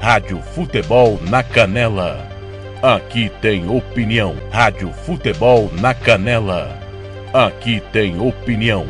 [0.00, 2.26] Rádio Futebol na Canela.
[2.82, 4.34] Aqui tem opinião.
[4.50, 6.74] Rádio Futebol na Canela.
[7.34, 8.86] Aqui tem opinião.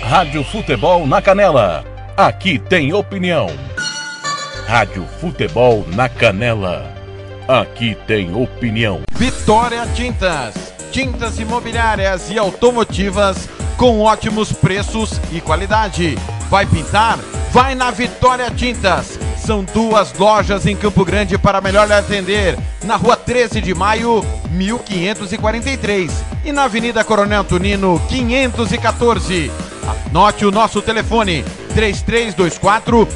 [0.00, 1.84] Rádio Futebol na Canela.
[2.16, 3.48] Aqui tem opinião.
[4.66, 6.90] Rádio Futebol na Canela.
[7.46, 9.02] Aqui tem opinião.
[9.12, 10.72] Vitória Tintas.
[10.90, 13.46] Tintas imobiliárias e automotivas
[13.82, 16.16] com ótimos preços e qualidade.
[16.48, 17.18] Vai pintar?
[17.50, 19.18] Vai na Vitória Tintas.
[19.36, 22.56] São duas lojas em Campo Grande para melhor atender.
[22.84, 26.12] Na rua 13 de maio, 1543.
[26.44, 29.50] E na Avenida Coronel Antonino, 514.
[30.06, 33.08] Anote o nosso telefone: 3324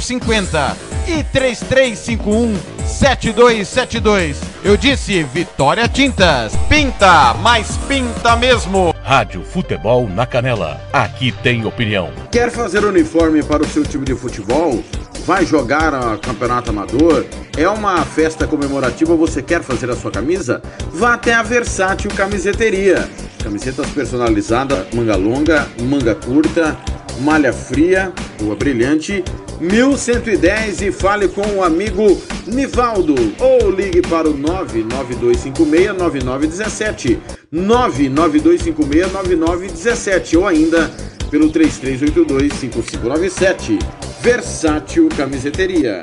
[0.00, 0.76] 0050
[1.08, 4.40] e 3351 7272.
[4.62, 6.54] Eu disse Vitória Tintas.
[6.68, 8.94] Pinta, mas pinta mesmo.
[9.10, 10.80] Rádio Futebol na Canela.
[10.92, 12.12] Aqui tem opinião.
[12.30, 14.84] Quer fazer uniforme para o seu time de futebol?
[15.26, 17.26] Vai jogar a campeonato amador?
[17.58, 20.62] É uma festa comemorativa, você quer fazer a sua camisa?
[20.92, 23.10] Vá até a Versátil Camiseteria.
[23.42, 26.78] Camisetas personalizadas, manga longa, manga curta,
[27.18, 29.24] malha fria, rua brilhante,
[29.60, 37.18] 1110 e fale com o amigo Nivaldo ou ligue para o 992569917,
[37.52, 40.90] 992569917 ou ainda
[41.30, 43.78] pelo 33825597.
[44.22, 46.02] Versátil Camiseteria.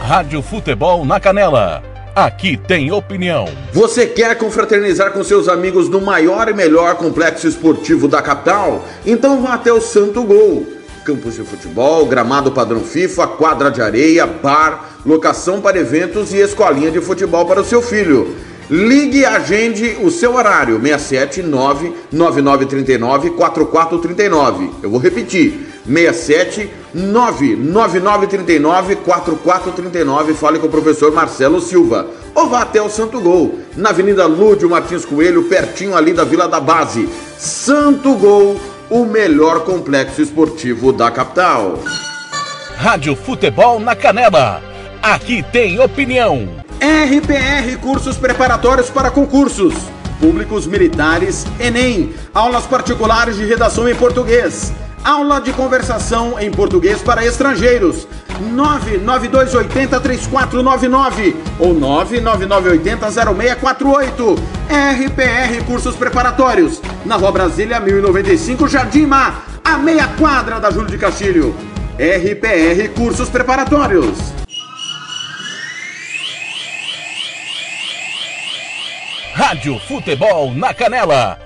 [0.00, 1.82] Rádio Futebol na Canela.
[2.14, 3.46] Aqui tem opinião.
[3.74, 8.82] Você quer confraternizar com seus amigos no maior e melhor complexo esportivo da capital?
[9.04, 10.75] Então vá até o Santo Gol.
[11.06, 16.90] Campos de futebol, gramado padrão FIFA, quadra de areia, bar, locação para eventos e escolinha
[16.90, 18.34] de futebol para o seu filho.
[18.68, 24.70] Ligue e agende o seu horário, 679 9939 4439.
[24.82, 30.34] Eu vou repetir, 67 99939 4439.
[30.34, 32.08] Fale com o professor Marcelo Silva.
[32.34, 36.48] Ou vá até o Santo Gol, na Avenida Lúdio Martins Coelho, pertinho ali da Vila
[36.48, 37.08] da Base.
[37.38, 38.56] Santo Gol,
[38.88, 41.78] o melhor complexo esportivo da capital.
[42.76, 44.62] Rádio Futebol na Canela.
[45.02, 46.48] Aqui tem opinião.
[46.80, 49.74] RPR Cursos Preparatórios para Concursos.
[50.20, 52.14] Públicos Militares, Enem.
[52.32, 54.72] Aulas particulares de redação em português.
[55.06, 58.08] Aula de conversação em português para estrangeiros.
[58.56, 64.36] 992803499 ou 999800648.
[64.66, 66.82] RPR Cursos Preparatórios.
[67.04, 71.54] Na Rua Brasília 1095, Jardim Mar, a meia quadra da Júlio de Castilho.
[71.94, 74.18] RPR Cursos Preparatórios.
[79.34, 81.45] Rádio Futebol na Canela.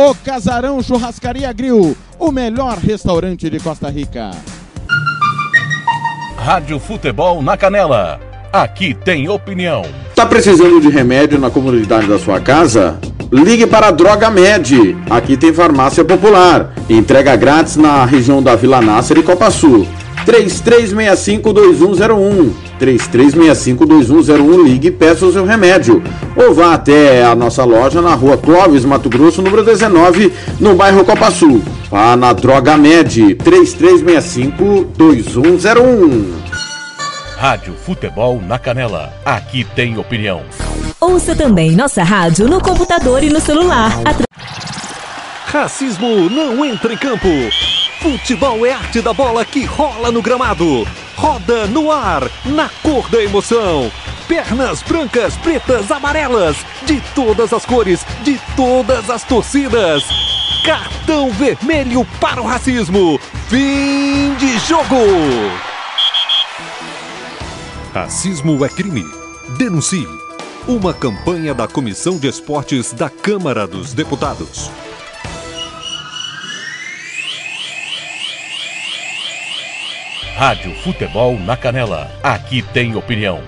[0.00, 4.30] O Casarão Churrascaria Grill, o melhor restaurante de Costa Rica.
[6.36, 8.20] Rádio Futebol na Canela.
[8.52, 9.82] Aqui tem opinião.
[10.14, 12.96] Tá precisando de remédio na comunidade da sua casa?
[13.32, 14.96] Ligue para a Droga Med.
[15.10, 16.72] Aqui tem farmácia popular.
[16.88, 19.84] Entrega grátis na região da Vila Nácer e Copa Sul.
[20.24, 22.67] 3365-2101.
[22.78, 24.64] 3365-2101.
[24.64, 26.02] Ligue e peça o seu remédio.
[26.36, 31.04] Ou vá até a nossa loja na rua Clóvis, Mato Grosso, número 19, no bairro
[31.04, 31.62] Copa Sul.
[31.90, 33.36] Vá na Droga Med.
[33.36, 36.24] 3365-2101.
[37.36, 39.12] Rádio Futebol na Canela.
[39.24, 40.42] Aqui tem opinião.
[41.00, 44.00] Ouça também nossa rádio no computador e no celular.
[44.04, 44.24] Atra...
[45.46, 47.28] Racismo não entra em campo.
[48.00, 50.84] Futebol é arte da bola que rola no gramado.
[51.18, 53.90] Roda no ar, na cor da emoção.
[54.28, 56.56] Pernas brancas, pretas, amarelas,
[56.86, 60.04] de todas as cores, de todas as torcidas.
[60.64, 63.18] Cartão vermelho para o racismo.
[63.48, 64.94] Fim de jogo.
[67.92, 69.04] Racismo é crime.
[69.58, 70.06] Denuncie.
[70.68, 74.70] Uma campanha da Comissão de Esportes da Câmara dos Deputados.
[80.38, 82.08] Rádio Futebol na Canela.
[82.22, 83.40] Aqui tem opinião.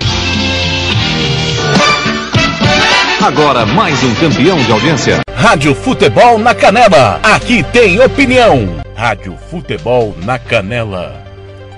[3.24, 5.20] Agora mais um campeão de audiência.
[5.32, 7.20] Rádio Futebol na Canela.
[7.22, 8.82] Aqui tem opinião.
[8.96, 11.14] Rádio Futebol na Canela.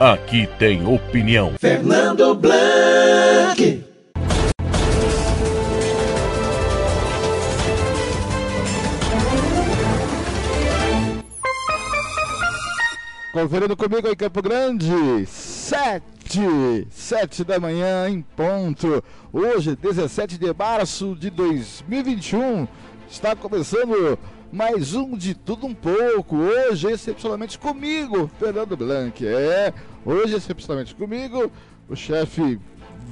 [0.00, 1.52] Aqui tem opinião.
[1.60, 3.91] Fernando Blanc.
[13.32, 19.02] Conferindo comigo em Campo Grande, sete, sete da manhã em ponto.
[19.32, 22.68] Hoje, 17 de março de 2021,
[23.08, 24.18] está começando
[24.52, 26.36] mais um de tudo um pouco.
[26.36, 29.26] Hoje, excepcionalmente comigo, Fernando Blanc.
[29.26, 29.72] É,
[30.04, 31.50] hoje, excepcionalmente comigo,
[31.88, 32.60] o chefe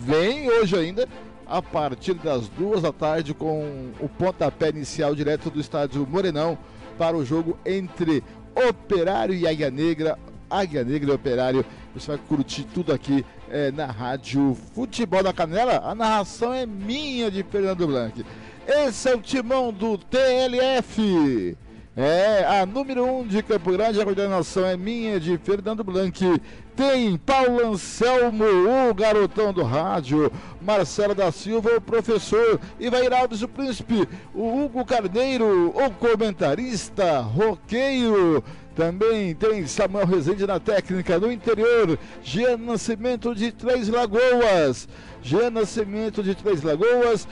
[0.05, 1.09] vem hoje ainda
[1.47, 6.59] a partir das duas da tarde com o pontapé inicial direto do estádio Morenão
[6.99, 8.23] para o jogo entre
[8.69, 10.19] Operário e Águia Negra.
[10.49, 11.65] Águia Negra e Operário.
[11.95, 15.81] Você vai curtir tudo aqui é, na Rádio Futebol da Canela.
[15.85, 18.25] A narração é minha de Fernando Blanc.
[18.67, 21.57] Esse é o timão do TLF.
[22.03, 26.41] É, a número 1 um de Campo Grande, a coordenação é minha de Fernando Blanc.
[26.75, 28.43] Tem Paulo Anselmo,
[28.89, 30.33] o garotão do rádio,
[30.63, 38.43] Marcelo da Silva, o professor, Ivair Alves, o príncipe, o Hugo Carneiro, o comentarista, roqueiro.
[38.75, 44.89] Também tem Samuel Rezende na técnica, no interior, Jean Nascimento de Três Lagoas.
[45.23, 47.29] Jean Nascimento de Três Lagoas,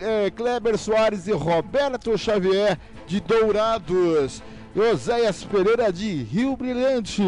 [0.00, 4.42] é, Kleber Soares e Roberto Xavier de Dourados.
[4.76, 7.22] Oséias Pereira de Rio Brilhante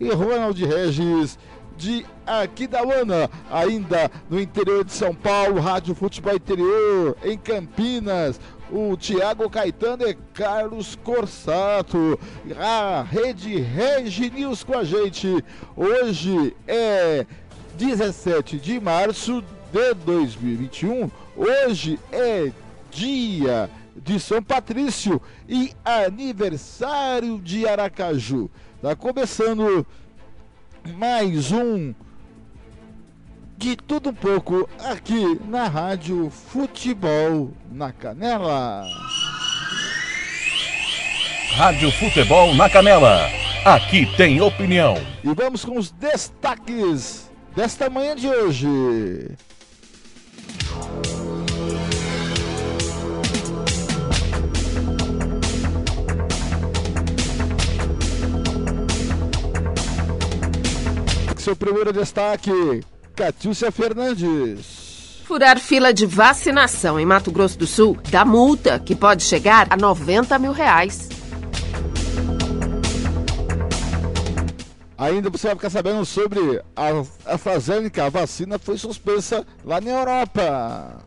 [0.00, 1.38] e Ronald Regis
[1.76, 8.40] de Aquidauana, ainda no interior de São Paulo, Rádio Futebol Interior, em Campinas,
[8.70, 12.18] o Thiago Caetano e Carlos Corsato,
[12.58, 15.44] a Rede Regi News com a gente.
[15.76, 17.26] Hoje é
[17.76, 21.10] 17 de março de 2021.
[21.36, 22.50] Hoje é
[22.90, 28.50] dia de São Patrício e aniversário de Aracaju.
[28.80, 29.86] Tá começando
[30.94, 31.94] mais um
[33.58, 38.86] de tudo um pouco aqui na Rádio Futebol na Canela.
[41.50, 43.28] Rádio Futebol na Canela.
[43.62, 44.94] Aqui tem opinião.
[45.22, 49.36] E vamos com os destaques desta manhã de hoje.
[61.46, 62.50] Seu primeiro destaque,
[63.14, 65.22] Catiúcia Fernandes.
[65.24, 69.76] Furar fila de vacinação em Mato Grosso do Sul dá multa que pode chegar a
[69.76, 71.08] 90 mil reais.
[74.98, 80.98] Ainda você vai ficar sabendo sobre a AstraZeneca, a vacina foi suspensa lá na Europa.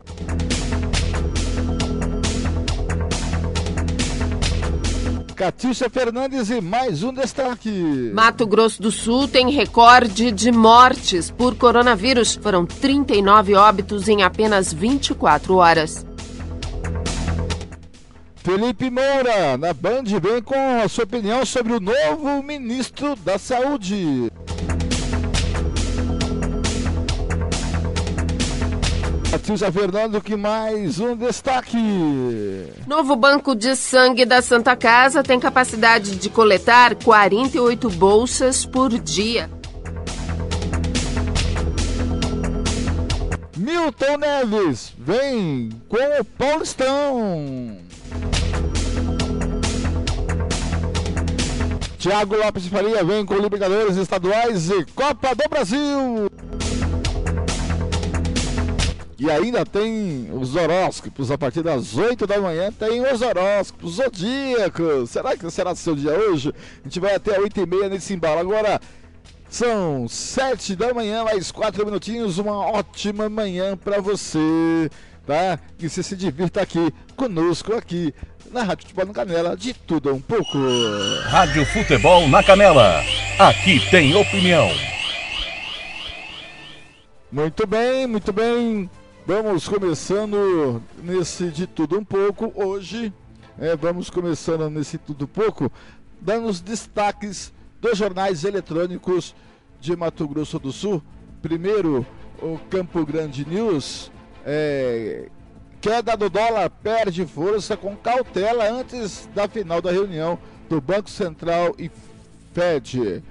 [5.40, 7.70] Catícia Fernandes e mais um destaque.
[8.12, 12.34] Mato Grosso do Sul tem recorde de mortes por coronavírus.
[12.34, 16.04] Foram 39 óbitos em apenas 24 horas.
[18.36, 24.30] Felipe Moura, na Band, vem com a sua opinião sobre o novo ministro da Saúde.
[29.50, 31.76] Patrícia Fernando, que mais um destaque.
[32.86, 39.50] Novo banco de sangue da Santa Casa tem capacidade de coletar 48 bolsas por dia.
[43.56, 47.76] Milton Neves, vem com o Paulistão.
[51.98, 56.30] Tiago Lopes Faria vem com Libertadores Estaduais e Copa do Brasil.
[59.20, 65.10] E ainda tem os horóscopos, a partir das 8 da manhã tem os horóscopos zodíacos.
[65.10, 66.54] Será que será seu dia hoje?
[66.80, 68.40] A gente vai até 8 e meia nesse embalo.
[68.40, 68.80] Agora
[69.50, 72.38] são 7 da manhã, mais 4 minutinhos.
[72.38, 74.88] Uma ótima manhã para você,
[75.26, 75.58] tá?
[75.76, 78.14] Que você se divirta aqui conosco, aqui
[78.50, 80.56] na Rádio Futebol na Canela, de tudo um pouco.
[81.24, 83.02] Rádio Futebol na Canela.
[83.38, 84.66] Aqui tem opinião.
[87.30, 88.88] Muito bem, muito bem.
[89.32, 93.12] Vamos começando nesse de tudo um pouco hoje.
[93.60, 95.70] É, vamos começando nesse tudo um pouco,
[96.20, 99.32] dando os destaques dos jornais eletrônicos
[99.80, 101.00] de Mato Grosso do Sul.
[101.40, 102.04] Primeiro,
[102.42, 104.10] o Campo Grande News.
[104.44, 105.28] É,
[105.80, 111.76] queda do dólar perde força com cautela antes da final da reunião do Banco Central
[111.78, 111.88] e
[112.52, 113.22] Fed.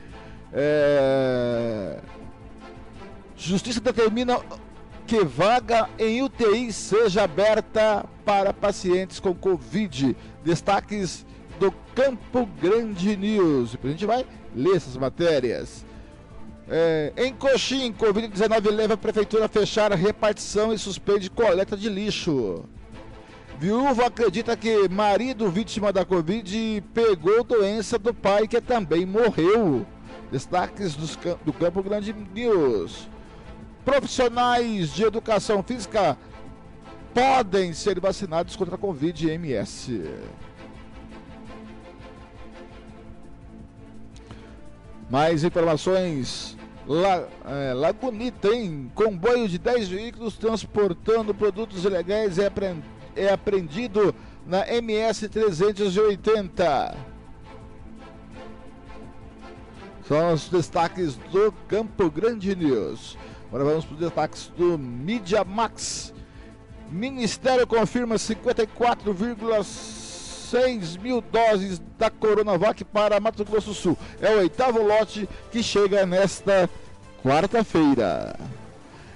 [0.54, 2.00] É,
[3.36, 4.40] Justiça determina
[5.10, 10.16] que vaga em UTI seja aberta para pacientes com Covid.
[10.46, 11.26] Destaques
[11.60, 13.76] do Campo Grande News.
[13.84, 14.24] A gente vai
[14.56, 15.84] ler essas matérias.
[16.70, 21.90] É, em Coxim, Covid-19 leva a prefeitura a fechar a repartição e suspende coleta de
[21.90, 22.64] lixo.
[23.58, 29.88] Viúva acredita que marido vítima da Covid pegou doença do pai que também morreu.
[30.32, 33.10] Destaques dos, do Campo Grande News.
[33.86, 36.18] Profissionais de educação física
[37.14, 40.04] podem ser vacinados contra a Covid-MS.
[45.10, 46.58] Mais informações.
[46.88, 48.92] La, é, Lagunita, hein?
[48.96, 52.84] Comboio de 10 veículos transportando produtos ilegais é, aprend,
[53.16, 54.14] é apreendido
[54.46, 56.98] na MS 380.
[60.08, 63.16] São os destaques do Campo Grande News.
[63.50, 66.14] Agora vamos para os destaques do Media Max.
[66.92, 73.98] Ministério confirma 54,6 mil doses da Coronavac para Mato Grosso do Sul.
[74.22, 76.70] É o oitavo lote que chega nesta
[77.24, 78.36] quarta-feira.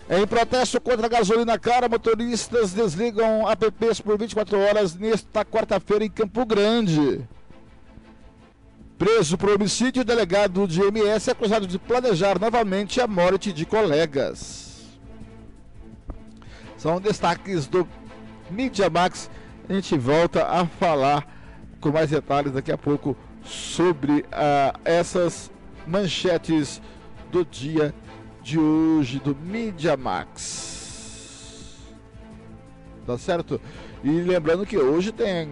[0.09, 6.09] Em protesto contra a gasolina cara, motoristas desligam apps por 24 horas nesta quarta-feira em
[6.09, 7.21] Campo Grande.
[9.03, 14.97] Preso por homicídio, delegado de MS é acusado de planejar novamente a morte de colegas.
[16.77, 17.85] São destaques do
[18.49, 19.29] Media Max.
[19.67, 21.27] A gente volta a falar
[21.81, 25.51] com mais detalhes daqui a pouco sobre uh, essas
[25.85, 26.81] manchetes
[27.29, 27.93] do dia
[28.41, 31.75] de hoje do Media Max.
[33.05, 33.59] Tá certo?
[34.01, 35.49] E lembrando que hoje tem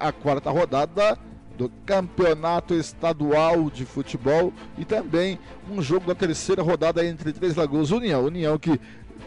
[0.00, 1.18] a quarta rodada
[1.56, 5.38] do Campeonato Estadual de Futebol e também
[5.70, 8.24] um jogo da terceira rodada entre Três Lagoas União.
[8.24, 8.80] União que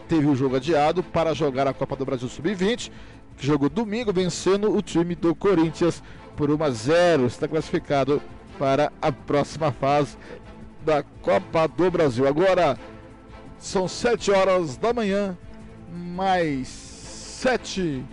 [0.08, 2.90] teve o jogo adiado para jogar a Copa do Brasil Sub-20,
[3.36, 6.02] que jogou domingo vencendo o time do Corinthians
[6.36, 7.26] por 1 a 0.
[7.26, 8.20] Está classificado
[8.58, 10.16] para a próxima fase
[10.84, 12.26] da Copa do Brasil.
[12.26, 12.78] Agora
[13.58, 15.36] são 7 horas da manhã,
[15.92, 18.04] mais 7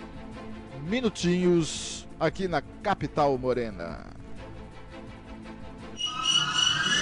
[0.88, 4.06] minutinhos aqui na capital morena.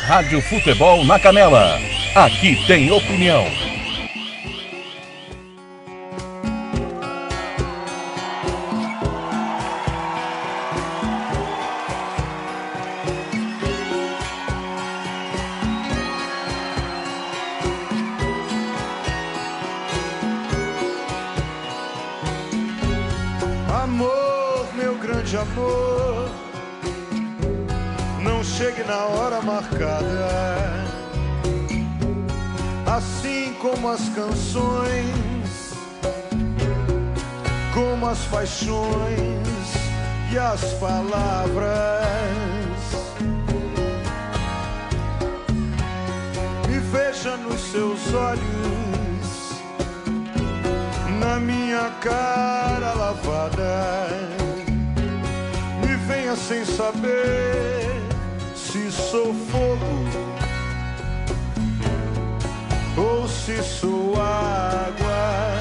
[0.06, 1.80] Rádio Futebol na Canela.
[2.16, 3.46] Aqui tem opinião.
[28.88, 30.30] Na hora marcada.
[32.86, 35.74] Assim como as canções,
[37.74, 39.74] como as paixões
[40.32, 42.08] e as palavras.
[46.70, 49.62] Me veja nos seus olhos,
[51.20, 54.08] na minha cara lavada.
[55.82, 58.04] Me venha sem saber
[58.64, 59.94] se sou fogo
[62.98, 65.54] ou se sou água.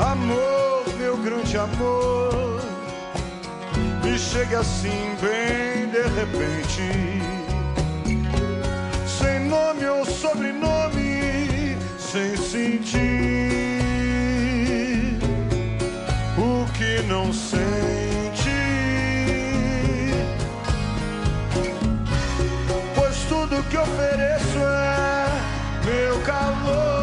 [0.00, 2.60] Amor, meu grande amor,
[4.02, 6.82] me chega assim bem de repente,
[9.06, 12.98] sem nome ou sobrenome, sem sentir
[16.38, 17.93] o que não sei.
[23.84, 25.26] Ofereço é
[25.84, 26.93] meu calor,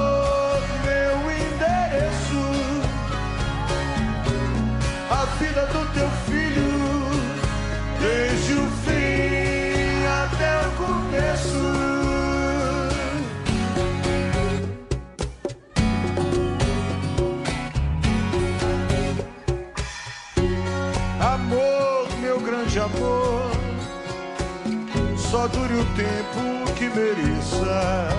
[25.47, 28.09] dure o tempo que mereça.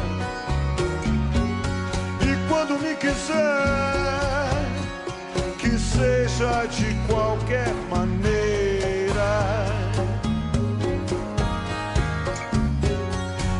[2.20, 4.48] E quando me quiser,
[5.58, 9.66] que seja de qualquer maneira.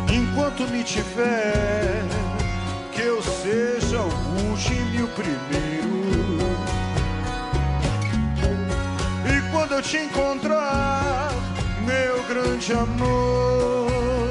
[0.09, 2.03] Enquanto me tiver,
[2.93, 6.03] que eu seja o último e o primeiro.
[9.27, 11.02] E quando eu te encontrar,
[11.93, 14.22] meu grande amor.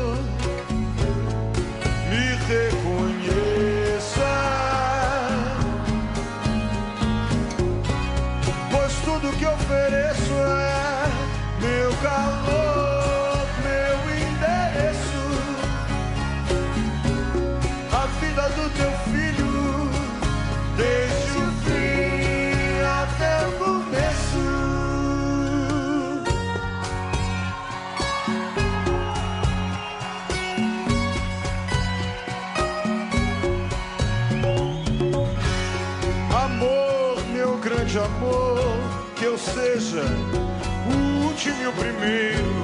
[40.00, 42.62] O último e o primeiro.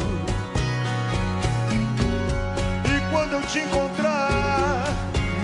[2.86, 4.88] E quando eu te encontrar,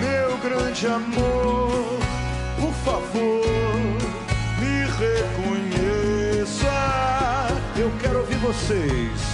[0.00, 1.98] meu grande amor,
[2.58, 3.44] por favor,
[4.60, 6.66] me reconheça.
[7.76, 9.33] Eu quero ouvir vocês.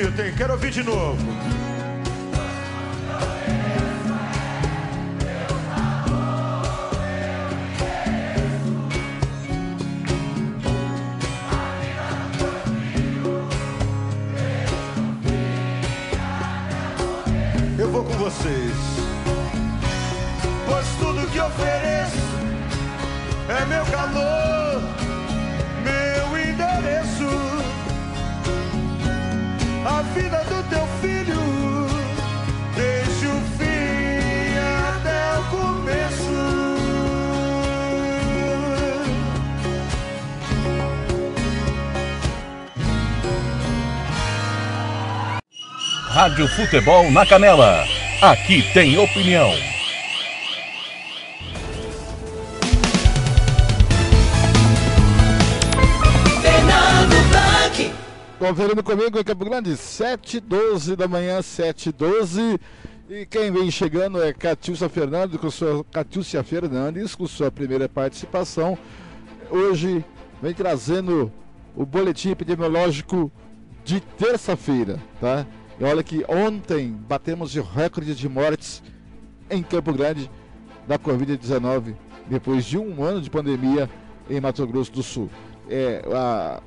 [0.00, 0.32] Bonito, hein?
[0.36, 1.16] Quero ouvir de novo.
[17.78, 18.72] Eu vou com vocês.
[20.66, 22.18] Pois tudo que ofereço
[23.48, 24.59] é meu calor,
[46.20, 47.82] Rádio Futebol na Canela.
[48.20, 49.50] Aqui tem opinião.
[56.42, 57.94] Fernando Blanc.
[58.38, 62.60] Conferindo comigo em Campo Grande, 7h12 da manhã, 7h12.
[63.08, 68.76] E quem vem chegando é Catiúcia Fernandes, com sua, Catiúcia Fernandes, com sua primeira participação.
[69.50, 70.04] Hoje
[70.42, 71.32] vem trazendo
[71.74, 73.32] o boletim epidemiológico
[73.82, 75.46] de terça-feira, tá?
[75.80, 78.82] E olha que ontem batemos o recorde de mortes
[79.48, 80.30] em Campo Grande
[80.86, 81.94] da Covid-19,
[82.28, 83.88] depois de um ano de pandemia
[84.28, 85.30] em Mato Grosso do Sul.
[85.70, 86.60] É, a,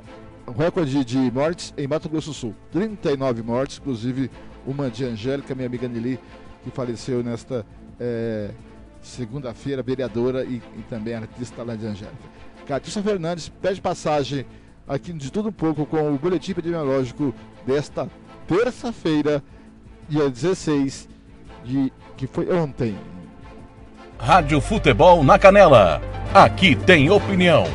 [0.47, 2.56] o recorde de mortes em Mato Grosso do Sul.
[2.71, 4.32] 39 mortes, inclusive
[4.65, 6.19] uma de Angélica, minha amiga Nelly,
[6.63, 7.63] que faleceu nesta
[7.99, 8.49] eh,
[8.99, 12.17] segunda-feira, vereadora e, e também artista lá de Angélica.
[12.65, 14.43] Catiúcia Fernandes pede passagem
[14.88, 17.32] aqui de tudo um pouco com o boletim epidemiológico
[17.63, 18.10] desta
[18.48, 19.44] terça-feira,
[20.08, 21.10] dia 16,
[21.64, 22.96] de, que foi ontem.
[24.20, 26.02] Rádio Futebol na Canela.
[26.34, 27.66] Aqui tem opinião.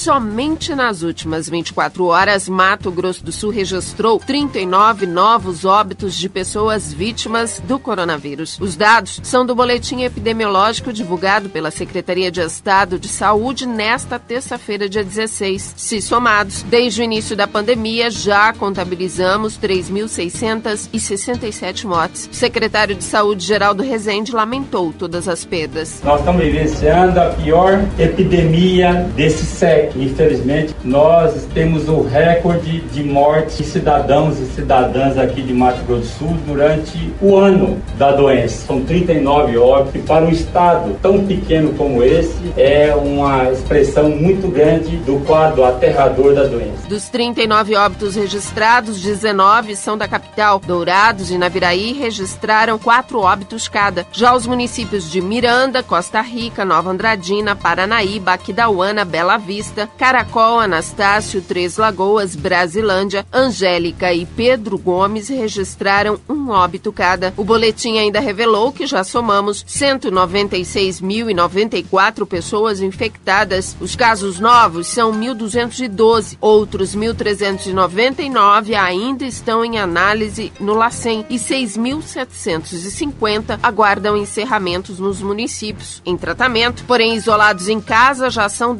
[0.00, 6.90] Somente nas últimas 24 horas, Mato Grosso do Sul registrou 39 novos óbitos de pessoas
[6.90, 8.58] vítimas do coronavírus.
[8.58, 14.88] Os dados são do boletim epidemiológico divulgado pela Secretaria de Estado de Saúde nesta terça-feira,
[14.88, 15.74] dia 16.
[15.76, 22.26] Se somados, desde o início da pandemia, já contabilizamos 3.667 mortes.
[22.32, 26.00] O secretário de Saúde, Geraldo Rezende, lamentou todas as perdas.
[26.02, 29.89] Nós estamos vivenciando a pior epidemia desse século.
[29.96, 36.00] Infelizmente, nós temos o recorde de mortes de cidadãos e cidadãs aqui de Mato Grosso
[36.00, 38.66] do Sul durante o ano da doença.
[38.66, 39.94] São 39 óbitos.
[39.94, 45.64] E para um estado tão pequeno como esse, é uma expressão muito grande do quadro
[45.64, 46.88] aterrador da doença.
[46.88, 50.60] Dos 39 óbitos registrados, 19 são da capital.
[50.60, 54.06] Dourados e Naviraí registraram quatro óbitos cada.
[54.12, 61.42] Já os municípios de Miranda, Costa Rica, Nova Andradina, Paranaíba, Aquidauana, Bela Vista, Caracol, Anastácio,
[61.42, 67.32] Três Lagoas, Brasilândia, Angélica e Pedro Gomes registraram um óbito cada.
[67.36, 73.76] O boletim ainda revelou que já somamos 196.094 pessoas infectadas.
[73.80, 76.38] Os casos novos são 1.212.
[76.40, 86.02] Outros 1.399 ainda estão em análise no LACEN e 6.750 aguardam encerramentos nos municípios.
[86.04, 88.74] Em tratamento, porém isolados em casa, já são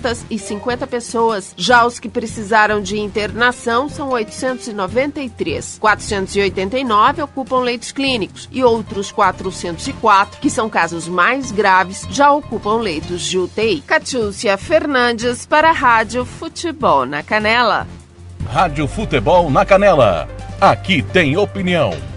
[0.00, 1.54] 10.750 pessoas.
[1.56, 5.78] Já os que precisaram de internação são 893.
[5.80, 13.22] 489 ocupam leitos clínicos e outros 404, que são casos mais graves, já ocupam leitos
[13.22, 13.82] de UTI.
[13.82, 17.86] Catiúcia Fernandes para a Rádio Futebol na Canela.
[18.46, 20.28] Rádio Futebol na Canela.
[20.60, 22.11] Aqui tem opinião.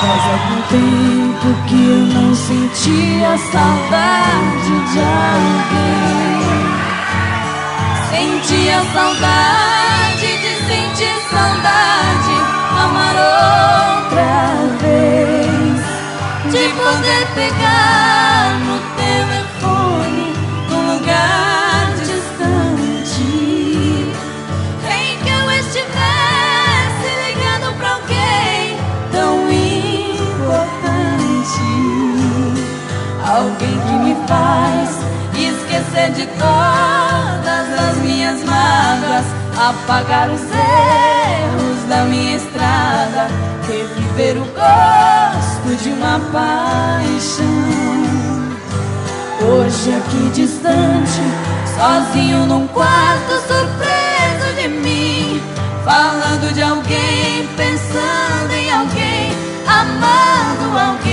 [0.00, 6.38] Faz algum tempo que eu não sentia saudade de alguém.
[8.10, 12.36] Sentia saudade de sentir saudade,
[12.78, 13.16] amar
[13.96, 14.36] outra
[14.80, 15.82] vez.
[16.52, 18.17] De poder pegar
[34.28, 34.90] faz
[35.34, 39.24] esquecer de todas as minhas mágoas,
[39.56, 43.28] apagar os erros da minha estrada,
[43.66, 47.46] reviver o gosto de uma paixão.
[49.40, 51.22] Hoje aqui distante,
[51.74, 55.40] sozinho num quarto surpreso de mim,
[55.84, 59.32] falando de alguém, pensando em alguém,
[59.66, 61.07] amando alguém,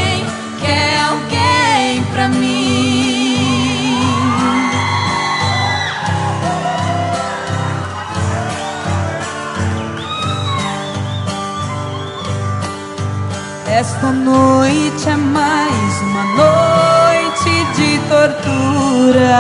[13.78, 19.36] Esta noite é mais uma noite de tortura.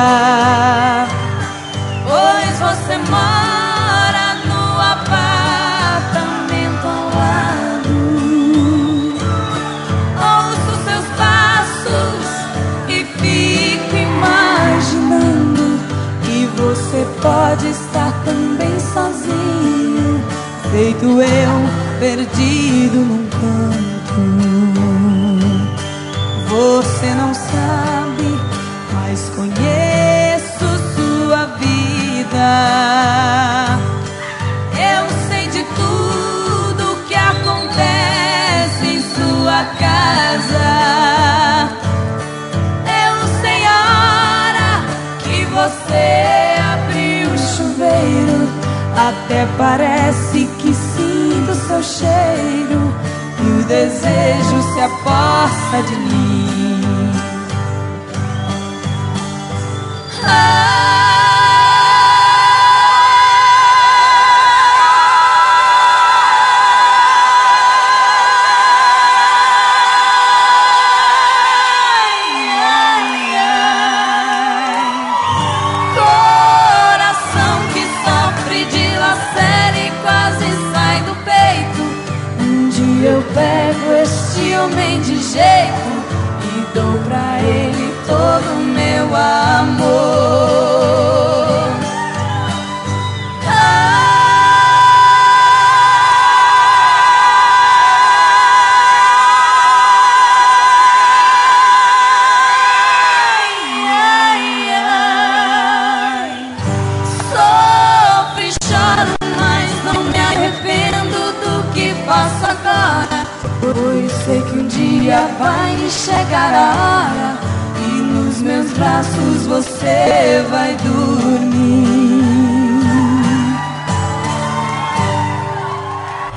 [2.03, 6.35] Pois você mora no apartamento
[6.85, 7.95] ao lado.
[10.19, 12.27] Ouço seus passos
[12.89, 15.79] e fico imaginando
[16.23, 20.21] que você pode estar também sozinho,
[20.73, 21.69] feito eu,
[22.01, 23.94] perdido num canto.
[26.47, 28.39] Você não sabe,
[28.93, 32.47] mas conheço sua vida.
[34.71, 40.67] Eu sei de tudo que acontece em sua casa.
[42.87, 44.85] Eu sei a hora
[45.23, 48.47] que você abriu o chuveiro.
[48.95, 52.54] Até parece que sinto seu cheiro
[53.67, 57.11] desejo se aposta de mim.
[60.21, 60.74] Coração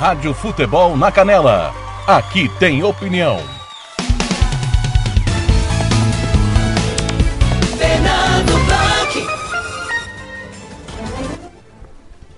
[0.08, 1.70] Rádio Futebol na Canela.
[2.06, 3.36] Aqui tem opinião.
[7.76, 9.26] Fernando Blanc.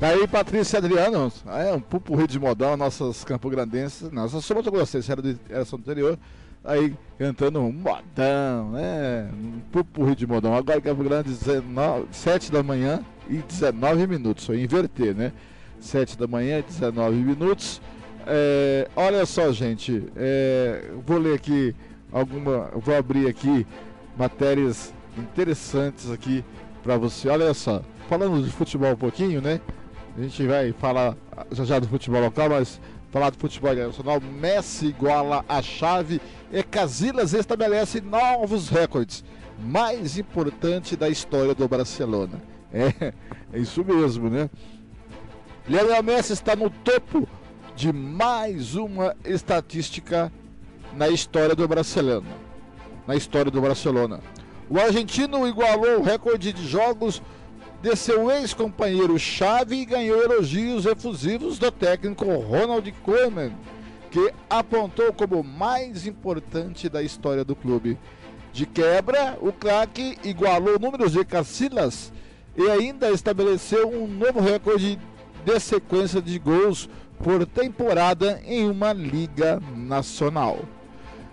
[0.01, 1.33] Tá aí, Patrícia e Adriano.
[1.47, 4.11] É um pupurri de modão, nossas campograndenses.
[4.11, 6.19] Nossa, muito vocês, era de era São anterior.
[6.65, 9.31] Aí cantando um modão, né?
[9.33, 10.57] Um pupurri de modão.
[10.57, 14.45] Agora em Campo Grande, 19, 7 da manhã e 19 minutos.
[14.45, 15.31] Foi inverter, né?
[15.81, 17.81] 7 da manhã e 19 minutos.
[18.27, 20.05] É, olha só, gente.
[20.17, 21.75] é, vou ler aqui
[22.13, 22.71] alguma.
[22.77, 23.67] Vou abrir aqui
[24.17, 26.45] matérias interessantes aqui
[26.83, 27.29] para você.
[27.29, 27.83] Olha só.
[28.09, 29.61] Falando de futebol um pouquinho, né?
[30.17, 31.17] A gente vai falar
[31.53, 34.21] já já do futebol local, mas falar do futebol internacional.
[34.21, 36.21] Messi iguala a chave
[36.53, 39.25] e Casillas estabelece novos recordes.
[39.59, 42.43] Mais importante da história do Barcelona.
[42.73, 43.13] É,
[43.53, 44.49] é isso mesmo, né?
[45.71, 47.29] Lionel Messi está no topo
[47.77, 50.33] de mais uma estatística
[50.97, 52.27] na história do Barcelona.
[53.07, 54.19] Na história do Barcelona.
[54.69, 57.23] O argentino igualou o recorde de jogos
[57.81, 63.53] de seu ex-companheiro Xavi e ganhou elogios efusivos do técnico Ronald Koeman,
[64.11, 67.97] que apontou como o mais importante da história do clube.
[68.53, 72.13] De quebra, o craque igualou números de Casillas
[72.57, 74.99] e ainda estabeleceu um novo recorde
[75.45, 76.89] de sequência de gols
[77.23, 80.61] por temporada em uma liga nacional.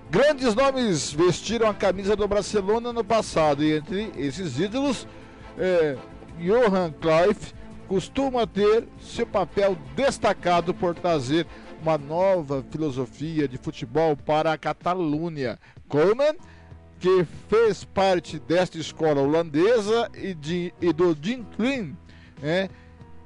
[0.10, 5.08] Grandes nomes vestiram a camisa do Barcelona no passado e entre esses ídolos,
[5.58, 5.98] é,
[6.40, 7.54] Johan Cruyff
[7.88, 11.48] costuma ter seu papel destacado por trazer
[11.82, 15.60] uma nova filosofia de futebol para a Catalunha.
[15.88, 16.36] Koeman,
[17.00, 21.96] que fez parte desta escola holandesa e, de, e do Jim Klein,
[22.42, 22.70] é,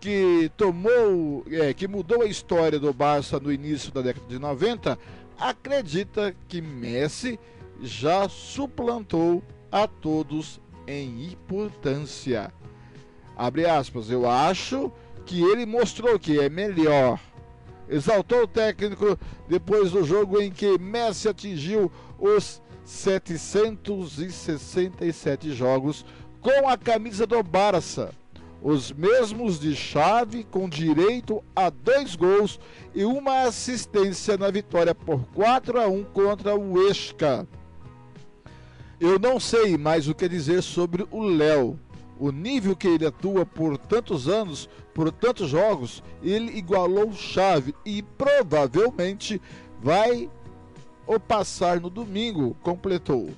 [0.01, 4.97] que tomou, é, que mudou a história do Barça no início da década de 90,
[5.39, 7.39] acredita que Messi
[7.79, 12.51] já suplantou a todos em importância.
[13.37, 14.91] Abre aspas, eu acho
[15.23, 17.19] que ele mostrou que é melhor.
[17.87, 26.03] Exaltou o técnico depois do jogo em que Messi atingiu os 767 jogos
[26.41, 28.19] com a camisa do Barça.
[28.61, 32.59] Os mesmos de chave com direito a dois gols
[32.93, 37.47] e uma assistência na vitória por 4 a 1 contra o Esca.
[38.99, 41.79] Eu não sei mais o que dizer sobre o Léo.
[42.19, 48.03] O nível que ele atua por tantos anos, por tantos jogos, ele igualou chave e
[48.03, 49.41] provavelmente
[49.81, 50.29] vai
[51.07, 53.31] o passar no domingo, completou.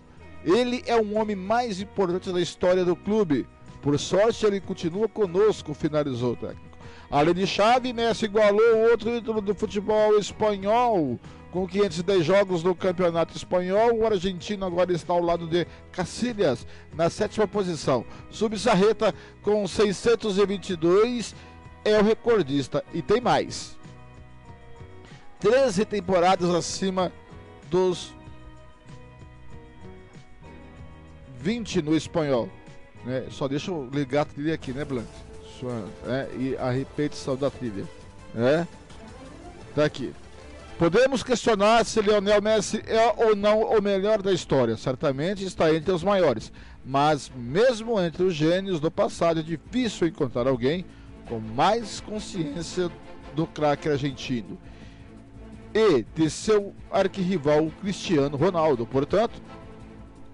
[0.43, 3.47] Ele é o homem mais importante da história do clube.
[3.83, 6.77] Por sorte, ele continua conosco, finalizou o técnico.
[7.11, 11.19] Além de Chave, Messi igualou outro ídolo do futebol espanhol.
[11.51, 16.65] Com 510 jogos no campeonato espanhol, o argentino agora está ao lado de Cacilhas,
[16.95, 18.05] na sétima posição.
[18.31, 21.35] Subsarreta, com 622,
[21.83, 22.85] é o recordista.
[22.93, 23.77] E tem mais.
[25.41, 27.11] 13 temporadas acima
[27.69, 28.13] dos
[31.37, 32.49] 20 no espanhol.
[33.05, 33.27] Né?
[33.31, 35.07] Só deixa eu ligar a trilha aqui, né, Blanc?
[35.59, 37.85] Sua, é, e a repetição da trilha.
[38.35, 38.65] É?
[39.75, 40.13] Tá aqui.
[40.77, 44.75] Podemos questionar se Lionel Messi é ou não o melhor da história.
[44.75, 46.51] Certamente está entre os maiores.
[46.83, 50.85] Mas, mesmo entre os gênios do passado, é difícil encontrar alguém
[51.27, 52.91] com mais consciência
[53.35, 54.57] do craque argentino
[55.73, 58.85] e de seu arquirrival Cristiano Ronaldo.
[58.85, 59.41] Portanto,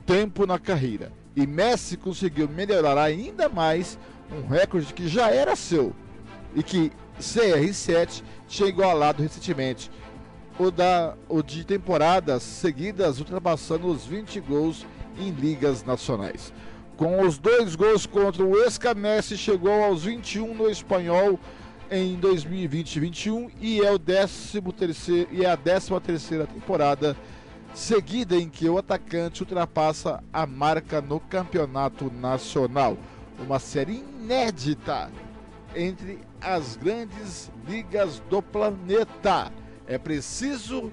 [0.06, 1.12] tempo na carreira.
[1.36, 3.98] E Messi conseguiu melhorar ainda mais
[4.32, 5.94] um recorde que já era seu
[6.56, 9.92] e que CR7 tinha igualado recentemente.
[10.58, 14.86] O, da, o de temporadas seguidas ultrapassando os 20 gols
[15.18, 16.52] em ligas nacionais.
[16.98, 21.40] Com os dois gols contra o Esca, Messi chegou aos 21 no espanhol
[21.90, 27.16] em 2020-21 e é o 13 terceiro, e é a 13 terceira temporada
[27.74, 32.98] seguida em que o atacante ultrapassa a marca no campeonato nacional.
[33.40, 35.12] Uma série inédita
[35.76, 39.52] entre as grandes ligas do planeta.
[39.88, 40.92] É preciso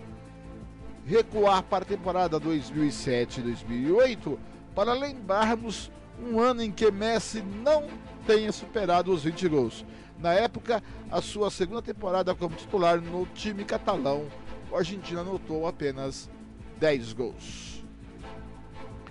[1.04, 4.38] recuar para a temporada 2007-2008
[4.74, 7.86] para lembrarmos um ano em que Messi não
[8.26, 9.84] tenha superado os 20 gols.
[10.18, 14.26] Na época, a sua segunda temporada como titular no time catalão,
[14.70, 16.30] o argentino anotou apenas
[16.78, 17.84] 10 gols.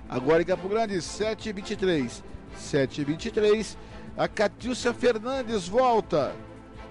[0.07, 2.23] Agora em Campo Grande, 7 23
[2.55, 3.77] 7 23
[4.17, 6.33] A Catiúcia Fernandes volta.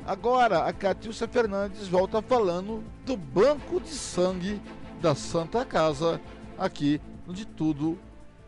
[0.07, 4.61] Agora a Catiúcia Fernandes volta falando do banco de sangue
[5.01, 6.21] da Santa Casa
[6.59, 7.99] aqui no De Tudo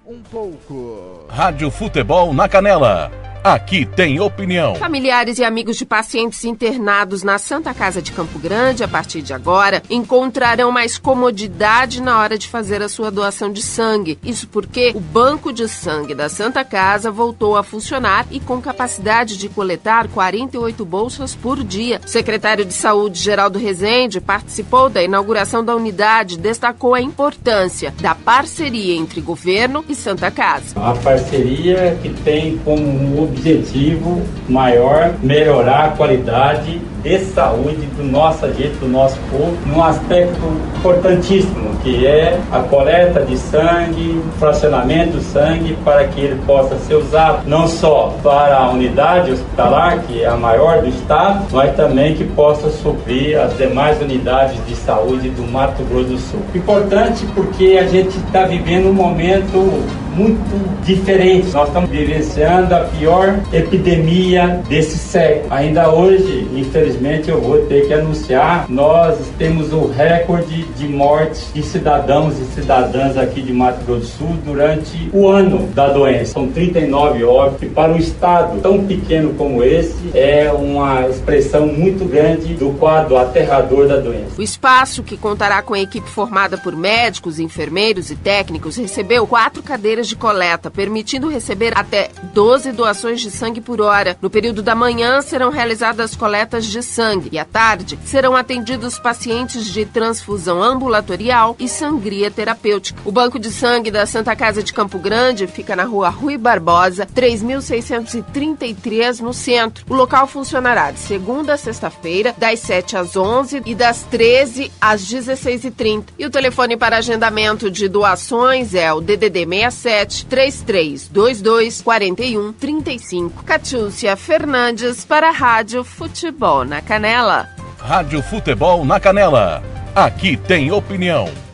[0.07, 1.27] um pouco.
[1.29, 3.11] Rádio Futebol na Canela.
[3.47, 4.75] Aqui tem opinião.
[4.75, 9.33] Familiares e amigos de pacientes internados na Santa Casa de Campo Grande, a partir de
[9.33, 14.19] agora, encontrarão mais comodidade na hora de fazer a sua doação de sangue.
[14.25, 19.37] Isso porque o banco de sangue da Santa Casa voltou a funcionar e com capacidade
[19.37, 22.01] de coletar 48 bolsas por dia.
[22.05, 27.95] O secretário de Saúde, Geraldo Rezende, participou da inauguração da unidade e destacou a importância
[28.01, 30.79] da parceria entre governo e Santa Casa.
[30.79, 38.77] A parceria que tem como objetivo maior melhorar a qualidade de saúde do nosso gente,
[38.79, 40.41] do nosso povo, num aspecto
[40.77, 46.95] importantíssimo, que é a coleta de sangue, fracionamento do sangue, para que ele possa ser
[46.95, 52.15] usado não só para a unidade hospitalar, que é a maior do estado, mas também
[52.15, 56.41] que possa suprir as demais unidades de saúde do Mato Grosso do Sul.
[56.55, 59.83] Importante porque a gente está vivendo um momento
[60.17, 61.49] muito diferente.
[61.53, 65.53] Nós estamos vivenciando a pior epidemia desse século.
[65.53, 71.63] Ainda hoje, infelizmente, eu vou ter que anunciar, nós temos o recorde de mortes de
[71.63, 76.35] cidadãos e cidadãs aqui de Mato Grosso do Sul durante o ano da doença.
[76.35, 77.73] São 39 óbitos.
[77.73, 83.89] Para um estado tão pequeno como esse, é uma expressão muito grande do quadro aterrador
[83.89, 84.39] da doença.
[84.39, 89.63] O espaço, que contará com a equipe formada por médicos, enfermeiros e técnicos, recebeu quatro
[89.63, 94.17] cadeiras de coleta, permitindo receber até 12 doações de sangue por hora.
[94.21, 99.67] No período da manhã serão realizadas coletas de sangue e à tarde serão atendidos pacientes
[99.67, 103.01] de transfusão ambulatorial e sangria terapêutica.
[103.05, 107.07] O banco de sangue da Santa Casa de Campo Grande fica na rua Rui Barbosa,
[107.07, 109.85] 3633, no centro.
[109.89, 115.03] O local funcionará de segunda a sexta-feira, das 7 às 11 e das 13 às
[115.03, 116.05] 16h30.
[116.19, 123.43] E o telefone para agendamento de doações é o DDD 67 47 3322 4135.
[123.45, 127.49] Catiúcia Fernandes para a Rádio Futebol na Canela.
[127.79, 129.63] Rádio Futebol na Canela.
[129.95, 131.46] Aqui tem opinião.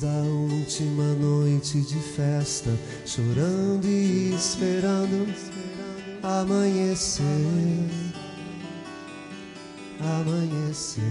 [0.00, 2.70] Da última noite de festa,
[3.06, 5.26] chorando e esperando
[6.22, 7.24] amanhecer,
[9.98, 11.02] amanhecer.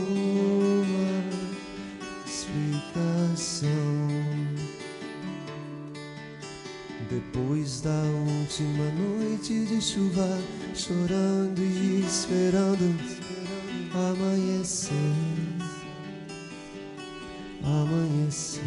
[2.26, 3.70] explicação.
[7.10, 10.28] Depois da última noite de chuva,
[10.76, 12.96] chorando e esperando
[13.92, 14.94] amanhecer,
[17.64, 18.62] amanhecer.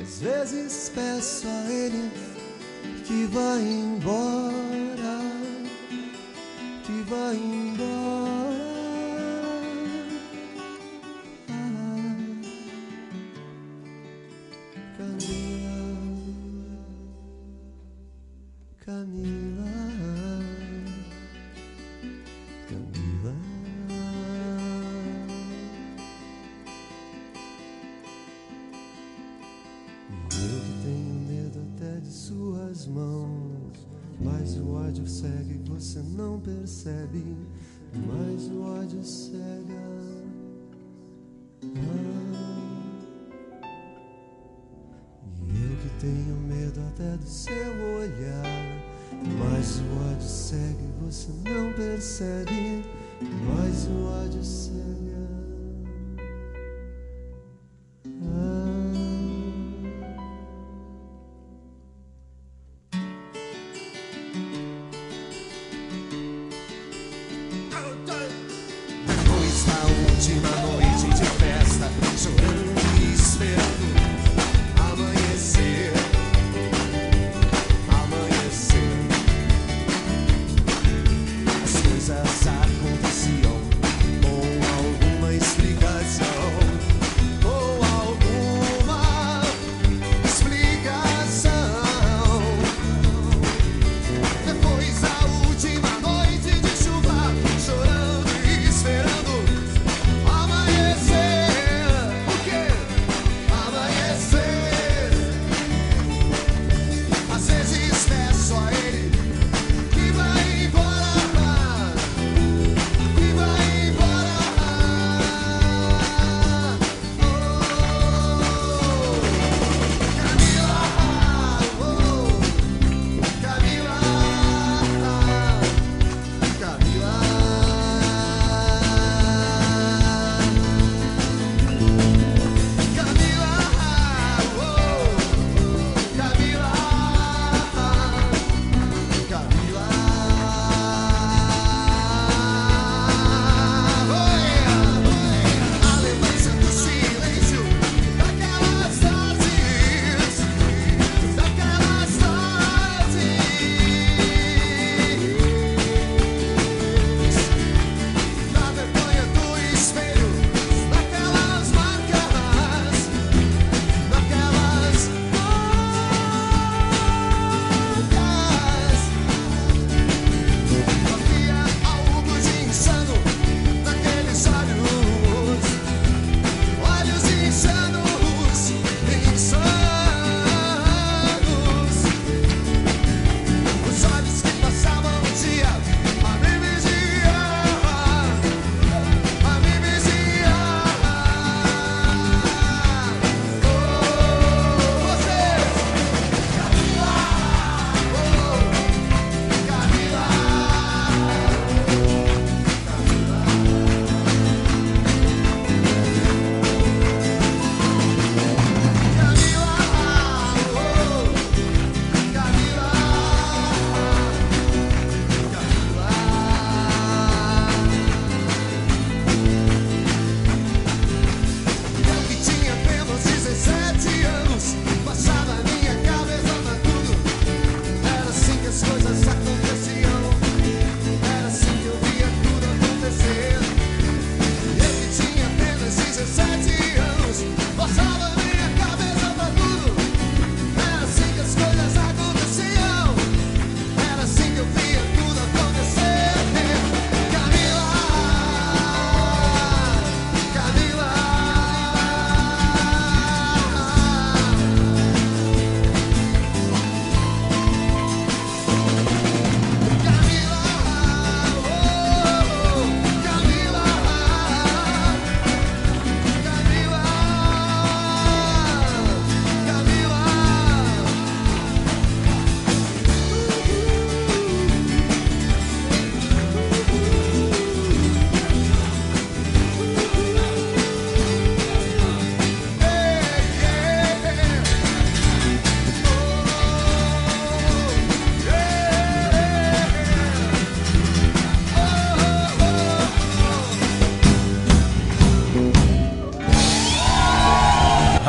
[0.00, 2.10] Às vezes peço a Ele
[3.04, 5.20] que vá embora,
[6.84, 8.65] que vá embora.
[32.76, 33.88] Suas mãos,
[34.20, 37.24] mas o ódio cega e você não percebe,
[38.06, 39.80] mas o ódio cega.
[41.64, 42.26] Ah.
[45.48, 48.86] E eu que tenho medo até do seu olhar.
[49.38, 52.84] Mas o ódio cega e você não percebe.
[53.46, 54.95] Mas o ódio cega.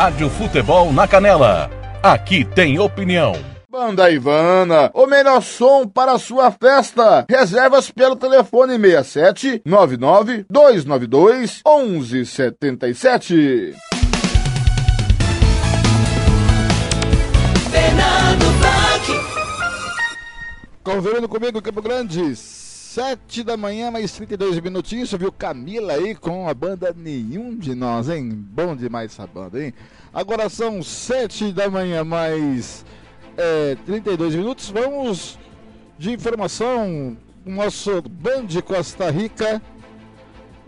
[0.07, 1.69] Rádio Futebol na Canela.
[2.01, 3.33] Aqui tem opinião.
[3.69, 7.25] Banda Ivana, o melhor som para a sua festa.
[7.29, 13.75] Reservas pelo telefone 67 99 292 1177.
[17.69, 19.11] Fernando Blanc.
[20.85, 22.33] Conferindo comigo, Campo Grande,
[22.97, 25.11] 7 da manhã, mais 32 minutinhos.
[25.11, 28.27] Você viu Camila aí com a banda Nenhum de Nós, hein?
[28.31, 29.71] Bom demais essa banda, hein?
[30.11, 32.83] Agora são 7 da manhã, mais
[33.37, 34.71] é, 32 minutos.
[34.71, 35.37] Vamos
[35.95, 37.15] de informação.
[37.45, 39.61] O nosso Band Costa Rica.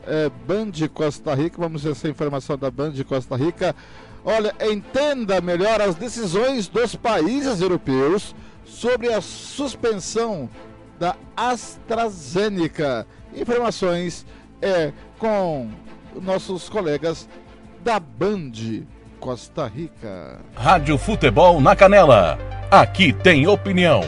[0.06, 3.76] É, Band Costa Rica, vamos ver essa informação da Band Costa Rica.
[4.24, 10.48] Olha, entenda melhor as decisões dos países europeus sobre a suspensão
[11.00, 13.08] da AstraZeneca.
[13.34, 14.26] Informações
[14.62, 15.70] é com
[16.22, 17.28] nossos colegas
[17.84, 18.52] da Band
[19.20, 20.40] Costa Rica.
[20.56, 22.38] Rádio Futebol na Canela.
[22.70, 24.02] Aqui tem opinião.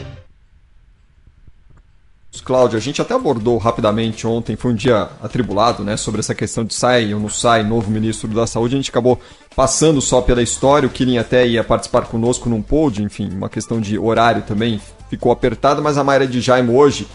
[2.44, 6.64] Cláudio, a gente até abordou rapidamente ontem, foi um dia atribulado, né, sobre essa questão
[6.64, 8.74] de sai ou não sai novo ministro da Saúde.
[8.74, 9.20] A gente acabou
[9.54, 13.80] passando só pela história, o Killing até ia participar conosco num pod, enfim, uma questão
[13.80, 14.80] de horário também
[15.12, 17.06] ficou apertada, mas a Mayra de Jaime hoje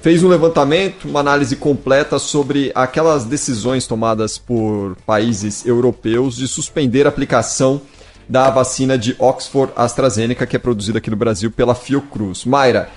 [0.00, 7.04] fez um levantamento, uma análise completa sobre aquelas decisões tomadas por países europeus de suspender
[7.04, 7.82] a aplicação
[8.26, 12.46] da vacina de Oxford AstraZeneca, que é produzida aqui no Brasil pela Fiocruz.
[12.46, 12.88] Mayra,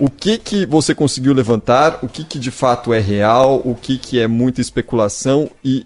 [0.00, 1.98] o que que você conseguiu levantar?
[2.02, 3.60] O que que de fato é real?
[3.62, 5.50] O que que é muita especulação?
[5.62, 5.84] E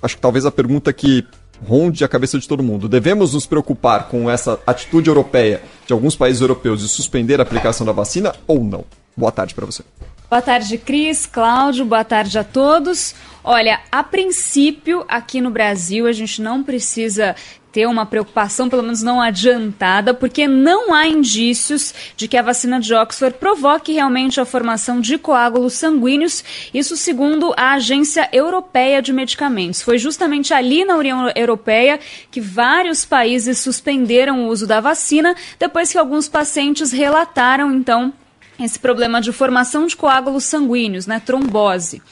[0.00, 1.26] acho que talvez a pergunta que
[1.66, 2.88] ronde a cabeça de todo mundo.
[2.88, 7.86] Devemos nos preocupar com essa atitude europeia de alguns países europeus de suspender a aplicação
[7.86, 8.84] da vacina ou não?
[9.16, 9.82] Boa tarde para você.
[10.28, 13.14] Boa tarde, Cris, Cláudio, boa tarde a todos.
[13.44, 17.36] Olha, a princípio, aqui no Brasil, a gente não precisa
[17.72, 22.78] ter uma preocupação, pelo menos não adiantada, porque não há indícios de que a vacina
[22.78, 26.44] de Oxford provoque realmente a formação de coágulos sanguíneos,
[26.74, 29.80] isso segundo a Agência Europeia de Medicamentos.
[29.80, 31.98] Foi justamente ali na União Europeia
[32.30, 38.12] que vários países suspenderam o uso da vacina, depois que alguns pacientes relataram, então,
[38.60, 42.02] esse problema de formação de coágulos sanguíneos, né, trombose.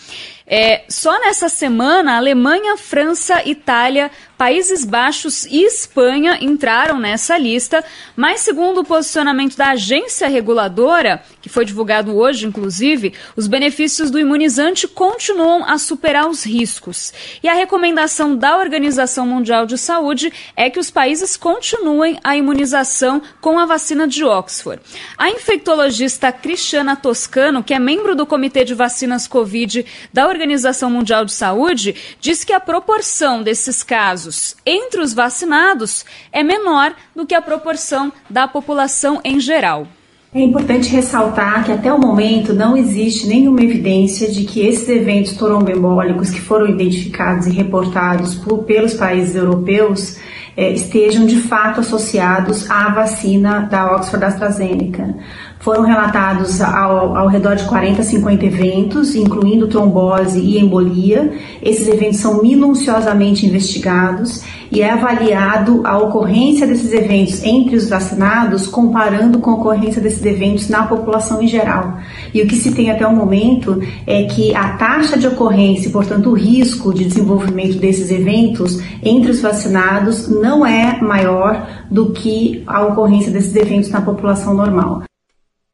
[0.53, 7.85] É, só nessa semana, Alemanha, França, Itália, Países Baixos e Espanha entraram nessa lista,
[8.17, 14.19] mas segundo o posicionamento da agência reguladora, que foi divulgado hoje, inclusive, os benefícios do
[14.19, 17.13] imunizante continuam a superar os riscos.
[17.43, 23.21] E a recomendação da Organização Mundial de Saúde é que os países continuem a imunização
[23.43, 24.81] com a vacina de Oxford.
[25.19, 31.27] A infectologista Cristiana Toscano, que é membro do Comitê de Vacinas Covid da Organização Mundial
[31.27, 34.30] de Saúde, diz que a proporção desses casos
[34.65, 39.87] entre os vacinados é menor do que a proporção da população em geral.
[40.33, 45.33] É importante ressaltar que até o momento não existe nenhuma evidência de que esses eventos
[45.33, 50.19] trombembólicos que foram identificados e reportados por, pelos países europeus
[50.57, 55.17] eh, estejam de fato associados à vacina da Oxford AstraZeneca.
[55.61, 61.35] Foram relatados ao, ao, redor de 40 a 50 eventos, incluindo trombose e embolia.
[61.63, 64.43] Esses eventos são minuciosamente investigados
[64.73, 70.25] e é avaliado a ocorrência desses eventos entre os vacinados, comparando com a ocorrência desses
[70.25, 71.99] eventos na população em geral.
[72.33, 76.31] E o que se tem até o momento é que a taxa de ocorrência, portanto,
[76.31, 82.81] o risco de desenvolvimento desses eventos entre os vacinados não é maior do que a
[82.81, 85.03] ocorrência desses eventos na população normal.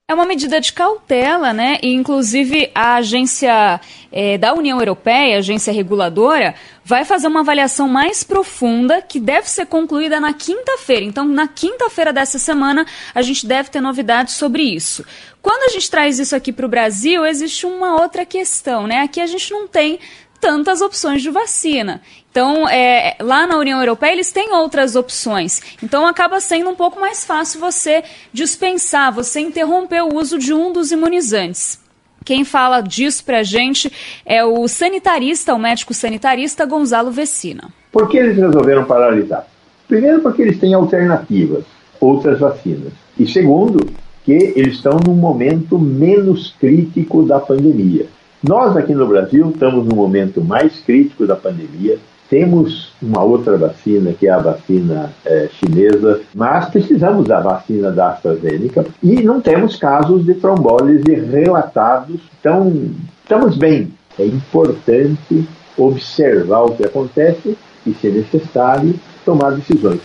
[0.08, 1.80] É uma medida de cautela, né?
[1.82, 3.80] E, inclusive, a agência
[4.12, 6.54] é, da União Europeia, a agência reguladora,
[6.84, 11.04] vai fazer uma avaliação mais profunda que deve ser concluída na quinta-feira.
[11.04, 15.04] Então, na quinta-feira dessa semana, a gente deve ter novidades sobre isso.
[15.42, 19.00] Quando a gente traz isso aqui para o Brasil, existe uma outra questão, né?
[19.00, 19.98] Aqui a gente não tem
[20.40, 22.00] tantas opções de vacina.
[22.30, 25.60] Então, é, lá na União Europeia, eles têm outras opções.
[25.82, 30.72] Então, acaba sendo um pouco mais fácil você dispensar, você interromper o uso de um
[30.72, 31.80] dos imunizantes.
[32.24, 33.90] Quem fala disso pra gente
[34.26, 37.70] é o sanitarista, o médico sanitarista Gonzalo Vecina.
[37.92, 39.46] Por que eles resolveram paralisar?
[39.86, 41.64] Primeiro, porque eles têm alternativas,
[42.00, 42.92] outras vacinas.
[43.18, 43.86] E segundo,
[44.24, 48.08] que eles estão num momento menos crítico da pandemia.
[48.46, 51.98] Nós aqui no Brasil estamos no momento mais crítico da pandemia,
[52.30, 58.10] temos uma outra vacina, que é a vacina é, chinesa, mas precisamos da vacina da
[58.10, 62.20] AstraZeneca e não temos casos de trombólise relatados.
[62.38, 62.72] Então,
[63.20, 63.92] estamos bem.
[64.16, 68.94] É importante observar o que acontece e, se necessário,
[69.24, 70.00] tomar decisões.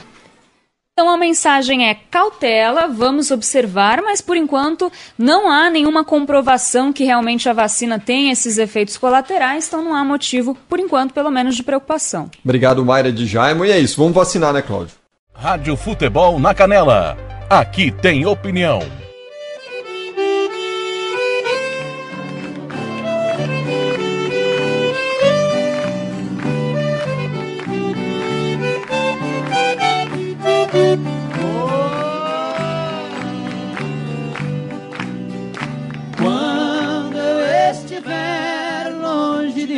[1.01, 7.03] Então a mensagem é cautela, vamos observar, mas por enquanto não há nenhuma comprovação que
[7.03, 11.55] realmente a vacina tem esses efeitos colaterais, então não há motivo, por enquanto, pelo menos,
[11.55, 12.29] de preocupação.
[12.45, 13.65] Obrigado, Mayra de Jaimo.
[13.65, 14.93] E é isso, vamos vacinar, né, Cláudio?
[15.33, 17.17] Rádio Futebol na Canela.
[17.49, 18.81] Aqui tem opinião.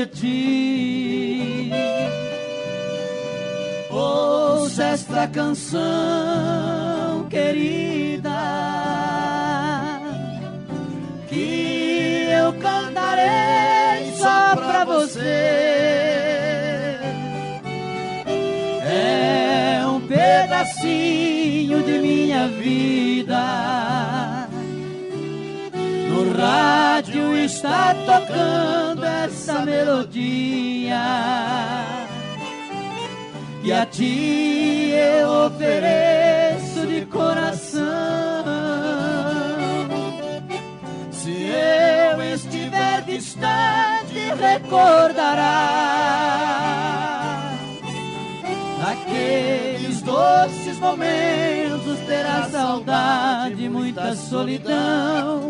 [0.06, 1.72] De ti,
[3.90, 5.82] ouça esta canção
[7.30, 8.30] querida
[11.30, 15.20] que eu cantarei só pra você.
[18.86, 24.33] É um pedacinho de minha vida.
[26.34, 30.98] No rádio está tocando essa melodia
[33.62, 37.84] que a ti eu ofereço de coração.
[41.12, 45.54] Se eu estiver distante, recordará
[48.92, 52.00] aqueles doces momentos.
[52.08, 55.43] Terá saudade, muita solidão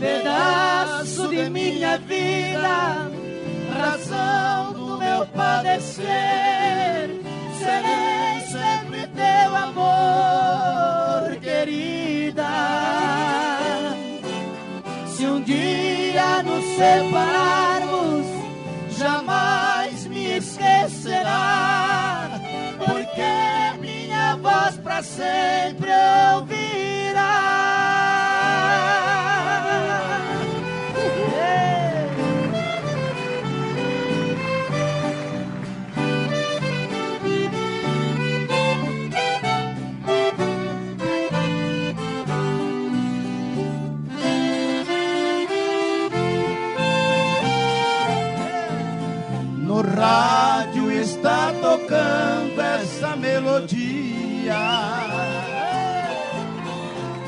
[0.00, 3.10] pedaço de minha vida,
[3.78, 7.10] razão do meu padecer.
[7.58, 12.48] Serei sempre teu amor, querida.
[15.06, 18.26] Se um dia nos separarmos,
[18.96, 22.30] jamais me esquecerá,
[22.78, 25.90] porque minha voz pra sempre
[26.34, 26.99] ouvirá.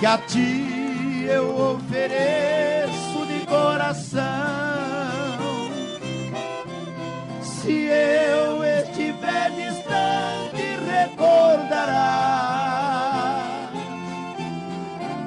[0.03, 4.21] Que a ti eu ofereço de coração.
[7.41, 12.19] Se eu estiver distante, recordará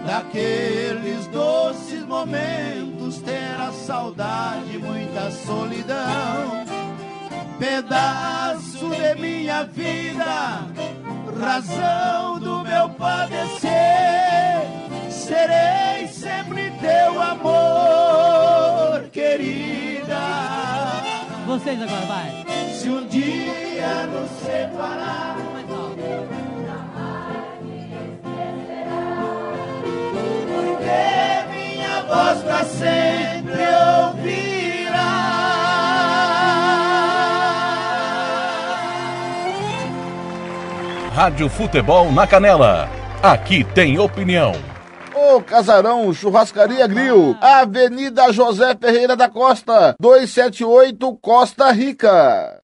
[0.06, 6.66] daqueles doces momentos, terá saudade, muita solidão
[7.58, 10.68] pedaço de minha vida,
[11.40, 13.72] razão do meu padecer.
[15.10, 20.18] Serei sempre teu amor, querida.
[21.46, 22.46] Vocês agora, vai.
[22.74, 25.36] Se um dia nos separar,
[30.48, 33.35] porque minha voz pra sempre
[41.16, 42.90] Rádio Futebol na Canela.
[43.24, 44.52] Aqui tem opinião.
[45.16, 52.62] Ô Casarão Churrascaria Grill, Avenida José Ferreira da Costa, 278 Costa Rica.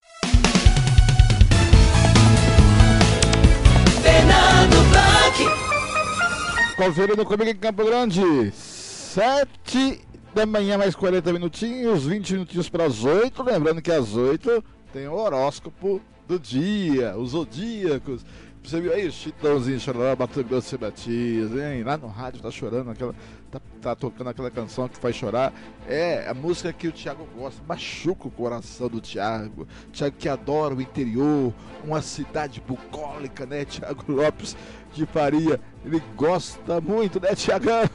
[4.01, 6.75] Fernando Blanc.
[6.75, 10.01] Conferindo comigo em Campo Grande, 7
[10.35, 13.43] da manhã, mais 40 minutinhos, 20 minutinhos para as 8.
[13.43, 18.25] Lembrando que às 8 tem o horóscopo do dia, os zodíacos.
[18.63, 21.83] Você viu aí Chitãozinho chorando Mato Grosso e Matias, hein?
[21.83, 23.13] Lá no rádio tá chorando, aquela,
[23.49, 25.51] tá, tá tocando aquela canção que faz chorar.
[25.87, 29.67] É a música que o Thiago gosta, machuca o coração do Thiago.
[29.91, 31.53] Thiago que adora o interior,
[31.83, 33.65] uma cidade bucólica, né?
[33.65, 34.55] Thiago Lopes
[34.93, 37.83] de Faria, ele gosta muito, né, Thiagão?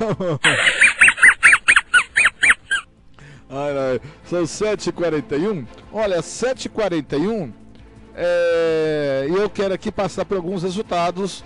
[3.48, 4.00] Ai, ai.
[4.24, 5.66] São 7h41.
[5.92, 7.52] Olha, 7h41.
[8.18, 11.44] É, eu quero aqui passar por alguns resultados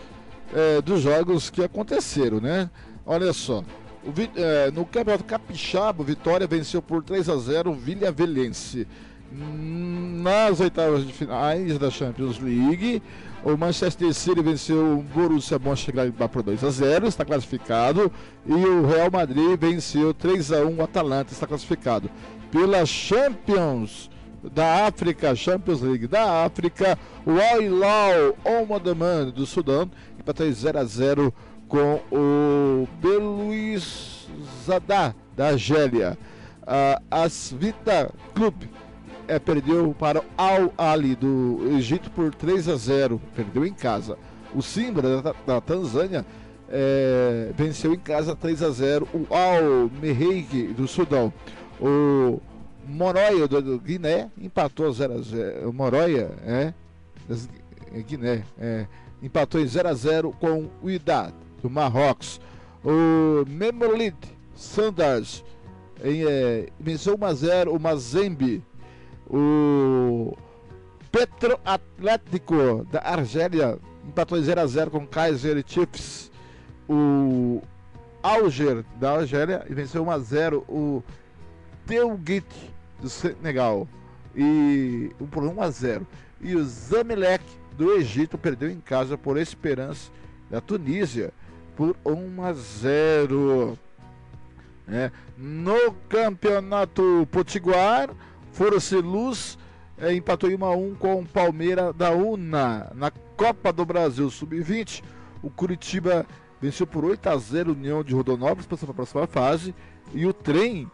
[0.54, 2.70] é, dos jogos que aconteceram, né?
[3.04, 3.64] Olha só.
[4.04, 8.86] O é, no Campeonato Capixaba, Vitória venceu por 3 a 0 o Vilhavelense.
[9.32, 13.02] Hum, Nas oitavas de finais da Champions League,
[13.44, 18.12] o Manchester City venceu o Borussia Mönchengladbach por 2 a 0, está classificado,
[18.46, 22.10] e o Real Madrid venceu 3 a 1 o Atalanta, está classificado.
[22.50, 24.09] Pela Champions
[24.42, 28.36] da África, Champions League da África, o Al Hilal
[29.34, 31.34] do Sudão empatou em 0 a 0
[31.68, 34.28] com o Belouiz
[34.64, 36.18] Zadá da Argélia.
[36.66, 38.54] A Asvita Club
[39.28, 44.18] é, perdeu para o Al Ali do Egito por 3 a 0, perdeu em casa.
[44.54, 46.26] O Simbra da, da Tanzânia
[46.68, 51.32] é, venceu em casa 3 a 0 o Al Merreik do Sudão.
[51.80, 52.40] O
[52.90, 55.68] Moroia do, Guiné empatou 0 a 0.
[55.68, 56.74] O Moroia, é,
[57.28, 57.48] das,
[57.94, 58.86] é Guiné, é,
[59.22, 61.32] empatou em 0 a 0 com o Idad
[61.62, 62.40] do Marrocos.
[62.84, 64.16] O Memolid
[64.54, 65.44] Sanders
[66.02, 68.62] em, é, venceu 1 a 0 o Mazembe.
[69.28, 70.36] O
[71.12, 76.30] Petro Atlético da Argélia empatou em 0 a 0 com Kaiser Chiefs.
[76.88, 77.62] O
[78.22, 81.02] Alger da Argélia venceu 1 a 0 o
[81.86, 82.46] Telguit
[83.00, 83.88] do Senegal
[84.34, 86.06] e por 1 a 0.
[86.40, 87.44] E o Zamelec
[87.76, 90.10] do Egito perdeu em casa por Esperança
[90.50, 91.32] da Tunísia
[91.76, 93.78] por 1 a 0.
[94.88, 95.10] É.
[95.38, 98.10] No campeonato potiguar,
[98.52, 99.56] Força Luz
[99.96, 102.90] é, empatou em 1 a 1 com o Palmeiras da UNA.
[102.94, 105.02] Na Copa do Brasil Sub-20,
[105.42, 106.26] o Curitiba
[106.60, 109.74] venceu por 8 a 0 União de Rodonópolis, para a próxima fase.
[110.12, 110.90] E o trem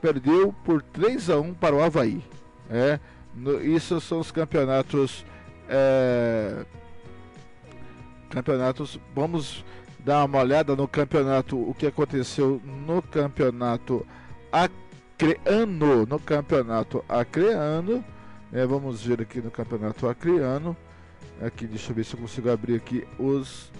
[0.00, 2.22] perdeu por 3 a 1 para o Havaí.
[2.70, 2.98] É,
[3.34, 5.24] no, isso são os campeonatos.
[5.68, 6.64] É,
[8.30, 8.98] campeonatos.
[9.14, 9.64] Vamos
[9.98, 11.58] dar uma olhada no campeonato.
[11.58, 14.06] O que aconteceu no campeonato
[14.50, 16.06] acreano.
[16.06, 18.04] No campeonato acreano.
[18.52, 20.76] É, vamos ver aqui no campeonato acreano.
[21.44, 23.70] Aqui, deixa eu ver se eu consigo abrir aqui os,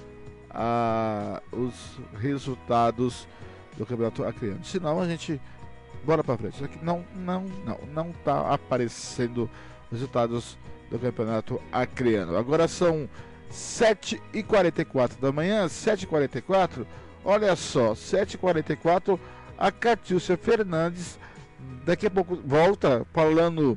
[0.50, 3.26] a, os resultados
[3.78, 4.62] do campeonato acreano.
[4.64, 5.40] Senão a gente
[6.06, 6.64] bora para frente.
[6.64, 9.50] Aqui não, não, não, não tá aparecendo
[9.90, 10.56] resultados
[10.88, 12.36] do campeonato acreano.
[12.36, 13.08] Agora são
[13.50, 16.86] 7h44 da manhã, 7h44.
[17.24, 19.18] Olha só, 7h44.
[19.58, 21.18] A Catiúcia Fernandes
[21.84, 23.76] daqui a pouco volta falando.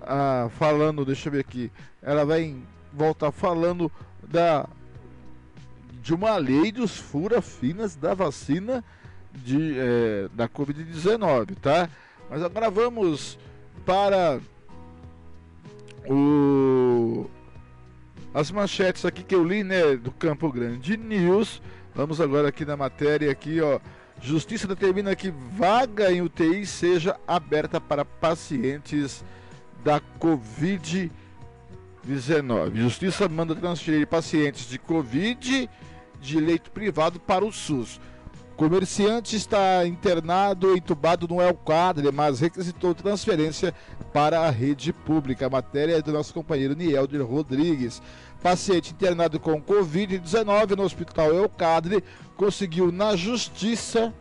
[0.00, 1.70] Ah, falando, deixa eu ver aqui.
[2.02, 2.56] Ela vai
[2.92, 3.90] voltar falando
[4.22, 4.66] da
[6.02, 8.84] de uma lei dos fura finas da vacina
[9.42, 11.88] de, é, da Covid-19, tá?
[12.30, 13.38] Mas agora vamos
[13.84, 14.40] para
[16.08, 17.28] o,
[18.32, 21.60] as manchetes aqui que eu li, né, do Campo Grande News.
[21.94, 23.78] Vamos agora aqui na matéria aqui, ó.
[24.20, 29.24] Justiça determina que vaga em UTI seja aberta para pacientes
[29.84, 31.10] da Covid-19.
[32.74, 35.68] Justiça manda transferir pacientes de Covid
[36.20, 38.00] de leito privado para o SUS.
[38.56, 43.74] Comerciante está internado, entubado no El Quadre, mas requisitou transferência
[44.12, 45.46] para a rede pública.
[45.46, 48.00] A matéria é do nosso companheiro Nielder Rodrigues.
[48.40, 52.04] Paciente internado com Covid-19 no Hospital El Quadre
[52.36, 54.14] conseguiu na justiça.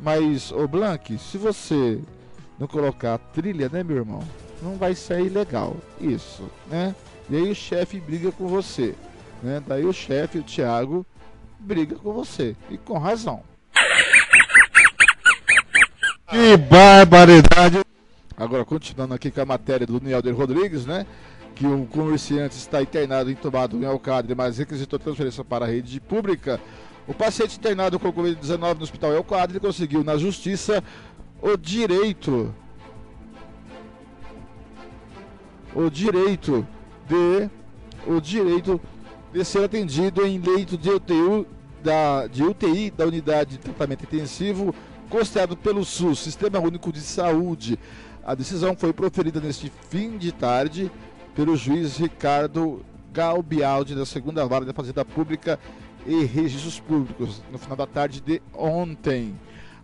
[0.00, 2.00] Mas, ô Blank, se você
[2.58, 4.22] não colocar a trilha, né, meu irmão?
[4.62, 5.76] Não vai sair legal.
[6.00, 6.94] Isso, né?
[7.28, 8.94] E aí o chefe briga com você.
[9.42, 9.62] Né?
[9.66, 11.04] Daí o chefe, o Thiago,
[11.58, 12.56] briga com você.
[12.70, 13.42] E com razão.
[16.28, 17.80] Que barbaridade!
[18.36, 21.06] Agora, continuando aqui com a matéria do Nielder Rodrigues, né?
[21.54, 26.60] Que um comerciante está internado, entubado em Alcadre, mas requisitou transferência para a rede pública.
[27.06, 30.84] O paciente internado com Covid-19 no hospital Elquadre conseguiu na justiça
[31.40, 32.54] o direito
[35.74, 36.66] o direito
[37.08, 37.48] de
[38.06, 38.78] o direito
[39.32, 41.46] de ser atendido em leito de UTI
[41.82, 44.74] da, de UTI da unidade de tratamento intensivo
[45.08, 47.78] custeado pelo SUS, Sistema Único de Saúde.
[48.24, 50.90] A decisão foi proferida neste fim de tarde
[51.34, 55.58] pelo juiz Ricardo Galbialdi, da segunda vara da Fazenda Pública
[56.06, 59.34] e Registros Públicos, no final da tarde de ontem.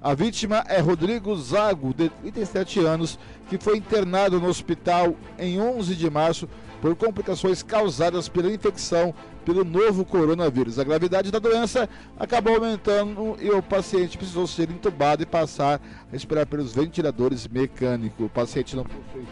[0.01, 3.19] A vítima é Rodrigo Zago, de 37 anos,
[3.49, 6.47] que foi internado no hospital em 11 de março
[6.85, 10.79] por complicações causadas pela infecção pelo novo coronavírus.
[10.79, 16.13] A gravidade da doença acabou aumentando e o paciente precisou ser entubado e passar a
[16.13, 18.27] respirar pelos ventiladores mecânicos.
[18.27, 19.25] O paciente não possui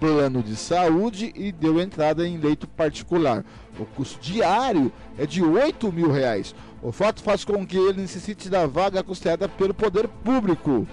[0.00, 3.44] plano de saúde e deu entrada em leito particular.
[3.78, 6.56] O custo diário é de 8 mil reais.
[6.82, 10.88] O fato faz com que ele necessite da vaga custeada pelo poder público.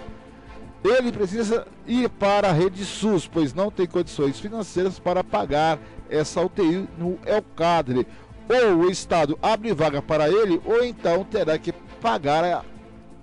[0.84, 5.80] Ele precisa ir para a rede SUS, pois não tem condições financeiras para pagar
[6.10, 8.06] essa UTI no Elcadre.
[8.50, 11.72] Ou o Estado abre vaga para ele, ou então terá que
[12.02, 12.64] pagar a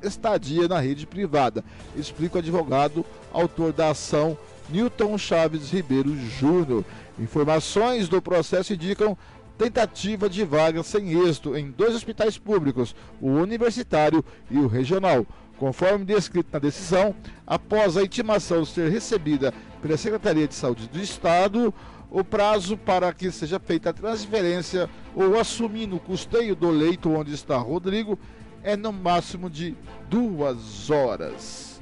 [0.03, 1.63] estadia na rede privada.
[1.95, 4.39] Explica o advogado, autor da ação
[4.71, 6.83] Newton Chaves Ribeiro Júnior.
[7.19, 9.19] Informações do processo indicam
[9.59, 15.27] tentativa de vaga sem êxito em dois hospitais públicos, o universitário e o regional.
[15.61, 17.15] Conforme descrito na decisão,
[17.47, 19.53] após a intimação ser recebida
[19.83, 21.73] pela Secretaria de Saúde do Estado,
[22.11, 27.35] o prazo para que seja feita a transferência ou assumindo o custeio do leito onde
[27.35, 28.19] está Rodrigo
[28.63, 29.77] é no máximo de
[30.09, 31.79] duas horas.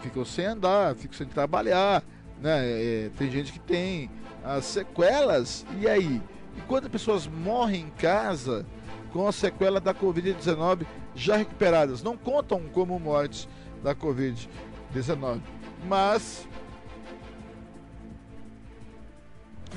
[0.00, 2.04] ficam sem andar, ficam sem trabalhar,
[2.40, 2.60] né?
[2.64, 4.08] É, tem gente que tem
[4.44, 6.22] as sequelas, e aí?
[6.56, 8.64] E quantas pessoas morrem em casa
[9.12, 12.02] com a sequela da Covid-19 já recuperadas?
[12.02, 13.48] Não contam como mortes
[13.82, 15.40] da Covid-19,
[15.88, 16.46] mas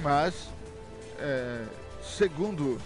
[0.02, 0.50] mas
[1.20, 1.64] é,
[2.02, 2.80] segundo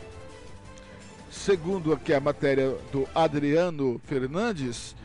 [1.30, 4.96] segundo aqui a matéria do Adriano Fernandes,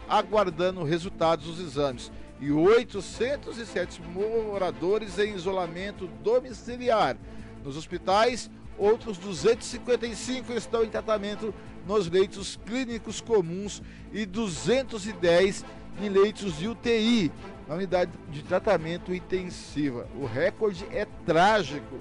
[0.09, 7.17] aguardando resultados dos exames e 807 moradores em isolamento domiciliar.
[7.65, 11.55] Nos hospitais, outros 255 estão em tratamento
[11.87, 13.83] nos leitos clínicos comuns
[14.13, 15.65] e 210
[16.03, 17.33] em leitos de UTI,
[17.67, 20.07] na unidade de tratamento intensiva.
[20.15, 21.99] O recorde é trágico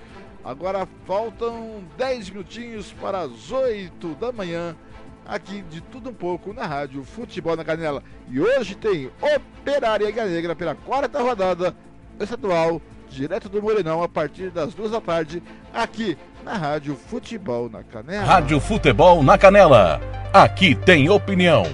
[0.45, 4.77] Agora faltam 10 minutinhos para as 8 da manhã,
[5.27, 8.03] aqui de tudo um pouco na Rádio Futebol na Canela.
[8.29, 11.77] E hoje tem Operária Negra pela quarta rodada
[12.25, 15.43] estadual, direto do Morenão, a partir das duas da tarde,
[15.73, 18.25] aqui na Rádio Futebol na Canela.
[18.25, 20.01] Rádio Futebol na Canela.
[20.33, 21.65] Aqui tem opinião.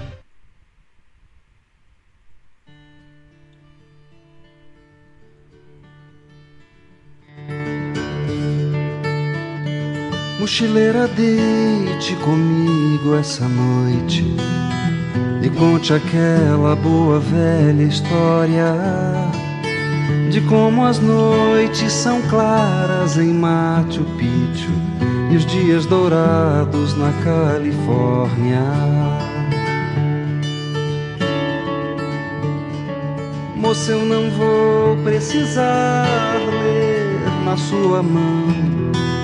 [10.40, 14.22] Mochileira, deite comigo essa noite
[15.42, 18.74] e conte aquela boa velha história
[20.30, 24.70] de como as noites são claras em Machu Picchu
[25.30, 28.62] e os dias dourados na Califórnia.
[33.54, 36.07] Moça, eu não vou precisar
[36.46, 38.66] ler na sua mão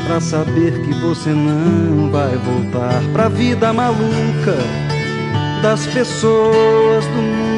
[0.06, 4.58] Pra saber que você não vai voltar pra vida maluca
[5.62, 7.51] das pessoas do mundo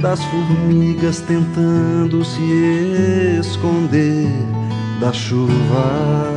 [0.00, 4.28] das formigas tentando se esconder
[5.00, 6.36] da chuva.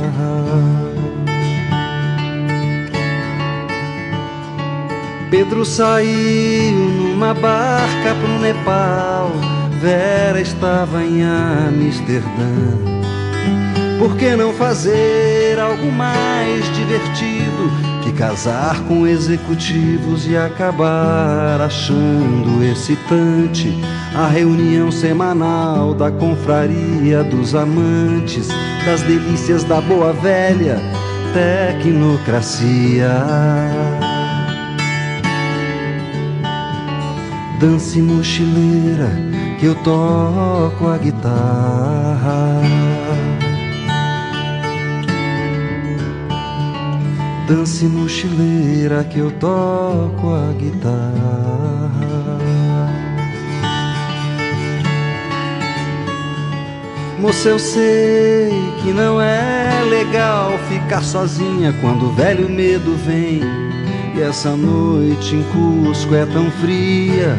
[5.29, 9.31] Pedro saiu numa barca pro Nepal.
[9.81, 12.89] Vera estava em Amsterdã.
[13.99, 17.69] Por que não fazer algo mais divertido
[18.01, 23.77] que casar com executivos e acabar achando excitante
[24.15, 28.47] a reunião semanal da confraria dos amantes,
[28.85, 30.77] das delícias da boa velha
[31.33, 33.11] tecnocracia?
[37.59, 39.11] Dance mochileira
[39.59, 42.61] que eu toco a guitarra.
[47.49, 51.89] Dance mochileira que eu toco a guitarra.
[57.17, 58.51] Moça, eu sei
[58.83, 63.41] que não é legal ficar sozinha quando o velho medo vem.
[64.15, 67.35] E essa noite em Cusco é tão fria.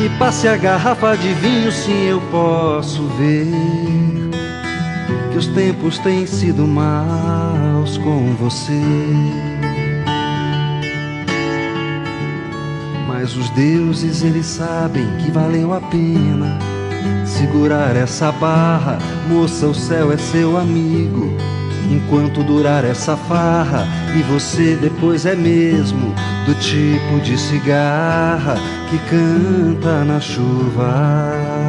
[0.00, 3.46] Me passe a garrafa de vinho, sim, eu posso ver
[5.30, 6.66] que os tempos têm sido
[7.96, 8.80] com você.
[13.06, 16.58] Mas os deuses, eles sabem que valeu a pena
[17.24, 18.98] segurar essa barra.
[19.28, 21.36] Moça, o céu é seu amigo.
[21.90, 26.14] Enquanto durar essa farra, e você depois é mesmo
[26.44, 28.56] do tipo de cigarra
[28.90, 31.64] que canta na chuva.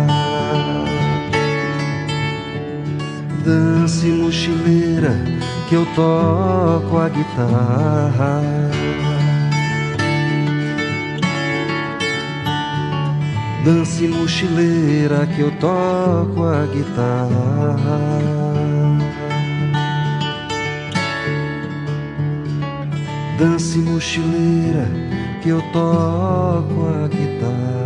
[3.46, 5.39] Dance mochileira
[5.70, 8.42] que eu toco a guitarra.
[13.64, 17.70] Dance mochileira que eu toco a guitarra.
[23.38, 24.88] Dance mochileira
[25.44, 27.79] que eu toco a guitarra.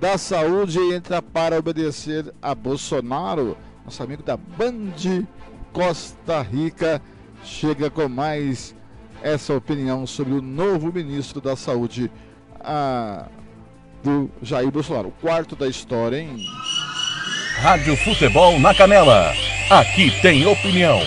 [0.00, 3.56] da saúde e entra para obedecer a Bolsonaro.
[3.84, 5.26] Nosso amigo da Band
[5.72, 7.02] Costa Rica
[7.44, 8.74] chega com mais
[9.22, 12.10] essa opinião sobre o novo ministro da saúde
[12.60, 13.26] a,
[14.02, 15.08] do Jair Bolsonaro.
[15.08, 16.36] O quarto da história, hein?
[17.62, 19.32] Rádio Futebol na Canela.
[19.70, 21.00] Aqui tem opinião.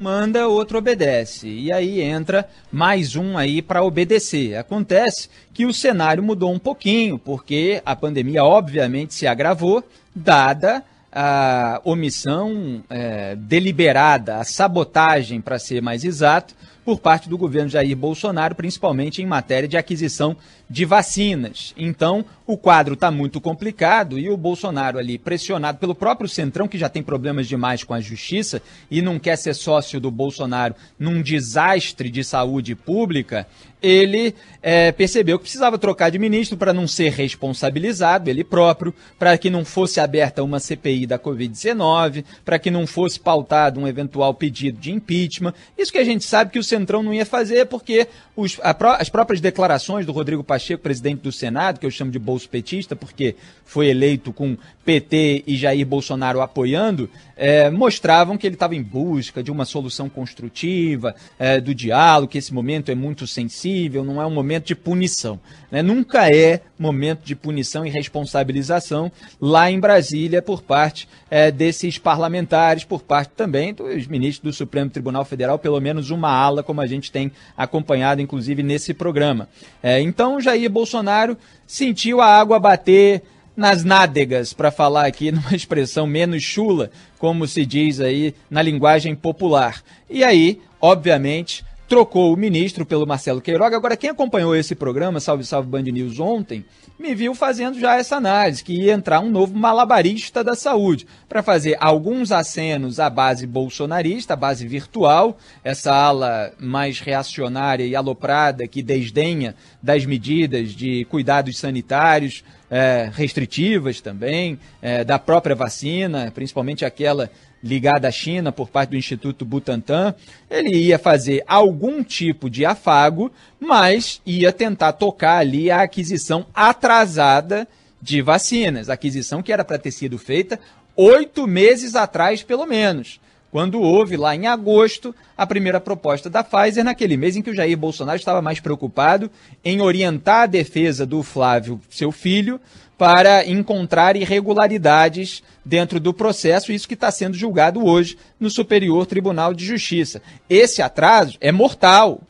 [0.00, 1.46] manda, outro obedece.
[1.46, 4.56] E aí entra mais um aí para obedecer.
[4.56, 11.82] Acontece que o cenário mudou um pouquinho, porque a pandemia obviamente se agravou, dada a
[11.84, 16.54] omissão é, deliberada, a sabotagem, para ser mais exato,
[16.86, 20.36] por parte do governo Jair Bolsonaro, principalmente em matéria de aquisição
[20.70, 21.74] de vacinas.
[21.76, 26.78] Então, o quadro está muito complicado e o Bolsonaro ali, pressionado pelo próprio Centrão, que
[26.78, 31.20] já tem problemas demais com a justiça e não quer ser sócio do Bolsonaro num
[31.20, 33.48] desastre de saúde pública,
[33.86, 39.38] ele é, percebeu que precisava trocar de ministro para não ser responsabilizado, ele próprio, para
[39.38, 44.34] que não fosse aberta uma CPI da Covid-19, para que não fosse pautado um eventual
[44.34, 45.54] pedido de impeachment.
[45.78, 49.08] Isso que a gente sabe que o Centrão não ia fazer, porque os, a, as
[49.08, 53.36] próprias declarações do Rodrigo Pacheco, presidente do Senado, que eu chamo de bolso petista, porque
[53.64, 59.44] foi eleito com PT e Jair Bolsonaro apoiando, é, mostravam que ele estava em busca
[59.44, 64.26] de uma solução construtiva, é, do diálogo, que esse momento é muito sensível não é
[64.26, 65.38] um momento de punição.
[65.70, 65.82] Né?
[65.82, 69.10] Nunca é momento de punição e responsabilização
[69.40, 74.90] lá em Brasília por parte é, desses parlamentares, por parte também dos ministros do Supremo
[74.90, 79.48] Tribunal Federal, pelo menos uma ala, como a gente tem acompanhado, inclusive, nesse programa.
[79.82, 83.22] É, então, Jair Bolsonaro sentiu a água bater
[83.56, 89.14] nas nádegas, para falar aqui numa expressão menos chula, como se diz aí na linguagem
[89.14, 89.82] popular.
[90.10, 93.76] E aí, obviamente, trocou o ministro pelo Marcelo Queiroga.
[93.76, 96.64] Agora, quem acompanhou esse programa, Salve Salve Band News ontem,
[96.98, 101.42] me viu fazendo já essa análise, que ia entrar um novo malabarista da saúde, para
[101.42, 108.66] fazer alguns acenos à base bolsonarista, à base virtual, essa ala mais reacionária e aloprada
[108.66, 116.84] que desdenha das medidas de cuidados sanitários, é, restritivas também, é, da própria vacina, principalmente
[116.84, 117.30] aquela
[117.66, 120.14] ligada à China por parte do Instituto Butantan,
[120.50, 127.68] ele ia fazer algum tipo de afago, mas ia tentar tocar ali a aquisição atrasada
[128.00, 130.58] de vacinas, aquisição que era para ter sido feita
[130.96, 136.84] oito meses atrás, pelo menos quando houve lá em agosto a primeira proposta da Pfizer,
[136.84, 139.30] naquele mês em que o Jair Bolsonaro estava mais preocupado
[139.64, 142.60] em orientar a defesa do Flávio, seu filho,
[142.98, 149.52] para encontrar irregularidades dentro do processo, isso que está sendo julgado hoje no Superior Tribunal
[149.52, 150.22] de Justiça.
[150.48, 152.20] Esse atraso é mortal.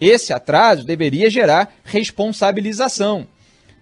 [0.00, 3.26] Esse atraso deveria gerar responsabilização.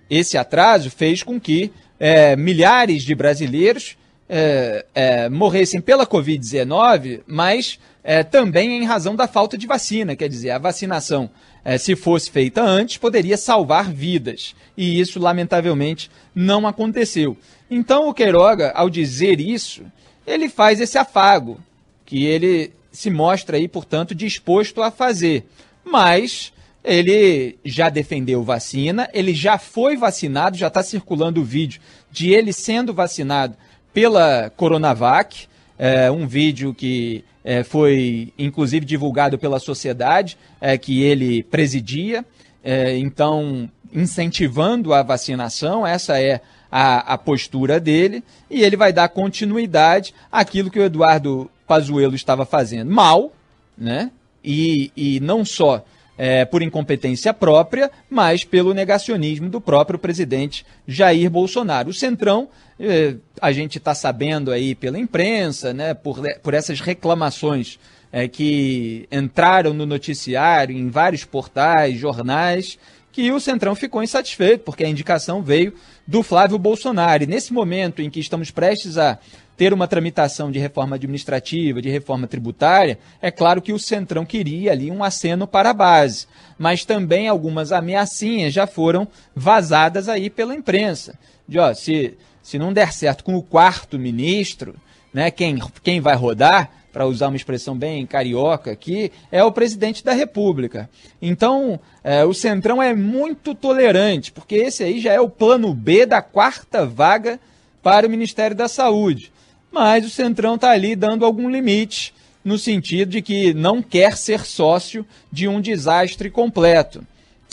[0.09, 3.97] Esse atraso fez com que é, milhares de brasileiros
[4.33, 10.15] é, é, morressem pela Covid-19, mas é, também em razão da falta de vacina.
[10.15, 11.29] Quer dizer, a vacinação,
[11.65, 14.55] é, se fosse feita antes, poderia salvar vidas.
[14.77, 17.37] E isso, lamentavelmente, não aconteceu.
[17.69, 19.83] Então, o Queiroga, ao dizer isso,
[20.25, 21.61] ele faz esse afago,
[22.07, 25.45] que ele se mostra aí, portanto, disposto a fazer.
[25.85, 26.53] Mas
[26.85, 31.81] ele já defendeu vacina, ele já foi vacinado, já está circulando o vídeo
[32.13, 33.57] de ele sendo vacinado
[33.93, 35.47] pela Coronavac,
[35.79, 42.25] é, um vídeo que é, foi inclusive divulgado pela sociedade é, que ele presidia,
[42.63, 49.09] é, então incentivando a vacinação, essa é a, a, postura dele, e ele vai dar
[49.09, 53.33] continuidade àquilo que o Eduardo Pazuello estava fazendo mal,
[53.77, 54.11] né?
[54.45, 55.85] E, e não só
[56.23, 61.89] é, por incompetência própria, mas pelo negacionismo do próprio presidente Jair Bolsonaro.
[61.89, 67.79] O Centrão, é, a gente está sabendo aí pela imprensa, né, por, por essas reclamações
[68.13, 72.79] é, que entraram no noticiário, em vários portais, jornais,
[73.11, 75.73] que o Centrão ficou insatisfeito, porque a indicação veio
[76.07, 77.23] do Flávio Bolsonaro.
[77.23, 79.19] E nesse momento em que estamos prestes a
[79.61, 84.73] ter uma tramitação de reforma administrativa, de reforma tributária, é claro que o Centrão queria
[84.73, 86.27] ali um aceno para a base.
[86.59, 89.07] Mas também algumas ameaçinhas já foram
[89.37, 91.19] vazadas aí pela imprensa.
[91.47, 94.75] De, ó, se, se não der certo com o quarto ministro,
[95.13, 100.03] né, quem, quem vai rodar, para usar uma expressão bem carioca aqui, é o presidente
[100.03, 100.89] da República.
[101.21, 106.07] Então, é, o Centrão é muito tolerante, porque esse aí já é o plano B
[106.07, 107.39] da quarta vaga
[107.83, 109.31] para o Ministério da Saúde
[109.71, 112.13] mas o Centrão está ali dando algum limite,
[112.45, 117.05] no sentido de que não quer ser sócio de um desastre completo.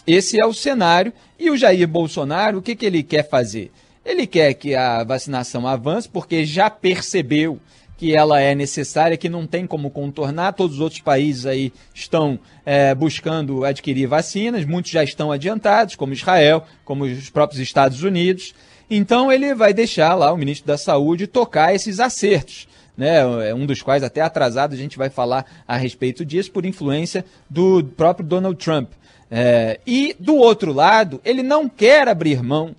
[0.06, 1.12] Esse é o cenário.
[1.38, 3.72] E o Jair Bolsonaro, o que, que ele quer fazer?
[4.06, 7.60] Ele quer que a vacinação avance, porque já percebeu
[7.98, 10.54] que ela é necessária, que não tem como contornar.
[10.54, 16.14] Todos os outros países aí estão é, buscando adquirir vacinas, muitos já estão adiantados, como
[16.14, 18.54] Israel, como os próprios Estados Unidos.
[18.90, 22.68] Então ele vai deixar lá o ministro da Saúde tocar esses acertos.
[22.98, 23.24] Né,
[23.54, 27.84] um dos quais até atrasado a gente vai falar a respeito disso por influência do
[27.84, 28.90] próprio Donald Trump.
[29.30, 32.76] É, e do outro lado, ele não quer abrir mão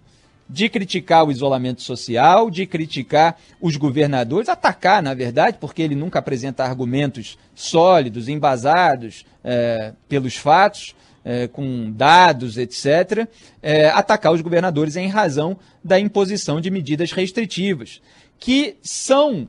[0.49, 6.19] de criticar o isolamento social, de criticar os governadores, atacar, na verdade, porque ele nunca
[6.19, 10.95] apresenta argumentos sólidos, embasados é, pelos fatos,
[11.25, 13.29] é, com dados, etc.,
[13.63, 18.01] é, atacar os governadores em razão da imposição de medidas restritivas,
[18.39, 19.49] que são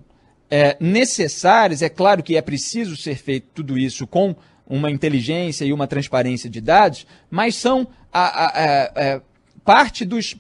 [0.50, 1.82] é, necessárias.
[1.82, 4.36] É claro que é preciso ser feito tudo isso com
[4.68, 9.22] uma inteligência e uma transparência de dados, mas são a, a, a,
[9.64, 10.36] parte dos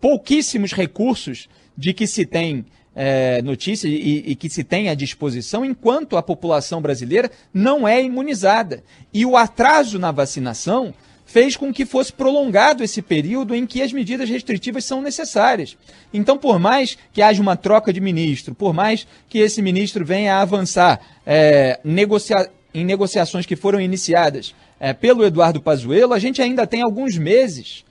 [0.00, 5.64] pouquíssimos recursos de que se tem é, notícia e, e, que se tem à disposição
[5.64, 8.82] enquanto a população brasileira não é imunizada.
[9.12, 13.92] E o atraso na vacinação fez com que fosse prolongado esse período em que as
[13.92, 15.78] medidas restritivas são necessárias.
[16.12, 20.34] Então, por mais que haja uma troca de ministro, por mais que esse ministro venha
[20.34, 26.42] a avançar é, negocia em negociações que foram iniciadas é, pelo Eduardo Pazuello, a gente
[26.42, 27.84] ainda tem alguns meses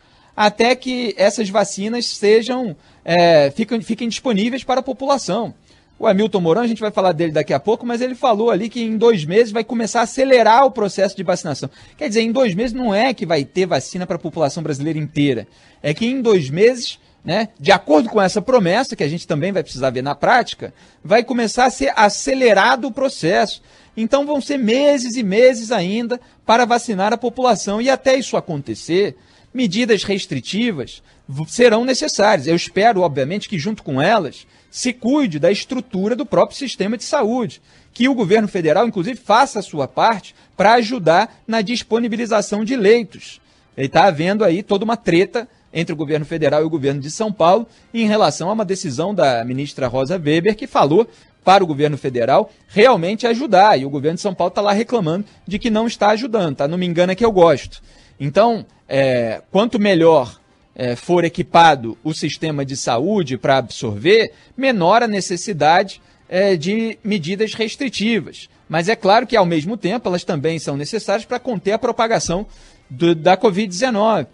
[0.46, 2.76] até que essas vacinas sejam
[3.06, 5.54] é, fiquem, fiquem disponíveis para a população.
[6.00, 8.68] O Hamilton Mourão, a gente vai falar dele daqui a pouco, mas ele falou ali
[8.68, 11.70] que em dois meses vai começar a acelerar o processo de vacinação.
[11.96, 14.98] Quer dizer, em dois meses não é que vai ter vacina para a população brasileira
[14.98, 15.48] inteira.
[15.84, 19.52] É que em dois meses, né, de acordo com essa promessa, que a gente também
[19.52, 20.74] vai precisar ver na prática,
[21.04, 23.62] vai começar a ser acelerado o processo.
[23.96, 27.80] Então vão ser meses e meses ainda para vacinar a população.
[27.80, 29.16] E até isso acontecer,
[29.54, 31.02] medidas restritivas
[31.48, 32.48] serão necessárias.
[32.48, 37.04] Eu espero, obviamente, que junto com elas se cuide da estrutura do próprio sistema de
[37.04, 37.62] saúde,
[37.94, 43.42] que o governo federal, inclusive, faça a sua parte para ajudar na disponibilização de leitos.
[43.76, 47.10] Ele está havendo aí toda uma treta entre o governo federal e o governo de
[47.10, 51.08] São Paulo em relação a uma decisão da ministra Rosa Weber, que falou
[51.44, 53.80] para o governo federal realmente ajudar.
[53.80, 56.68] E o governo de São Paulo está lá reclamando de que não está ajudando, tá?
[56.68, 57.82] Não me engana que eu gosto.
[58.24, 60.40] Então, é, quanto melhor
[60.76, 66.00] é, for equipado o sistema de saúde para absorver, menor a necessidade
[66.30, 68.48] é, de medidas restritivas.
[68.70, 72.46] Mas é claro que, ao mesmo tempo, elas também são necessárias para conter a propagação
[72.88, 74.28] do, da Covid-19.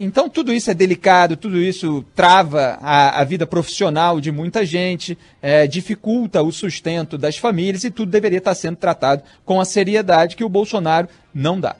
[0.00, 5.16] Então, tudo isso é delicado, tudo isso trava a, a vida profissional de muita gente,
[5.42, 10.36] é, dificulta o sustento das famílias e tudo deveria estar sendo tratado com a seriedade
[10.36, 11.76] que o Bolsonaro não dá.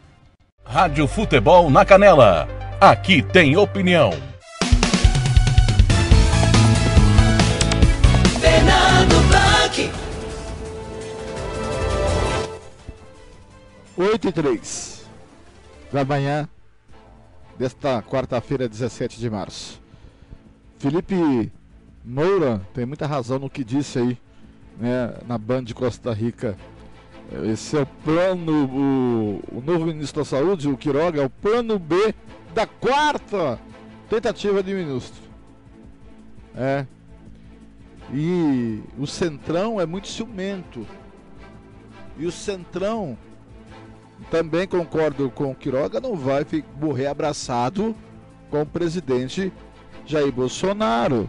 [0.68, 2.48] Rádio Futebol na Canela.
[2.80, 4.10] Aqui tem opinião.
[8.40, 9.90] Fernando Blanc.
[13.96, 15.06] 8 e 3
[15.92, 16.48] da manhã
[17.56, 19.80] desta quarta-feira, 17 de março.
[20.78, 21.50] Felipe
[22.04, 24.18] Moura tem muita razão no que disse aí
[24.78, 26.56] né, na Band de Costa Rica.
[27.44, 31.78] Esse é o plano, o, o novo ministro da Saúde, o Quiroga, é o plano
[31.78, 32.14] B
[32.54, 33.58] da quarta
[34.08, 35.22] tentativa de ministro.
[36.56, 36.86] É.
[38.14, 40.86] E o Centrão é muito ciumento.
[42.16, 43.18] E o Centrão
[44.30, 46.46] também concordo com o Quiroga, não vai
[46.80, 47.94] morrer abraçado
[48.50, 49.52] com o presidente
[50.06, 51.28] Jair Bolsonaro.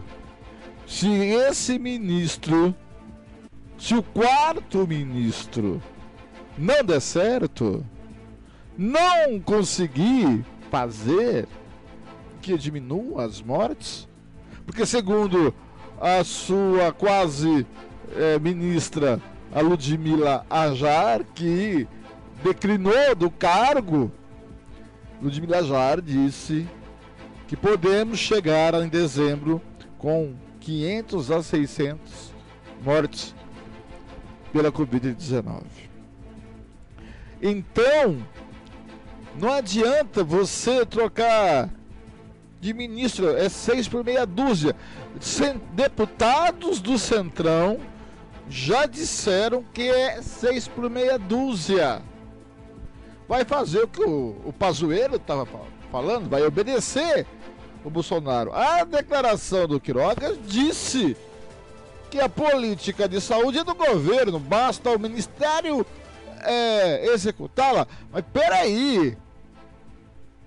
[0.86, 2.74] Se esse ministro,
[3.78, 5.80] se o quarto ministro
[6.58, 7.86] não der certo,
[8.76, 11.46] não conseguir fazer
[12.42, 14.08] que diminua as mortes,
[14.66, 15.54] porque segundo
[16.00, 17.64] a sua quase
[18.16, 19.20] é, ministra,
[19.54, 21.86] a Ludmila Ajar, que
[22.42, 24.10] declinou do cargo,
[25.22, 26.68] Ludmila Jar disse
[27.46, 29.60] que podemos chegar em dezembro
[29.98, 32.32] com 500 a 600
[32.84, 33.34] mortes
[34.58, 35.62] pela Covid-19.
[37.40, 38.18] Então,
[39.40, 41.70] não adianta você trocar
[42.60, 44.74] de ministro, é seis por meia dúzia.
[45.74, 47.78] Deputados do Centrão
[48.50, 52.02] já disseram que é seis por meia dúzia
[53.28, 55.46] vai fazer o que o, o Pazuello estava
[55.92, 57.26] falando, vai obedecer
[57.84, 58.52] o Bolsonaro.
[58.52, 61.16] A declaração do Quiroga disse
[62.10, 65.86] que a política de saúde é do governo, basta o Ministério
[66.40, 67.86] é, executá-la.
[68.12, 69.16] Mas peraí,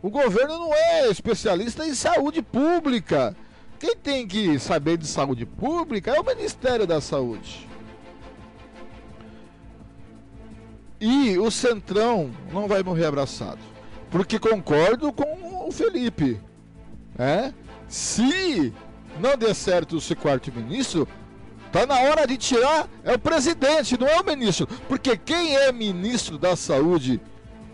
[0.01, 3.35] o governo não é especialista em saúde pública.
[3.79, 7.67] Quem tem que saber de saúde pública é o Ministério da Saúde.
[10.99, 13.59] E o Centrão não vai morrer abraçado.
[14.11, 16.39] Porque concordo com o Felipe.
[17.17, 17.51] É?
[17.87, 18.73] Se
[19.19, 21.07] não der certo esse quarto ministro,
[21.71, 24.67] tá na hora de tirar é o presidente, não é o ministro.
[24.87, 27.21] Porque quem é ministro da saúde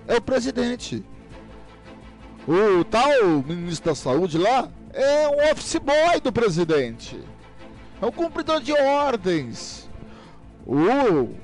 [0.07, 1.03] é o presidente.
[2.48, 3.10] O tal
[3.45, 7.19] ministro da saúde lá é um office boy do presidente.
[8.02, 9.90] É um cumpridor de ordens.
[10.65, 11.36] O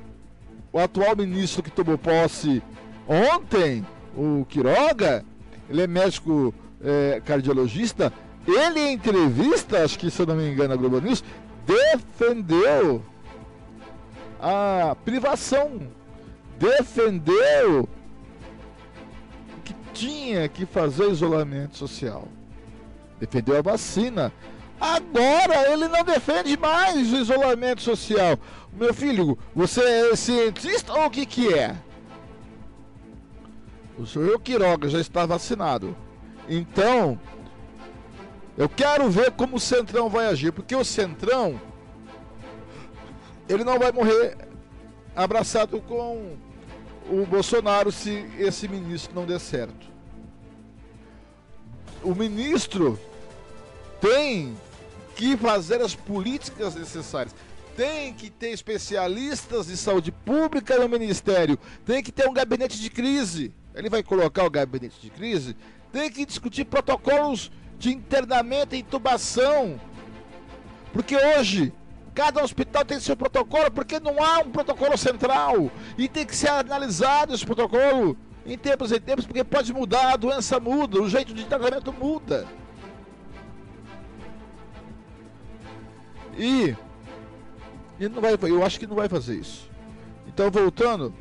[0.73, 2.63] o atual ministro que tomou posse
[3.07, 3.85] ontem,
[4.17, 5.23] o Quiroga,
[5.69, 6.53] ele é médico
[6.83, 8.11] é, cardiologista,
[8.47, 11.23] ele em entrevista, acho que se eu não me engano, a Globo News,
[11.65, 13.03] defendeu
[14.39, 15.87] a privação,
[16.57, 17.87] defendeu
[19.63, 22.27] que tinha que fazer isolamento social,
[23.19, 24.33] defendeu a vacina.
[24.79, 28.37] Agora ele não defende mais o isolamento social.
[28.73, 31.75] Meu filho, você é cientista ou o que que é?
[33.97, 35.95] O senhor Quiroga já está vacinado.
[36.49, 37.17] Então,
[38.57, 41.59] eu quero ver como o Centrão vai agir, porque o Centrão
[43.47, 44.37] ele não vai morrer
[45.15, 46.37] abraçado com
[47.09, 49.87] o Bolsonaro se esse ministro não der certo.
[52.01, 52.99] O ministro
[53.99, 54.55] tem
[55.15, 57.35] que fazer as políticas necessárias.
[57.75, 61.57] Tem que ter especialistas de saúde pública no ministério.
[61.85, 63.53] Tem que ter um gabinete de crise.
[63.73, 65.55] Ele vai colocar o gabinete de crise.
[65.91, 67.51] Tem que discutir protocolos
[67.83, 69.79] de internamento e intubação.
[70.93, 71.73] Porque hoje
[72.15, 75.69] cada hospital tem seu protocolo, porque não há um protocolo central.
[75.97, 78.15] E tem que ser analisado esse protocolo
[78.45, 82.47] em tempos e tempos, porque pode mudar, a doença muda, o jeito de tratamento muda.
[86.37, 86.75] E
[87.99, 89.69] ele não vai, eu acho que não vai fazer isso.
[90.25, 91.13] Então voltando,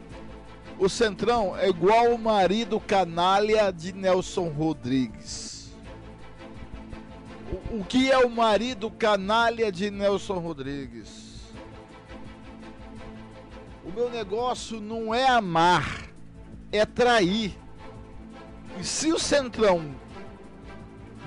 [0.78, 5.51] o Centrão é igual o marido canalha de Nelson Rodrigues.
[7.72, 11.40] O, que é o marido canalha de Nelson Rodrigues?
[13.82, 16.06] O meu negócio não é amar,
[16.70, 17.58] é trair.
[18.78, 19.94] E se o Centrão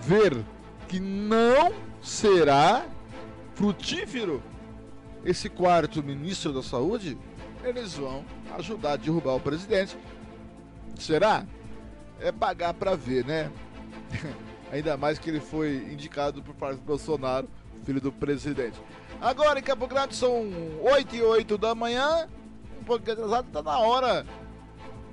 [0.03, 0.45] ver
[0.87, 2.85] que não será
[3.55, 4.43] frutífero
[5.25, 7.17] esse quarto ministro da Saúde,
[7.63, 8.23] eles vão
[8.55, 9.97] ajudar a derrubar o presidente.
[10.99, 11.43] Será?
[12.19, 13.51] É pagar para ver, né?
[14.75, 17.47] Ainda mais que ele foi indicado por parte do Bolsonaro,
[17.85, 18.77] filho do presidente.
[19.21, 22.27] Agora em Campo Grande são 8 e 8 da manhã,
[22.81, 24.25] um pouco atrasado, tá na hora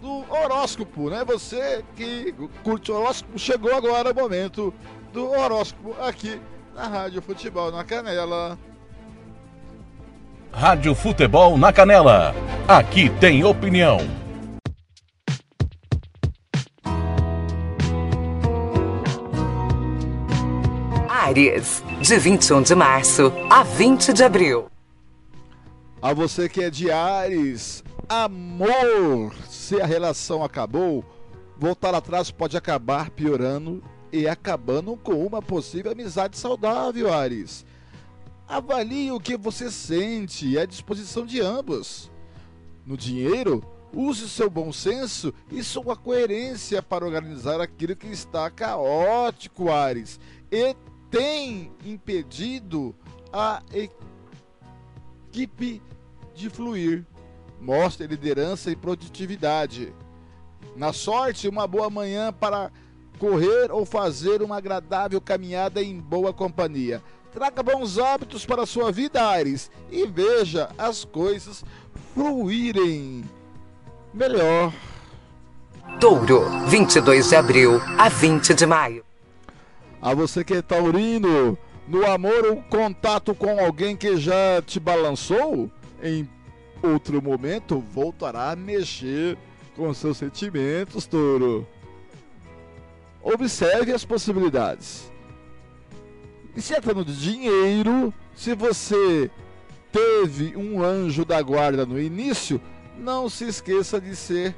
[0.01, 1.25] do horóscopo, né?
[1.25, 2.35] Você que
[2.65, 4.75] curte o horóscopo, chegou agora o momento
[5.13, 6.41] do horóscopo aqui
[6.75, 8.59] na Rádio Futebol na Canela.
[10.53, 12.35] Rádio Futebol na Canela.
[12.67, 13.99] Aqui tem opinião.
[21.23, 24.67] Ares, de 21 de março a 20 de abril.
[26.03, 31.05] A você que é de Ares, amor, se a relação acabou,
[31.57, 33.81] voltar atrás pode acabar piorando
[34.13, 37.65] e acabando com uma possível amizade saudável, Ares.
[38.49, 42.11] Avalie o que você sente e a disposição de ambos.
[42.85, 43.63] No dinheiro,
[43.95, 50.19] use seu bom senso e sua coerência para organizar aquilo que está caótico, Ares,
[50.51, 50.75] e
[51.13, 52.95] tem impedido
[53.31, 53.63] a
[55.31, 55.83] equipe
[56.35, 57.05] de fluir.
[57.61, 59.95] Mostre liderança e produtividade.
[60.75, 62.73] Na sorte, uma boa manhã para
[63.19, 67.01] correr ou fazer uma agradável caminhada em boa companhia.
[67.31, 71.63] Traga bons hábitos para a sua vida, Ares, e veja as coisas
[72.15, 73.23] fluírem
[74.13, 74.73] melhor.
[76.01, 79.12] Touro, 22 de abril a 20 de maio.
[80.03, 81.57] A você que é taurino,
[81.87, 85.71] no amor o contato com alguém que já te balançou,
[86.03, 86.29] em
[86.83, 89.39] outro momento voltará a mexer
[89.77, 91.65] com seus sentimentos, touro.
[93.23, 95.09] Observe as possibilidades.
[96.57, 99.31] E se tratando de dinheiro, se você
[99.93, 102.61] teve um anjo da guarda no início,
[102.99, 104.53] não se esqueça de ser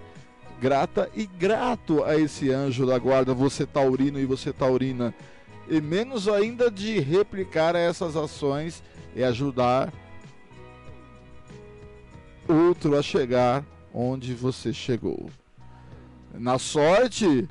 [0.59, 5.15] grata e grato a esse anjo da guarda, você taurino e você taurina.
[5.69, 8.83] E menos ainda de replicar essas ações
[9.15, 9.93] e ajudar
[12.49, 15.31] outro a chegar onde você chegou.
[16.33, 17.49] Na sorte,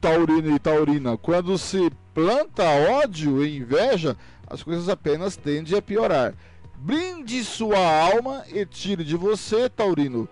[0.00, 4.16] taurino e taurina, quando se planta ódio e inveja,
[4.46, 6.34] as coisas apenas tendem a piorar.
[6.76, 10.28] Brinde sua alma e tire de você, taurino,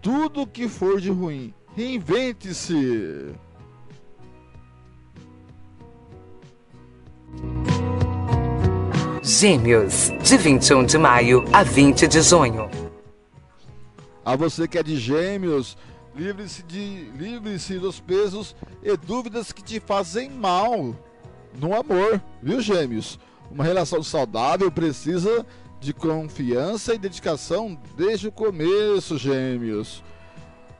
[0.00, 1.54] tudo que for de ruim.
[1.74, 3.34] Reinvente-se.
[9.22, 12.68] Gêmeos, de 21 de maio a 20 de junho.
[14.24, 15.76] A você que é de gêmeos,
[16.14, 20.94] livre-se de livre-se dos pesos e dúvidas que te fazem mal
[21.58, 23.18] no amor, viu, gêmeos?
[23.50, 25.46] Uma relação saudável precisa
[25.80, 30.02] de confiança e dedicação desde o começo, gêmeos.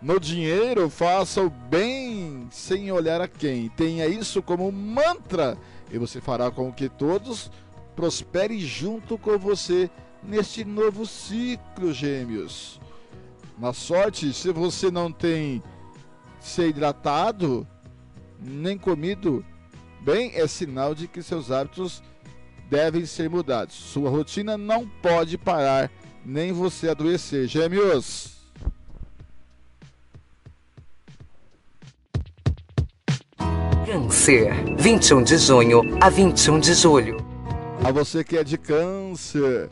[0.01, 3.69] No dinheiro, faça o bem sem olhar a quem.
[3.69, 5.57] Tenha isso como mantra
[5.93, 7.51] e você fará com que todos
[7.95, 9.91] prosperem junto com você
[10.23, 12.81] neste novo ciclo, gêmeos.
[13.59, 15.63] Na sorte, se você não tem
[16.41, 17.67] se hidratado
[18.41, 19.45] nem comido
[20.01, 22.03] bem, é sinal de que seus hábitos
[22.71, 23.75] devem ser mudados.
[23.75, 25.91] Sua rotina não pode parar,
[26.25, 27.47] nem você adoecer.
[27.47, 28.42] Gêmeos!
[33.85, 37.17] Câncer, 21 de junho a 21 de julho.
[37.83, 39.71] A você que é de câncer,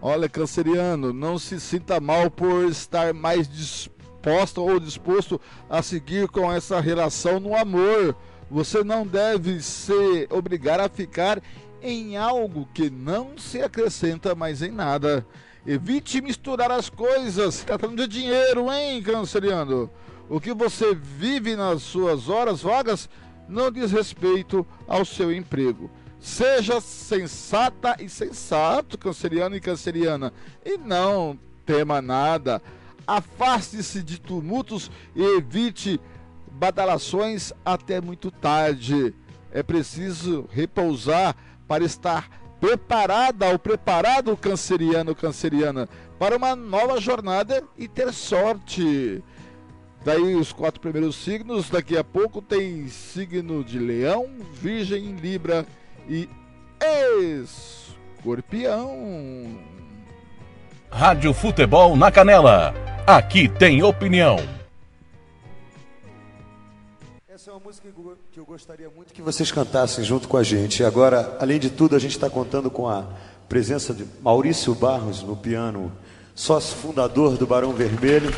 [0.00, 6.52] olha, canceriano, não se sinta mal por estar mais disposta ou disposto a seguir com
[6.52, 8.14] essa relação no amor.
[8.48, 11.42] Você não deve se obrigar a ficar
[11.82, 15.26] em algo que não se acrescenta mais em nada.
[15.66, 17.64] Evite misturar as coisas.
[17.64, 19.90] Tratando de dinheiro, hein, canceriano?
[20.28, 23.08] O que você vive nas suas horas vagas
[23.48, 25.90] não diz respeito ao seu emprego.
[26.18, 30.32] Seja sensata e sensato, canceriano e canceriana,
[30.64, 32.62] e não tema nada.
[33.06, 36.00] Afaste-se de tumultos e evite
[36.50, 39.14] badalações até muito tarde.
[39.50, 41.34] É preciso repousar
[41.66, 45.88] para estar preparada ou preparado canceriano canceriana
[46.18, 49.22] para uma nova jornada e ter sorte.
[50.04, 55.64] Daí os quatro primeiros signos, daqui a pouco tem signo de Leão, Virgem, Libra
[56.08, 56.28] e
[57.40, 58.90] Escorpião.
[60.90, 62.74] Rádio Futebol na Canela.
[63.06, 64.36] Aqui tem opinião.
[67.28, 67.88] Essa é uma música
[68.32, 70.82] que eu gostaria muito que vocês cantassem junto com a gente.
[70.82, 73.06] Agora, além de tudo, a gente está contando com a
[73.48, 75.92] presença de Maurício Barros no piano,
[76.34, 78.30] sócio fundador do Barão Vermelho.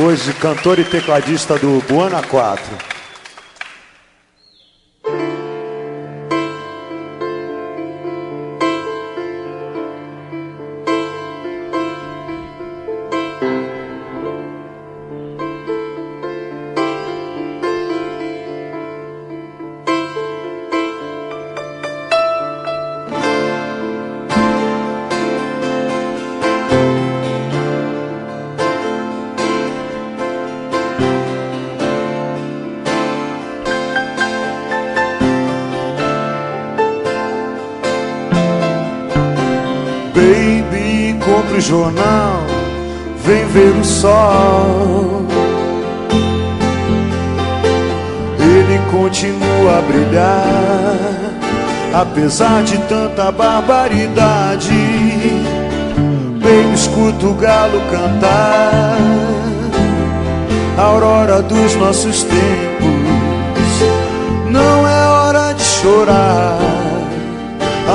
[0.00, 2.97] Hoje, cantor e tecladista do Buana 4.
[52.28, 54.68] Apesar de tanta barbaridade.
[56.42, 58.98] Baby, escuta o galo cantar,
[60.76, 62.88] a aurora dos nossos tempos.
[64.50, 66.58] Não é hora de chorar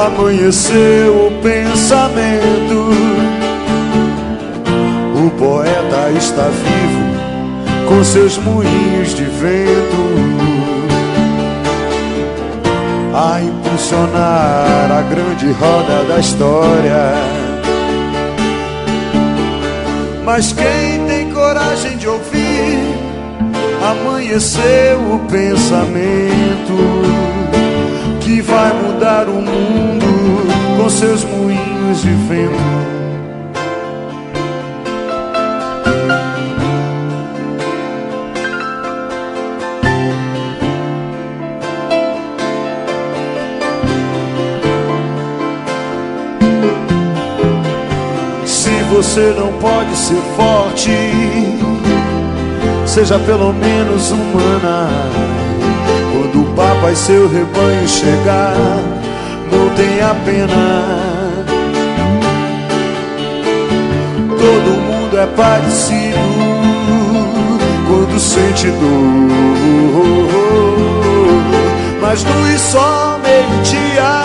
[0.07, 2.89] amanheceu o pensamento.
[5.15, 10.32] O poeta está vivo com seus moinhos de vento
[13.13, 17.13] a impulsionar a grande roda da história.
[20.25, 22.79] Mas quem tem coragem de ouvir,
[23.87, 26.73] amanheceu o pensamento
[28.21, 32.92] que vai mudar o mundo com seus moinhos de vento.
[49.03, 50.89] Você não pode ser forte,
[52.85, 54.89] seja pelo menos humana.
[56.11, 58.55] Quando o Papa e seu rebanho chegar,
[59.51, 60.89] não tenha pena.
[64.29, 66.17] Todo mundo é parecido
[67.87, 69.33] quando sente dor.
[72.01, 74.23] Mas luz só meio-dia,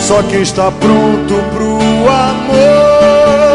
[0.00, 1.78] só quem está pronto pro
[2.10, 3.49] amor.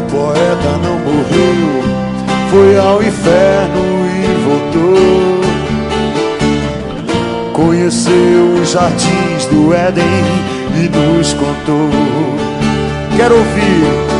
[0.00, 1.84] O poeta não morreu,
[2.50, 5.42] foi ao inferno e voltou.
[7.52, 10.24] Conheceu os jardins do Éden
[10.74, 11.90] e nos contou.
[13.14, 14.19] Quero ouvir.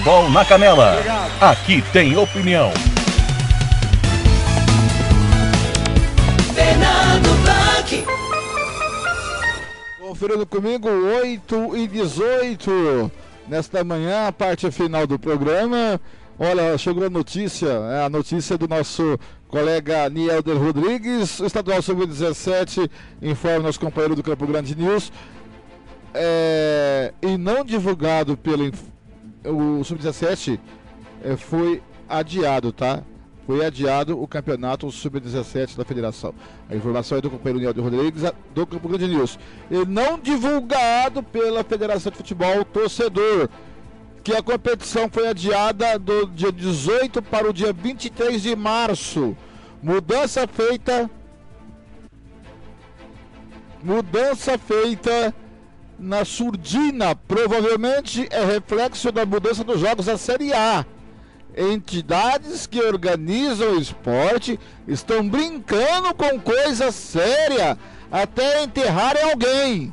[0.00, 0.96] Futebol na Canela.
[1.42, 2.72] Aqui tem opinião.
[6.54, 8.04] Fernando Blanc.
[10.00, 13.12] Conferindo comigo, 8 e 18.
[13.46, 16.00] Nesta manhã, a parte final do programa.
[16.38, 19.18] Olha, chegou a notícia, é a notícia do nosso
[19.48, 22.90] colega Nielder Rodrigues, o estadual sub-17,
[23.20, 25.12] informa nosso companheiro do Campo Grande News.
[26.14, 28.64] É, e não divulgado pelo
[29.44, 30.58] o sub-17
[31.22, 33.02] é, foi adiado, tá?
[33.46, 36.34] Foi adiado o campeonato sub-17 da federação.
[36.68, 38.22] A informação é do companheiro Nielder Rodrigues,
[38.54, 39.38] do Campo Grande News.
[39.70, 43.48] E não divulgado pela Federação de Futebol Torcedor
[44.22, 49.36] que a competição foi adiada do dia 18 para o dia 23 de março.
[49.82, 51.10] Mudança feita.
[53.82, 55.34] Mudança feita
[56.00, 57.14] na surdina.
[57.14, 60.84] Provavelmente é reflexo da mudança dos jogos da Série A.
[61.56, 64.58] Entidades que organizam o esporte
[64.88, 67.76] estão brincando com coisa séria
[68.10, 69.92] até enterrarem alguém.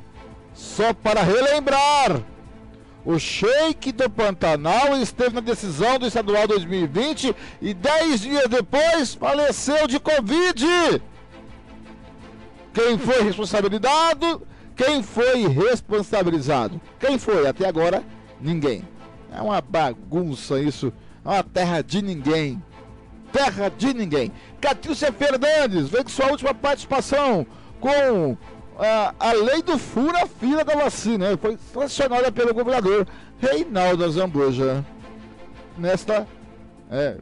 [0.53, 2.23] Só para relembrar.
[3.03, 9.87] O Sheik do Pantanal esteve na decisão do estadual 2020 e 10 dias depois faleceu
[9.87, 11.01] de Covid.
[12.73, 14.45] Quem foi responsabilizado?
[14.77, 16.79] Quem foi responsabilizado?
[16.99, 17.47] Quem foi?
[17.47, 18.03] Até agora,
[18.39, 18.83] ninguém.
[19.35, 20.93] É uma bagunça isso.
[21.25, 22.61] É uma terra de ninguém.
[23.33, 24.31] Terra de ninguém.
[24.61, 27.45] Catilcia Fernandes vem com sua última participação
[27.79, 28.37] com
[28.79, 31.35] ah, a lei do fura-fila da vacina.
[31.37, 33.07] Foi sancionada pelo governador
[33.39, 34.85] Reinaldo Azambuja.
[35.75, 36.27] Nesta.
[36.91, 37.17] É,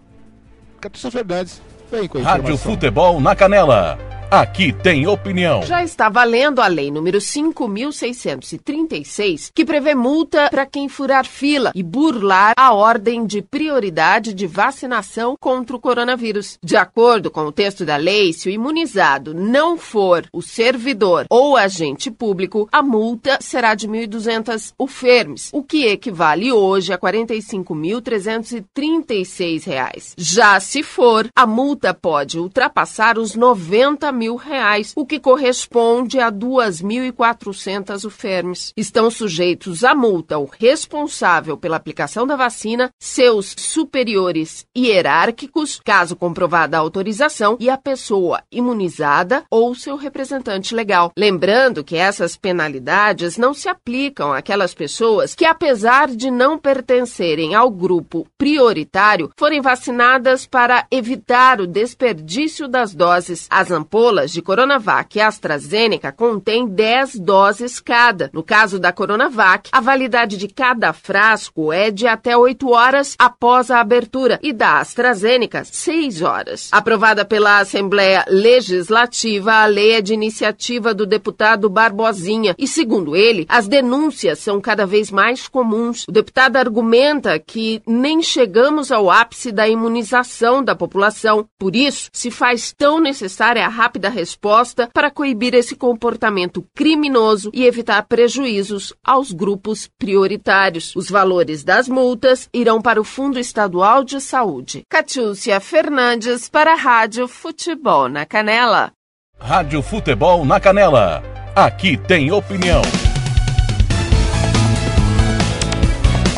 [0.81, 2.57] Catilcia Fernandes vem com a Rádio.
[2.57, 3.97] Futebol na Canela.
[4.31, 5.61] Aqui tem opinião.
[5.61, 11.83] Já está valendo a lei número 5.636, que prevê multa para quem furar fila e
[11.83, 16.57] burlar a ordem de prioridade de vacinação contra o coronavírus.
[16.61, 21.55] De acordo com o texto da lei, se o imunizado não for o servidor ou
[21.55, 30.15] agente público, a multa será de 1.200 UFERMs, o que equivale hoje a 45.336 reais.
[30.17, 36.31] Já se for, a multa pode ultrapassar os 90 mil reais, o que corresponde a
[36.31, 38.73] 2.400 UFERMs.
[38.75, 46.77] Estão sujeitos à multa o responsável pela aplicação da vacina, seus superiores hierárquicos, caso comprovada
[46.77, 51.11] a autorização, e a pessoa imunizada ou seu representante legal.
[51.17, 57.69] Lembrando que essas penalidades não se aplicam àquelas pessoas que, apesar de não pertencerem ao
[57.69, 63.47] grupo prioritário, forem vacinadas para evitar o desperdício das doses.
[63.49, 63.71] As
[64.05, 68.29] ampolas de Coronavac e AstraZeneca contêm 10 doses cada.
[68.31, 73.71] No caso da Coronavac, a validade de cada frasco é de até 8 horas após
[73.71, 76.69] a abertura e da AstraZeneca, 6 horas.
[76.71, 83.47] Aprovada pela Assembleia Legislativa, a lei é de iniciativa do deputado Barbosinha e, segundo ele,
[83.49, 86.05] as denúncias são cada vez mais comuns.
[86.07, 92.29] O deputado argumenta que nem chegamos ao ápice da imunização da população, por isso se
[92.29, 99.31] faz tão necessária a rápida resposta para coibir esse comportamento criminoso e evitar prejuízos aos
[99.31, 100.95] grupos prioritários.
[100.95, 104.83] Os valores das multas irão para o Fundo Estadual de Saúde.
[104.89, 108.91] Catiúcia Fernandes para a Rádio Futebol na Canela.
[109.39, 111.23] Rádio Futebol na Canela.
[111.55, 112.81] Aqui tem opinião.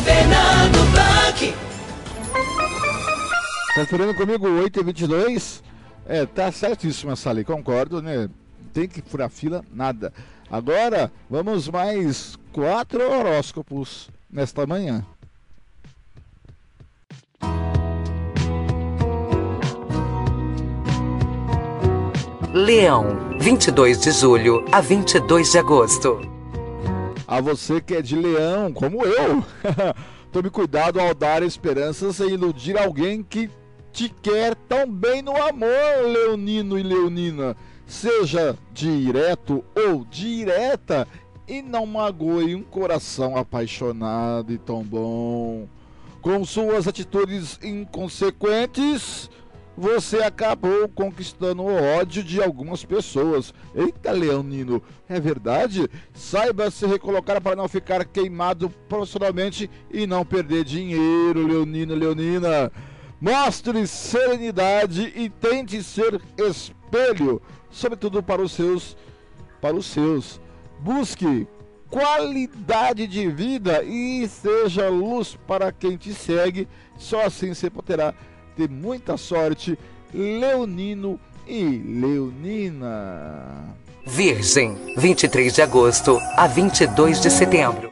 [0.04, 1.54] Fernando Blanc.
[3.74, 5.67] Conferindo comigo 8 e 22
[6.08, 8.30] É, tá certíssimo essa lei, concordo, né?
[8.72, 10.10] Tem que furar fila, nada.
[10.50, 15.04] Agora, vamos mais quatro horóscopos nesta manhã.
[22.54, 26.20] Leão, 22 de julho a 22 de agosto.
[27.26, 29.44] A você que é de leão, como eu.
[30.32, 33.50] Tome cuidado ao dar esperanças e iludir alguém que
[33.98, 37.56] te quer tão bem no amor, leonino e leonina.
[37.84, 41.08] Seja direto ou direta
[41.48, 45.66] e não magoe um coração apaixonado e tão bom.
[46.22, 49.28] Com suas atitudes inconsequentes,
[49.76, 53.52] você acabou conquistando o ódio de algumas pessoas.
[53.74, 55.88] Eita, Leonino, é verdade?
[56.12, 62.70] Saiba se recolocar para não ficar queimado profissionalmente e não perder dinheiro, Leonino, Leonina.
[63.20, 68.96] Mostre serenidade e tente ser espelho, sobretudo para os seus,
[69.60, 70.40] para os seus.
[70.78, 71.46] Busque
[71.90, 76.68] qualidade de vida e seja luz para quem te segue.
[76.96, 78.14] Só assim você poderá
[78.56, 79.76] ter muita sorte,
[80.14, 83.74] Leonino e Leonina.
[84.06, 87.90] Virgem, 23 de agosto a 22 de setembro.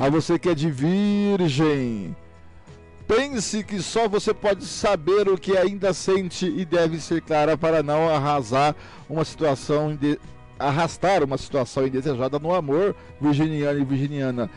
[0.00, 2.16] A você que é de Virgem,
[3.06, 7.82] pense que só você pode saber o que ainda sente e deve ser clara para
[7.82, 8.74] não arrasar
[9.10, 9.98] uma situação
[10.58, 14.50] arrastar uma situação indesejada no amor, virginiano e virginiana.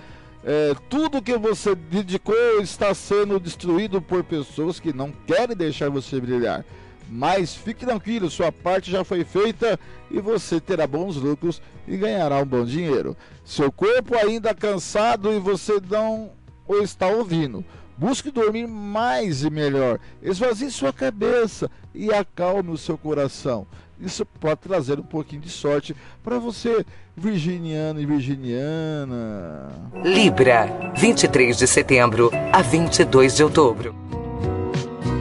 [0.45, 6.21] É, tudo que você dedicou está sendo destruído por pessoas que não querem deixar você
[6.21, 6.63] brilhar.
[7.09, 12.39] Mas fique tranquilo, sua parte já foi feita e você terá bons lucros e ganhará
[12.39, 13.15] um bom dinheiro.
[13.43, 16.31] Seu corpo ainda cansado e você não
[16.67, 17.63] o está ouvindo.
[17.97, 19.99] Busque dormir mais e melhor.
[20.21, 23.67] Esvazie sua cabeça e acalme o seu coração.
[23.99, 26.85] Isso pode trazer um pouquinho de sorte para você,
[27.15, 29.69] virginiano e virginiana.
[30.03, 33.95] Libra, 23 de setembro a 22 de outubro.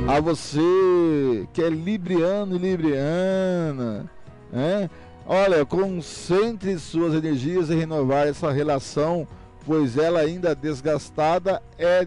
[0.09, 4.11] A você que é libriano e libriana,
[4.53, 4.91] né?
[5.24, 9.27] Olha, concentre suas energias em renovar essa relação,
[9.65, 12.07] pois ela ainda desgastada é,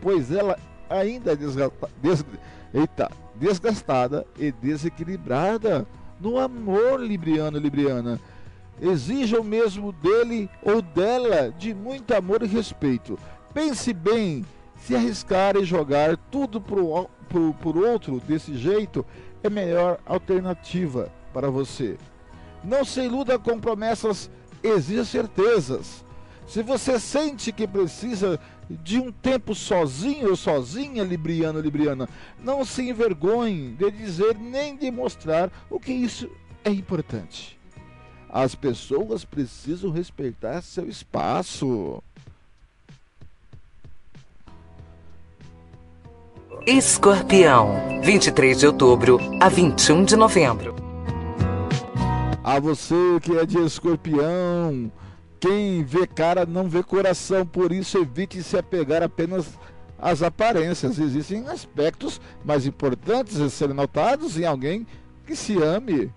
[0.00, 2.24] pois ela ainda desgastada, des,
[2.72, 5.86] eita, desgastada e desequilibrada
[6.18, 8.18] no amor libriano e libriana.
[8.80, 13.18] Exija o mesmo dele ou dela de muito amor e respeito.
[13.52, 14.44] Pense bem,
[14.80, 19.04] se arriscar e jogar tudo pro, pro, por outro desse jeito
[19.42, 21.96] é melhor alternativa para você.
[22.62, 24.30] Não se iluda com promessas,
[24.62, 26.04] exija certezas.
[26.46, 32.08] Se você sente que precisa de um tempo sozinho ou sozinha, Libriano, Libriana,
[32.42, 36.28] não se envergonhe de dizer nem de mostrar o que isso
[36.64, 37.58] é importante.
[38.28, 42.02] As pessoas precisam respeitar seu espaço.
[46.66, 50.76] Escorpião, 23 de outubro a 21 de novembro.
[52.44, 54.92] A você que é de escorpião,
[55.40, 59.58] quem vê cara não vê coração, por isso evite se apegar apenas
[59.98, 60.98] às aparências.
[60.98, 64.86] Existem aspectos mais importantes a serem notados em alguém
[65.26, 66.12] que se ame.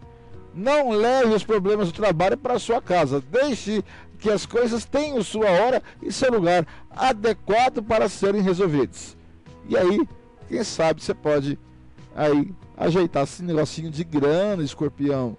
[0.53, 3.24] Não leve os problemas do trabalho para sua casa.
[3.32, 3.82] Deixe
[4.20, 9.15] que as coisas tenham sua hora e seu lugar adequado para serem resolvidos.
[9.70, 9.99] E aí,
[10.54, 11.58] quem sabe você pode
[12.16, 15.36] aí ajeitar esse negocinho de grana, escorpião.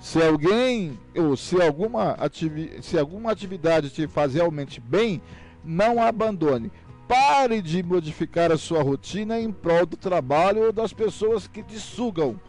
[0.00, 5.20] Se alguém ou se alguma, ativi se alguma atividade te faz realmente bem,
[5.62, 6.72] não abandone.
[7.06, 11.78] Pare de modificar a sua rotina em prol do trabalho ou das pessoas que te
[11.78, 12.40] sugam.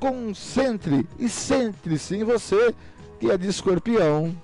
[0.00, 2.74] Concentre e centre-se em você,
[3.20, 4.34] que é de escorpião.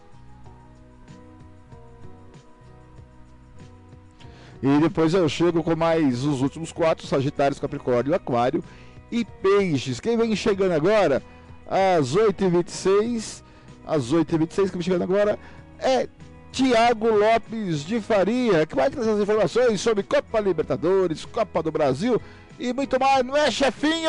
[4.64, 8.64] E depois eu chego com mais os últimos quatro: Sagitários, Capricórnio, Aquário
[9.12, 10.00] e Peixes.
[10.00, 11.22] Quem vem chegando agora?
[11.66, 13.42] às 8h26.
[13.86, 15.38] Às 8h26 que vem chegando agora
[15.78, 16.08] é
[16.50, 22.20] Tiago Lopes de Faria, que vai trazer as informações sobre Copa Libertadores, Copa do Brasil
[22.58, 24.08] e muito mais, não é, chefinho?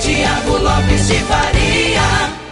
[0.00, 2.42] Tiago Lopes de Faria.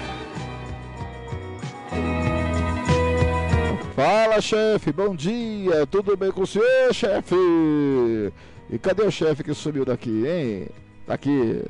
[4.03, 7.35] Fala, chefe, bom dia, tudo bem com o senhor, chefe?
[8.71, 10.69] E cadê o chefe que sumiu daqui, hein?
[11.07, 11.63] Tá aqui.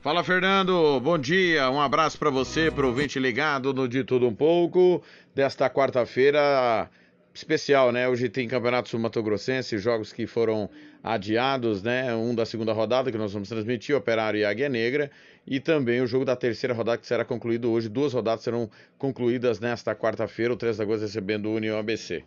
[0.00, 4.34] Fala Fernando, bom dia, um abraço para você, pro ouvinte ligado no De Tudo Um
[4.34, 5.02] Pouco,
[5.34, 6.88] desta quarta-feira
[7.34, 8.08] especial, né?
[8.08, 10.70] Hoje tem Campeonato Sul Mato Grossense, jogos que foram
[11.04, 12.14] adiados, né?
[12.14, 15.10] Um da segunda rodada que nós vamos transmitir, Operário e Águia Negra,
[15.46, 17.88] e também o jogo da terceira rodada que será concluído hoje.
[17.88, 22.24] Duas rodadas serão concluídas nesta quarta-feira, o 3 de agosto recebendo o União ABC.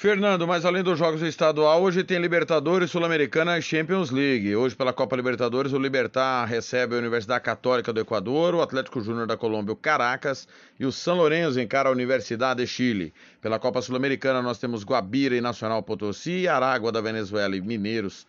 [0.00, 4.56] Fernando, mas além dos jogos do estadual, hoje tem Libertadores, Sul-Americana e Champions League.
[4.56, 9.26] Hoje, pela Copa Libertadores, o Libertar recebe a Universidade Católica do Equador, o Atlético Júnior
[9.26, 10.48] da Colômbia, o Caracas,
[10.78, 13.12] e o São Lourenço encara a Universidade de Chile.
[13.42, 18.26] Pela Copa Sul-Americana, nós temos Guabira e Nacional Potosí, Aragua da Venezuela e Mineiros,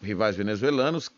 [0.00, 1.10] rivais venezuelanos,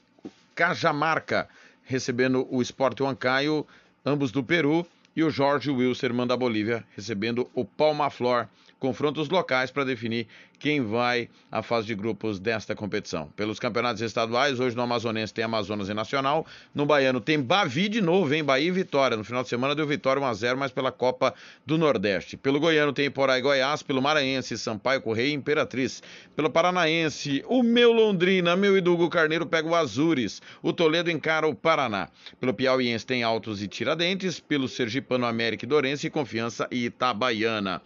[0.53, 1.49] Cajamarca
[1.85, 3.67] recebendo o Sport Huancayo,
[4.05, 8.49] ambos do Peru, e o Jorge Wilstermann da Bolívia recebendo o Palma Flor
[8.83, 10.27] confrontos locais para definir
[10.59, 13.29] quem vai à fase de grupos desta competição.
[13.37, 16.45] Pelos campeonatos estaduais, hoje no Amazonense tem Amazonas e Nacional,
[16.75, 18.43] no Baiano tem Bavi de novo, hein?
[18.43, 19.17] Bahia e Vitória.
[19.17, 21.33] No final de semana deu Vitória 1x0, mas pela Copa
[21.65, 22.37] do Nordeste.
[22.37, 26.03] Pelo Goiano tem Iporá e Goiás, pelo Maranhense, Sampaio, Correia e Imperatriz.
[26.35, 30.43] Pelo Paranaense, o meu Londrina, meu Idugo Carneiro pega o Azures.
[30.61, 32.09] O Toledo encara o Paraná.
[32.41, 34.41] Pelo Piauiense tem Altos e Tiradentes.
[34.41, 37.81] Pelo Sergipano, América e Dorense, Confiança e Itabaiana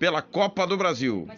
[0.00, 1.28] pela Copa do Brasil.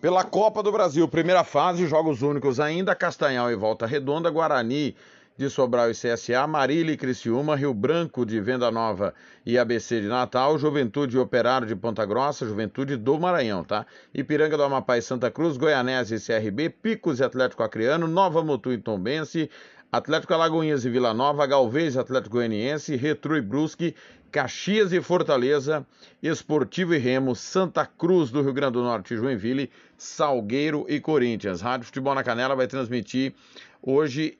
[0.00, 4.96] Pela Copa do Brasil, primeira fase, jogos únicos ainda, Castanhal e Volta Redonda, Guarani
[5.36, 9.12] de Sobral e CSA, Marília e Criciúma, Rio Branco de Venda Nova
[9.44, 13.84] e ABC de Natal, Juventude e Operário de Ponta Grossa, Juventude do Maranhão, tá?
[14.14, 18.72] Ipiranga do Amapá e Santa Cruz, Goianese e CRB, Picos e Atlético Acreano, Nova Mutu
[18.72, 19.50] e Tombense,
[19.90, 23.94] Atlético Alagoinhas e Vila Nova, Galvez Atlético Goianiense, Retro e Brusque,
[24.30, 25.86] Caxias e Fortaleza,
[26.22, 31.62] Esportivo e Remo, Santa Cruz do Rio Grande do Norte, Joinville, Salgueiro e Corinthians.
[31.62, 33.32] Rádio Futebol na Canela vai transmitir
[33.80, 34.36] hoje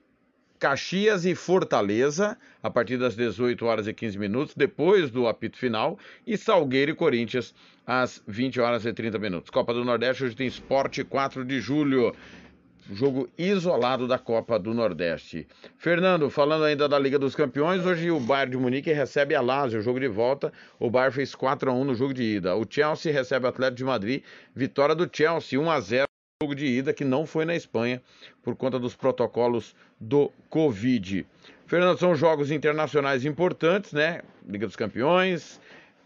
[0.59, 5.97] Caxias e Fortaleza, a partir das 18 horas e 15 minutos, depois do apito final,
[6.27, 7.55] e Salgueiro e Corinthians,
[7.87, 9.49] às 20 horas e 30 minutos.
[9.49, 12.13] Copa do Nordeste, hoje tem Esporte 4 de julho
[12.91, 15.47] jogo isolado da Copa do Nordeste.
[15.77, 19.81] Fernando, falando ainda da Liga dos Campeões, hoje o Bayern de Munique recebe a Lazio,
[19.81, 20.51] jogo de volta.
[20.79, 22.55] O Bayern fez 4 a 1 no jogo de ida.
[22.55, 24.23] O Chelsea recebe o Atlético de Madrid,
[24.55, 26.05] vitória do Chelsea 1 a 0
[26.41, 28.01] no jogo de ida que não foi na Espanha
[28.41, 31.25] por conta dos protocolos do Covid.
[31.67, 34.21] Fernando, são jogos internacionais importantes, né?
[34.47, 35.61] Liga dos Campeões,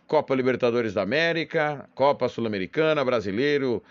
[0.06, 3.82] Copa Libertadores da América, Copa Sul-Americana, Brasileiro,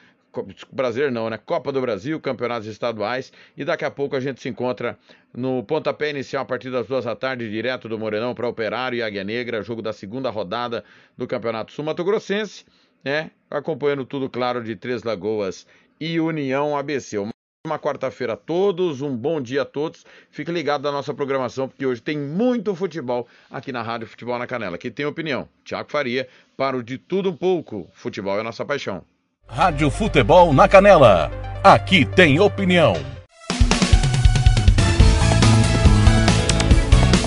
[0.70, 1.38] Brasileiro não, né?
[1.38, 3.32] Copa do Brasil, campeonatos estaduais.
[3.56, 4.98] E daqui a pouco a gente se encontra
[5.34, 9.02] no pontapé inicial a partir das duas da tarde, direto do Morenão para Operário e
[9.02, 10.84] Águia Negra, jogo da segunda rodada
[11.16, 12.64] do Campeonato Sul-Mato Grossense,
[13.04, 13.30] né?
[13.50, 15.66] Acompanhando tudo, claro, de Três Lagoas
[16.00, 17.18] e União ABC.
[17.64, 20.04] Uma quarta-feira a todos, um bom dia a todos.
[20.30, 24.48] Fique ligado na nossa programação, porque hoje tem muito futebol aqui na Rádio Futebol na
[24.48, 24.74] Canela.
[24.74, 25.48] Aqui tem opinião.
[25.64, 26.26] Tiago Faria,
[26.56, 27.88] para o de tudo um pouco.
[27.92, 29.04] Futebol é nossa paixão.
[29.48, 31.30] Rádio Futebol na Canela.
[31.62, 32.94] Aqui tem opinião.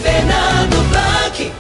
[0.02, 1.52] Fernando Blanc.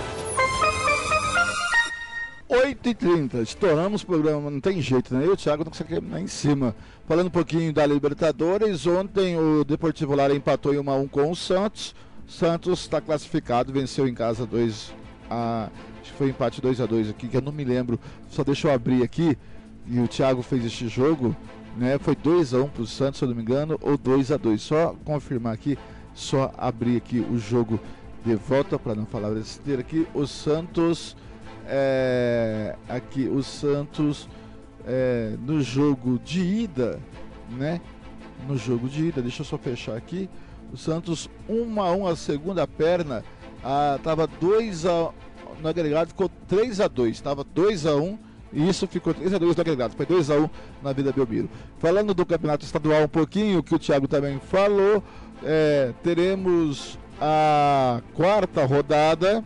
[2.49, 5.23] 8h30, estouramos o programa, não tem jeito, né?
[5.25, 6.75] Eu e o Thiago não conseguimos lá em cima.
[7.07, 11.93] Falando um pouquinho da Libertadores, ontem o Deportivo Lara empatou em 1x1 com o Santos.
[12.27, 14.93] Santos está classificado, venceu em casa 2
[15.29, 15.69] a.
[16.01, 17.99] Acho que foi empate 2 a 2 aqui, que eu não me lembro.
[18.29, 19.37] Só deixa eu abrir aqui
[19.87, 21.35] e o Thiago fez este jogo,
[21.77, 21.97] né?
[21.99, 24.31] Foi 2 a 1 um para o Santos, se eu não me engano, ou 2
[24.31, 25.77] a 2 Só confirmar aqui,
[26.13, 27.79] só abrir aqui o jogo
[28.23, 30.07] de volta para não falar besteira aqui.
[30.13, 31.15] O Santos
[31.67, 34.27] é, aqui o Santos
[34.85, 36.99] é, no jogo de ida,
[37.51, 37.81] né?
[38.47, 40.29] No jogo de ida, deixa eu só fechar aqui.
[40.73, 43.23] O Santos 1 a 1 a segunda perna,
[43.63, 45.11] ah, tava 2 a
[45.61, 48.17] no agregado ficou 3 a 2, tava 2 a 1
[48.55, 49.95] e isso ficou 3x2 do agregado.
[49.95, 50.49] Foi 2x1
[50.81, 51.49] na Vida Belmiro.
[51.77, 55.03] Falando do campeonato estadual um pouquinho, que o Thiago também falou,
[55.43, 59.43] é, teremos a quarta rodada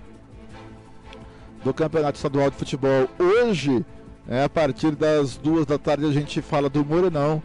[1.64, 3.84] do campeonato estadual de futebol hoje.
[4.28, 7.42] É, a partir das duas da tarde a gente fala do Morenão,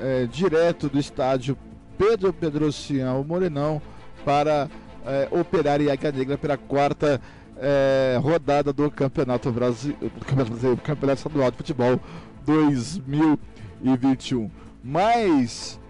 [0.00, 1.56] é, direto do estádio
[1.98, 3.80] Pedro Pedrocião Morenão
[4.24, 4.70] para
[5.06, 7.20] é, operar Águia Negra pela quarta
[7.64, 11.98] é, rodada do Campeonato Brasil, do Campeonato Brasileiro, Campeonato Estadual de Futebol
[12.44, 14.50] 2021.
[14.82, 15.80] Mas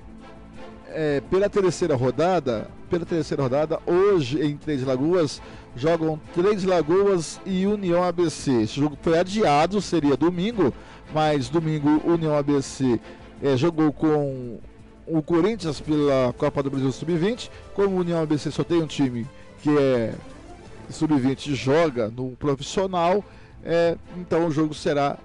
[0.88, 5.42] é, pela terceira rodada, pela terceira rodada, hoje em Três Lagoas
[5.74, 8.52] jogam Três Lagoas e União ABC.
[8.62, 10.72] Esse jogo foi adiado, seria domingo,
[11.12, 13.00] mas domingo União ABC
[13.42, 14.60] é, jogou com
[15.08, 17.50] o Corinthians pela Copa do Brasil Sub-20.
[17.74, 19.26] Como União ABC só tem um time
[19.60, 20.14] que é
[20.90, 23.24] sub-20 joga no profissional,
[23.64, 25.18] é, então o jogo será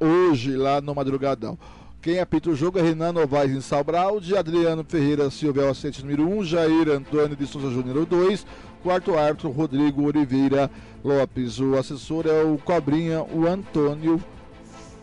[0.00, 1.58] hoje lá no Madrugadão.
[2.00, 6.44] Quem apita o jogo é Renan Novaes em Salbralde, Adriano Ferreira Silva Assente número 1,
[6.44, 8.46] Jair Antônio de Souza Júnior 2,
[8.82, 10.70] quarto árbitro Rodrigo Oliveira
[11.02, 11.58] Lopes.
[11.58, 14.22] O assessor é o Cobrinha, o Antônio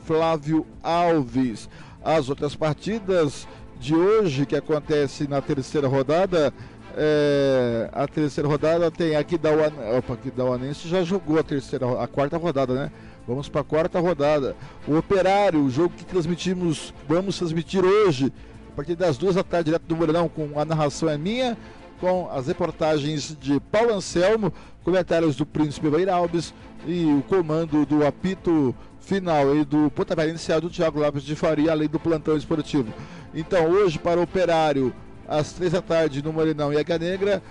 [0.06, 1.68] Flávio Alves.
[2.04, 3.48] as outras partidas
[3.80, 6.54] de hoje que acontece na terceira rodada.
[6.98, 9.50] É, a terceira rodada tem aqui da
[9.98, 12.92] Opa, aqui da Uanense já jogou a terceira, a quarta rodada, né?
[13.28, 14.56] Vamos para a quarta rodada.
[14.88, 18.34] O Operário, o jogo que transmitimos, vamos transmitir hoje,
[18.72, 21.58] a partir das duas da tarde, direto do Mourão, com a narração é minha,
[22.00, 24.52] com as reportagens de Paulo Anselmo,
[24.84, 26.54] comentários do Príncipe Beiralbes
[26.88, 31.72] e o comando do apito final e do pontapé inicial do Thiago Lopes de Faria,
[31.72, 32.92] além do plantão esportivo.
[33.34, 34.94] Então, hoje, para o Operário,
[35.32, 37.42] às três da tarde, no Morenão e Águia Negra,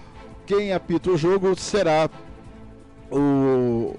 [0.46, 2.10] quem apita o jogo será
[3.10, 3.96] o.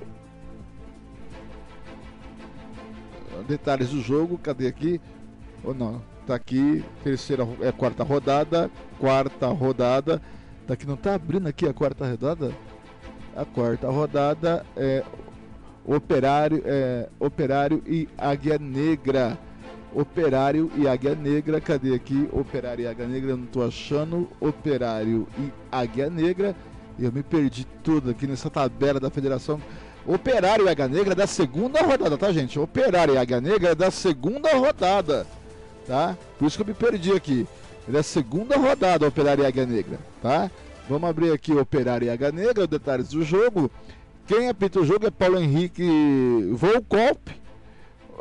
[3.47, 5.01] Detalhes do jogo, cadê aqui?
[5.63, 6.01] Ou não?
[6.27, 10.21] Tá aqui, terceira, é quarta rodada, quarta rodada.
[10.67, 12.53] Tá aqui, não tá abrindo aqui a quarta rodada?
[13.35, 15.03] A quarta rodada é
[15.83, 19.39] Operário, é, Operário e Águia Negra.
[19.93, 22.29] Operário e Águia Negra, cadê aqui?
[22.31, 24.29] Operário e Águia Negra, não tô achando.
[24.39, 26.55] Operário e Águia Negra.
[26.97, 29.61] Eu me perdi tudo aqui nessa tabela da federação.
[30.05, 32.57] Operário e Águia Negra da segunda rodada, tá, gente?
[32.57, 35.27] Operário e Águia Negra da segunda rodada,
[35.85, 36.17] tá?
[36.39, 37.45] Por isso que eu me perdi aqui.
[37.87, 40.49] É da segunda rodada, Operário e Águia Negra, tá?
[40.87, 43.69] Vamos abrir aqui Operário e Águia Negra, os detalhes do jogo.
[44.25, 45.83] Quem apita o jogo é Paulo Henrique
[46.53, 47.19] Volcop,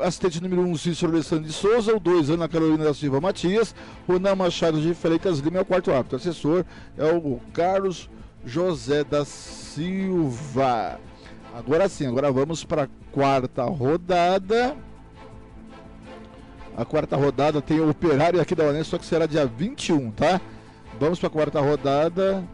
[0.02, 3.74] assistente número 1, um, Cícero Alessandro de Souza, o 2, Ana Carolina da Silva Matias,
[4.08, 6.16] Ronan Machado de Freitas Lima é o quarto árbitro.
[6.16, 6.64] Assessor
[6.96, 8.08] é o Carlos
[8.44, 10.98] José da Silva.
[11.54, 14.76] Agora sim, agora vamos para a quarta rodada.
[16.76, 20.40] A quarta rodada tem o Operário aqui da Unesco, só que será dia 21, tá?
[20.98, 22.44] Vamos para a quarta rodada.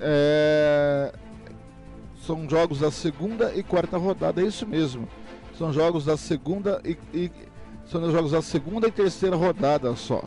[0.00, 1.12] É...
[2.26, 5.06] São jogos da segunda e quarta rodada, é isso mesmo.
[5.58, 7.30] São jogos da segunda e, e
[7.86, 10.24] são jogos da segunda e terceira rodada só,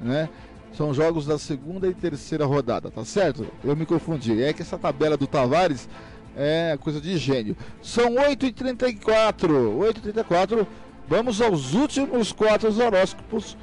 [0.00, 0.28] né?
[0.72, 3.46] São jogos da segunda e terceira rodada, tá certo?
[3.64, 4.42] Eu me confundi.
[4.42, 5.88] É que essa tabela do Tavares
[6.36, 7.56] é coisa de gênio.
[7.80, 9.48] São 8h34.
[9.48, 10.66] 8h34.
[11.08, 13.56] Vamos aos últimos quatro horóscopos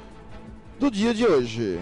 [0.80, 1.78] do dia de hoje.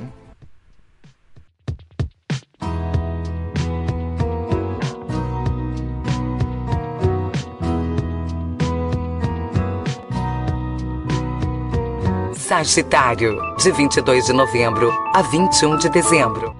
[12.52, 16.54] Sagitário, de 22 de novembro a 21 de dezembro.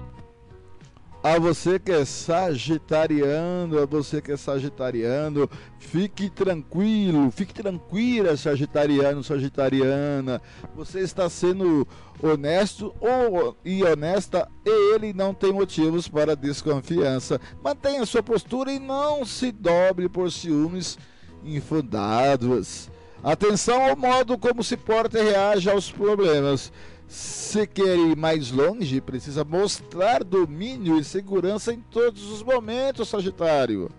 [1.21, 5.47] A você que é sagitariano, a você que é sagitariano,
[5.77, 10.41] fique tranquilo, fique tranquila, sagitariano, sagitariana.
[10.75, 11.87] Você está sendo
[12.19, 17.39] honesto ou e honesta e ele não tem motivos para desconfiança.
[17.63, 20.97] Mantenha sua postura e não se dobre por ciúmes
[21.45, 22.89] infundados.
[23.23, 26.73] Atenção ao modo como se porta e reage aos problemas.
[27.07, 33.89] Se quer ir mais longe, precisa mostrar domínio e segurança em todos os momentos, Sagitário.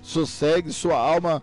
[0.00, 1.42] Sossegue sua alma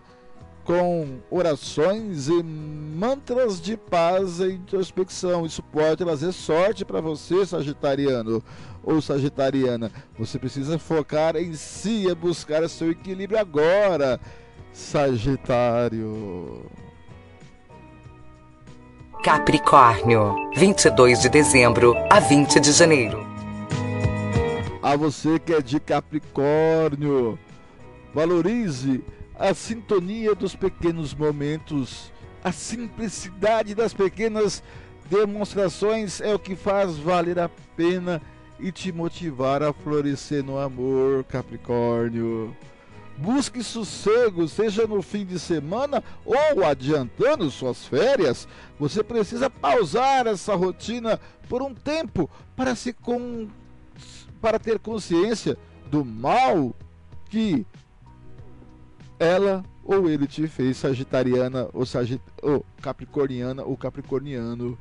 [0.64, 5.46] com orações e mantras de paz e introspecção.
[5.46, 8.42] Isso pode trazer sorte para você, Sagitariano
[8.82, 9.92] ou Sagitariana.
[10.18, 14.20] Você precisa focar em si e buscar seu equilíbrio agora.
[14.72, 16.64] Sagitário.
[19.22, 23.26] Capricórnio, 22 de dezembro a 20 de janeiro.
[24.82, 27.38] A você que é de Capricórnio,
[28.14, 29.04] valorize
[29.38, 32.10] a sintonia dos pequenos momentos,
[32.42, 34.62] a simplicidade das pequenas
[35.10, 38.22] demonstrações é o que faz valer a pena
[38.58, 42.56] e te motivar a florescer no amor, Capricórnio.
[43.20, 48.48] Busque sossego, seja no fim de semana ou adiantando suas férias.
[48.78, 53.46] Você precisa pausar essa rotina por um tempo para se com...
[54.40, 55.58] para ter consciência
[55.90, 56.74] do mal
[57.28, 57.66] que
[59.18, 62.22] ela ou ele te fez sagitariana ou, sagit...
[62.40, 64.78] ou capricorniana ou capricorniano.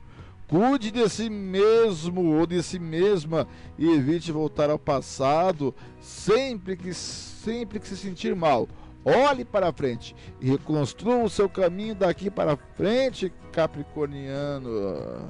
[0.49, 3.47] Cuide de si mesmo ou de si mesma
[3.77, 8.67] e evite voltar ao passado sempre que sempre que se sentir mal.
[9.05, 15.29] Olhe para frente e reconstrua o seu caminho daqui para frente, Capricorniano.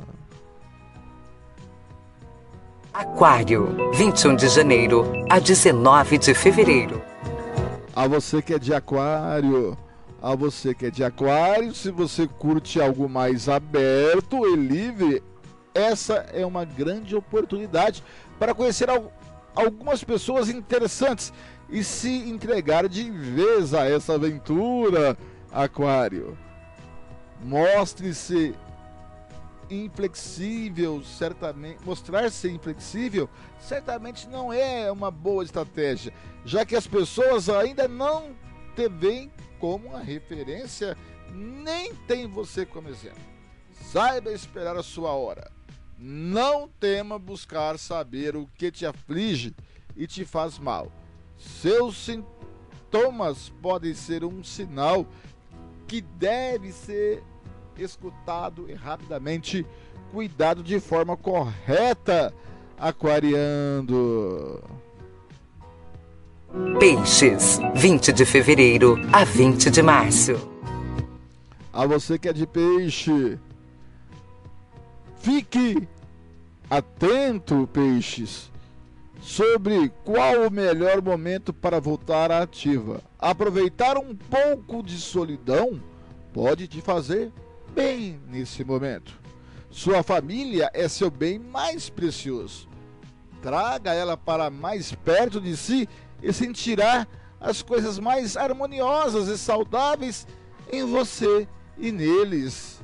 [2.93, 7.01] Aquário, 21 de janeiro a 19 de fevereiro.
[7.93, 9.77] A você que é de Aquário,
[10.21, 15.23] a você que é de Aquário, se você curte algo mais aberto e livre,
[15.73, 18.03] essa é uma grande oportunidade
[18.37, 18.89] para conhecer
[19.55, 21.31] algumas pessoas interessantes
[21.69, 25.17] e se entregar de vez a essa aventura,
[25.51, 26.37] Aquário.
[27.41, 28.53] Mostre-se
[29.69, 33.29] inflexível, certamente, mostrar ser inflexível,
[33.59, 36.11] certamente não é uma boa estratégia,
[36.43, 38.31] já que as pessoas ainda não
[38.75, 40.98] te veem como uma referência,
[41.31, 43.22] nem tem você como exemplo.
[43.72, 45.52] Saiba esperar a sua hora.
[45.98, 49.53] Não tema buscar saber o que te aflige
[49.95, 50.91] e te faz mal.
[51.38, 55.06] Seus sintomas podem ser um sinal
[55.88, 57.23] que deve ser
[57.77, 59.65] escutado e rapidamente
[60.11, 62.34] cuidado de forma correta,
[62.77, 64.64] aquariando.
[66.80, 70.34] Peixes, 20 de fevereiro a 20 de março.
[71.71, 73.38] A você que é de peixe,
[75.19, 75.88] fique
[76.67, 78.51] atento, peixes,
[79.21, 82.99] sobre qual o melhor momento para voltar à ativa.
[83.19, 85.80] Aproveitar um pouco de solidão
[86.34, 87.31] pode te fazer
[87.76, 89.19] bem nesse momento.
[89.69, 92.67] Sua família é seu bem mais precioso.
[93.39, 95.88] Traga ela para mais perto de si
[96.21, 97.07] e sentirá
[97.39, 100.27] as coisas mais harmoniosas e saudáveis
[100.71, 101.47] em você
[101.77, 102.81] e neles.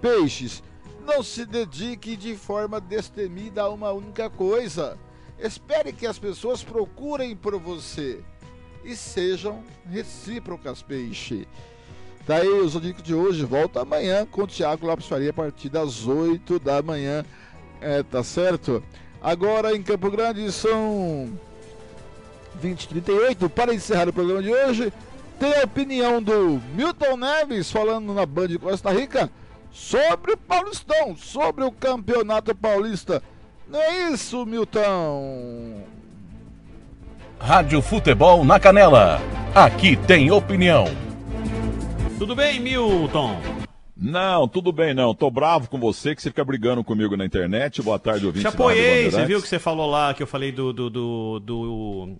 [0.00, 0.62] Peixes,
[1.04, 4.98] não se dedique de forma destemida a uma única coisa.
[5.38, 8.20] Espere que as pessoas procurem por você
[8.84, 11.46] e sejam recíprocas, peixe.
[12.26, 13.44] Tá aí o Zodíaco de hoje.
[13.44, 17.24] Volta amanhã com o Thiago Lopes Faria a partir das 8 da manhã.
[17.80, 18.82] É, tá certo?
[19.20, 21.32] Agora em Campo Grande são
[22.58, 23.48] 20h38.
[23.48, 24.92] Para encerrar o programa de hoje,
[25.38, 29.30] tem a opinião do Milton Neves falando na Band de Costa Rica
[29.70, 33.22] sobre o Paulistão, sobre o Campeonato Paulista.
[33.68, 35.82] Não é isso, Milton?
[37.38, 39.20] Rádio Futebol na Canela.
[39.54, 40.86] Aqui tem opinião.
[42.18, 43.40] Tudo bem, Milton?
[43.96, 45.14] Não, tudo bem não.
[45.14, 47.82] Tô bravo com você que você fica brigando comigo na internet.
[47.82, 48.42] Boa tarde, ouvinte.
[48.42, 52.16] Te apoiei, você viu que você falou lá, que eu falei do, do, do, do,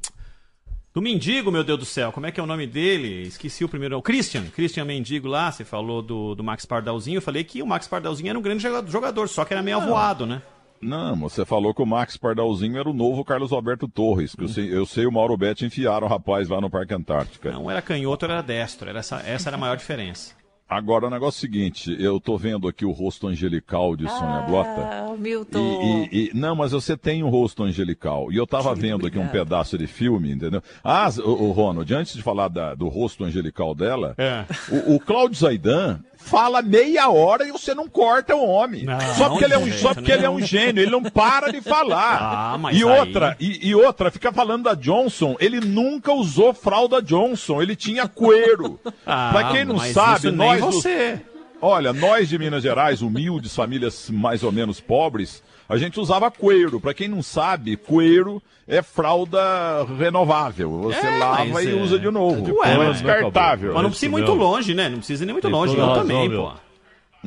[0.99, 2.11] do mendigo, meu Deus do céu.
[2.11, 3.23] Como é que é o nome dele?
[3.23, 3.97] Esqueci o primeiro.
[3.97, 4.47] O Christian.
[4.47, 7.19] Christian Mendigo lá, você falou do, do Max Pardalzinho.
[7.19, 9.85] Eu falei que o Max Pardalzinho era um grande jogador, só que era meio Não.
[9.85, 10.43] avoado, né?
[10.81, 14.35] Não, você falou que o Max Pardalzinho era o novo Carlos Alberto Torres.
[14.35, 17.53] Que eu, sei, eu sei o Mauro Betti enfiaram o rapaz lá no Parque Antártica.
[17.53, 18.89] Não era canhoto, era destro.
[18.89, 20.35] Era essa, essa era a maior diferença.
[20.69, 24.41] Agora, o negócio é o seguinte, eu tô vendo aqui o rosto angelical de Sônia
[24.43, 24.69] Blota.
[24.71, 25.59] Ah, Milton.
[25.59, 28.31] E, e- e- não, mas você tem um rosto angelical.
[28.31, 30.63] E eu tava vendo aqui um pedaço de filme, entendeu?
[30.85, 34.45] Ah, o, o Ronald, antes de falar da- do rosto angelical dela, É.
[34.87, 38.85] o, o Cláudio Zaidan fala meia hora e você não corta o homem.
[39.17, 40.47] só porque, ele é um, só porque ele é um não.
[40.47, 42.19] gênio, ele não para de falar.
[42.49, 46.53] Ah, mas e aí- outra, e, e outra, fica falando da Johnson, ele nunca usou
[46.53, 48.79] fralda Johnson, ele tinha cueiro.
[49.07, 51.21] Ah, pra quem não sabe, nós você.
[51.63, 56.81] Olha, nós de Minas Gerais, humildes, famílias mais ou menos pobres, a gente usava cueiro.
[56.81, 60.71] Pra quem não sabe, cueiro é fralda renovável.
[60.83, 62.55] Você É, lava e é- usa de novo.
[62.61, 63.75] Ué, é mas- descartável.
[63.75, 64.89] Mas não precisa ir muito longe, né?
[64.89, 65.77] Não precisa ir nem muito Tem longe.
[65.77, 66.43] Eu razão, também, meu.
[66.45, 66.53] pô.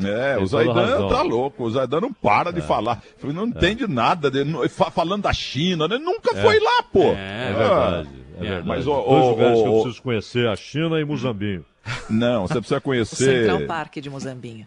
[0.07, 3.03] É, Tem o Zaidan tá louco, o Zaidan não para de falar.
[3.21, 5.97] Não entende nada, dele, não- fa- falando da China, né?
[5.97, 6.41] nunca É.
[6.41, 7.03] foi lá, pô.
[7.11, 8.09] É verdade.
[8.35, 8.67] É, É, verdade.
[8.67, 11.65] mas, ô, Dois lugares que eu preciso conhecer, a China e Muzambinho.
[12.09, 13.47] Não, você precisa O conhecer.
[13.47, 14.65] Central Park de Mozambinho.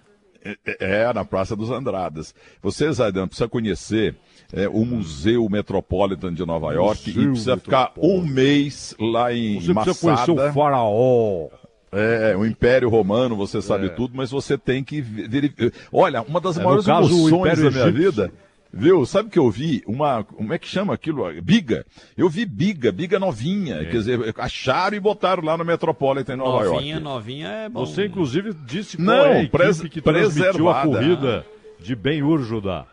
[0.80, 2.34] É, na Praça dos Andradas.
[2.62, 4.14] Você, Zaidan, precisa conhecer
[4.52, 9.54] é, o Museu Metropolitan de Nova York e Museu precisa ficar um mês lá em
[9.60, 10.26] Você precisa Massada.
[10.26, 11.48] conhecer o faraó.
[11.90, 15.70] É, o Império Romano, você sabe tudo, mas você tem que verificar.
[15.92, 18.32] Olha, uma das É, maiores emoções da minha vida,
[18.76, 19.06] viu?
[19.06, 21.24] Sabe que eu vi uma, como é que chama aquilo?
[21.42, 21.84] Biga.
[22.16, 26.64] Eu vi biga, biga novinha, quer dizer, acharam e botaram lá no Metropolitan em Nova
[26.64, 27.04] Novinha, York.
[27.04, 27.86] novinha é bom.
[27.86, 31.46] Você, inclusive, disse qual Não, é pres- que transmitiu a corrida
[31.80, 32.86] de Ben-Hur Judá.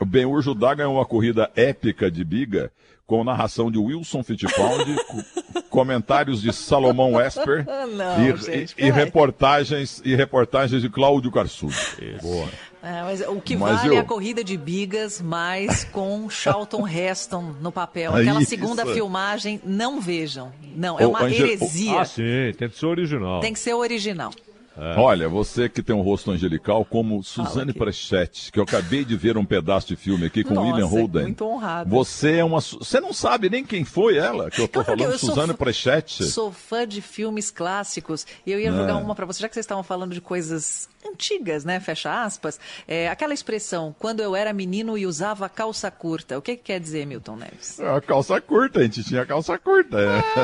[0.00, 2.70] O Ben-Hur Judá ganhou uma corrida épica de biga,
[3.06, 8.90] com narração de Wilson Fittipaldi, co- comentários de Salomão Esper Não, e, gente, e- e
[8.90, 11.74] reportagens, e reportagens de Cláudio Carçudo.
[12.22, 12.48] Boa.
[12.84, 16.86] É, mas o que Mas vale eu- é a corrida de bigas, mas com Charlton
[16.88, 18.14] Heston no papel.
[18.14, 18.50] É Aquela isso.
[18.50, 20.52] segunda filmagem, não vejam.
[20.76, 22.00] Não, é uma heresia.
[22.00, 23.40] Ah, sim, tem que ser original.
[23.40, 24.32] Tem que ser original.
[24.76, 24.98] É.
[24.98, 29.36] Olha, você que tem um rosto angelical como Suzane Prechetti, que eu acabei de ver
[29.36, 31.22] um pedaço de filme aqui com Nossa, William Holden.
[31.22, 31.88] muito honrada.
[31.88, 32.60] Você é uma.
[32.60, 36.24] Você não sabe nem quem foi ela que eu tô Claro falando, eu Suzane Prechetti.
[36.24, 38.72] Sou fã de filmes clássicos e eu ia É.
[38.72, 41.78] jogar uma pra você, já que vocês estavam falando de coisas antigas, né?
[41.78, 42.58] Fecha aspas.
[42.88, 46.36] É, aquela expressão, quando eu era menino e usava calça curta.
[46.38, 47.78] O que, que quer dizer, Milton Neves?
[47.80, 49.98] A calça curta, a gente tinha calça curta.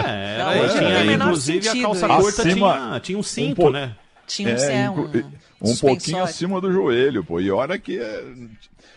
[0.06, 3.24] É, era, hoje tinha, menor inclusive a calça curta Acima- tinha, tinha um um é
[3.24, 3.96] cinto, po- né?
[4.30, 5.32] Tinha um, É, é, um-
[5.62, 7.40] Um pouquinho acima do joelho, pô.
[7.40, 7.98] E olha que.
[7.98, 8.24] é,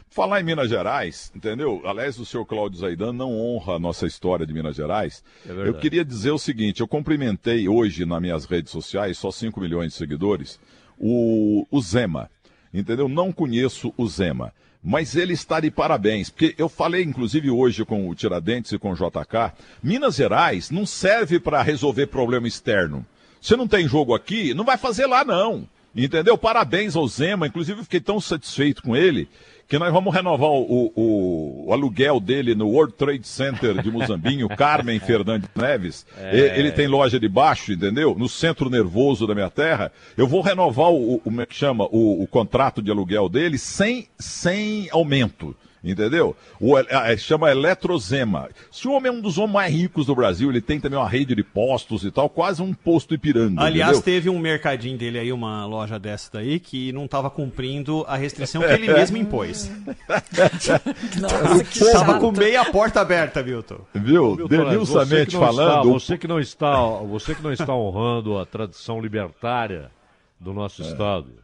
[0.10, 1.81] Falar em Minas Gerais, entendeu?
[1.85, 5.23] Aliás, o senhor Cláudio Zaidan não honra a nossa história de Minas Gerais.
[5.43, 5.68] verdade.
[5.69, 9.91] eu queria dizer o seguinte: eu cumprimentei hoje nas minhas redes sociais, só 5 milhões
[9.91, 10.60] de seguidores,
[10.99, 12.30] o, o Zema.
[12.72, 13.10] Entendeu?
[13.10, 14.53] Não conheço o Zema.
[14.84, 18.91] Mas ele está de parabéns, porque eu falei inclusive hoje com o Tiradentes e com
[18.91, 23.03] o JK, Minas Gerais não serve para resolver problema externo.
[23.44, 25.68] Você não tem jogo aqui, não vai fazer lá não.
[25.95, 26.36] Entendeu?
[26.38, 29.28] Parabéns ao Zema, inclusive eu fiquei tão satisfeito com ele
[29.68, 34.48] que nós vamos renovar o, o- o aluguel dele no World Trade Center de Muzambinho,
[34.56, 36.06] Carmen Fernandes Neves.
[36.18, 36.57] É.
[36.60, 38.15] Ele tem loja de baixo, entendeu?
[38.18, 39.91] No centro nervoso da minha terra.
[40.18, 43.57] Eu vou renovar o, o como é que chama, o, o contrato de aluguel dele
[43.57, 45.56] sem, sem aumento.
[45.84, 46.34] Entendeu?
[46.61, 48.47] O, é, chama Eletrozema.
[48.72, 51.10] Se o homem é um dos homens mais ricos do Brasil, ele tem também uma
[51.10, 53.61] rede de postos e tal, quase um posto Ipiranga.
[53.61, 54.01] Aliás, entendeu?
[54.03, 58.61] teve um mercadinho dele aí, uma loja dessa daí, que não estava cumprindo a restrição
[58.61, 59.69] que ele mesmo impôs.
[61.19, 62.19] Nossa, que Tava chato.
[62.19, 63.80] com meia porta aberta, Milton.
[63.93, 64.35] Viu?
[64.35, 65.05] Milton, Denilson
[65.39, 65.69] falando.
[65.69, 69.91] está- você, que não está, você que não está honrando a tradição libertária
[70.39, 70.85] do nosso É.
[70.88, 71.43] Estado.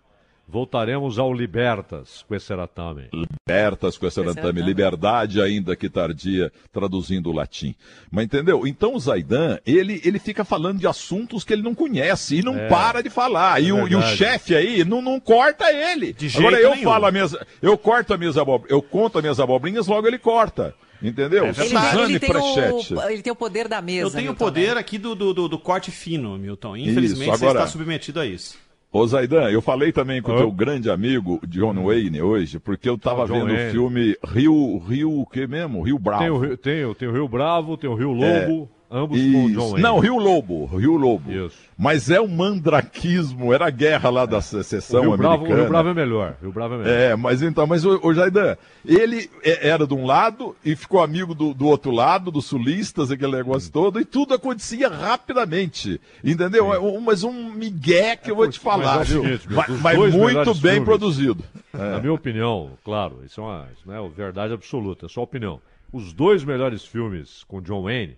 [0.52, 3.04] Voltaremos ao Libertas com esse certame.
[3.14, 7.76] Libertas com esse certame, liberdade ainda que tardia, traduzindo o latim.
[8.12, 8.66] Mas entendeu?
[8.66, 12.58] Então o Zaidan, ele, ele fica falando de assuntos que ele não conhece e não
[12.58, 12.68] É.
[12.68, 13.62] para de falar.
[13.62, 16.14] É e, o, e o chefe aí não, não corta ele.
[16.14, 16.84] De Agora jeito eu nenhum.
[16.90, 20.18] falo a minhas, eu corto as minhas abobrinhas, eu conto as minhas abobrinhas, logo ele
[20.18, 20.74] corta.
[21.02, 21.46] Entendeu?
[21.46, 24.08] É Ele, Suzane ele tem o, ele tem o poder da mesa.
[24.08, 26.76] Eu tenho o Milton poder aqui do, do, do- do corte fino, Milton.
[26.76, 28.58] Infelizmente, Isso, você agora- está submetido a isso.
[28.92, 32.98] Ô Zaidan, eu falei também com o teu grande amigo John Wayne hoje, porque eu
[32.98, 35.84] tava Ah, vendo o filme Rio, Rio, o que mesmo?
[35.84, 36.24] Rio Bravo.
[36.24, 38.48] Tem o, Rio- tem, tem o Rio Bravo, tem o Rio É.
[38.92, 39.60] Ambos com o John Isso.
[39.72, 39.82] Wayne.
[39.84, 41.32] Não, Rio Lobo, Rio Lobo.
[41.32, 41.56] Isso.
[41.78, 45.62] Mas é o mandraquismo, era a guerra lá da secessão o Rio, Bravo, americana.
[45.62, 46.36] Rio Bravo é melhor.
[46.42, 46.92] Rio Bravo é melhor.
[46.94, 51.04] É, mas então, mas o, o Jaidan, ele é- era de um lado e ficou
[51.04, 56.02] amigo do, do outro lado, dos sulistas, aquele negócio todo, e tudo acontecia rapidamente.
[56.24, 56.74] Entendeu?
[56.74, 59.40] É um- mas um migué que eu vou te falar, Mas é viu?
[59.50, 61.44] mas mas dois muito bem filmes, produzido.
[61.72, 62.00] Na É.
[62.02, 65.62] minha opinião, claro, isso, é uma, isso não é verdade absoluta, é só opinião.
[65.94, 68.16] Os dois melhores filmes com John Wayne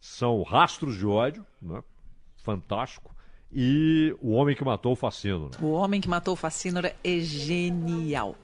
[0.00, 1.82] são Rastros de Ódio, né?
[2.42, 3.14] fantástico,
[3.52, 5.46] e O Homem que Matou o Facino.
[5.46, 5.50] né?
[5.60, 8.36] O Homem que Matou o Facínora é genial.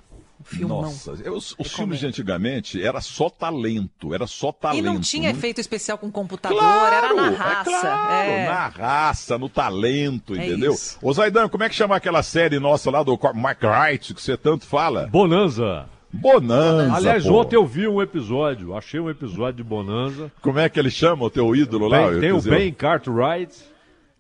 [0.45, 0.83] Filmão.
[0.83, 4.81] Nossa, eu- os, filmes de antigamente era só talento, era só talento.
[4.81, 7.71] E não tinha não- efeito especial com computador, Claro, era na é raça.
[7.71, 8.47] claro, é.
[8.49, 10.73] na raça, no talento, É entendeu?
[10.73, 10.99] isso.
[11.01, 14.37] Ô Zaidan, como é que chama aquela série nossa lá do Mark Wright, que você
[14.37, 15.07] tanto fala?
[15.07, 15.89] Bonanza.
[16.13, 17.41] Bonanza, Aliás, pô.
[17.41, 20.31] ontem eu vi um episódio, achei um episódio de Bonanza.
[20.43, 22.11] Como é que ele chama o teu ídolo lá?
[22.11, 22.41] Bem- tem o?
[22.43, 23.55] Ben Cartwright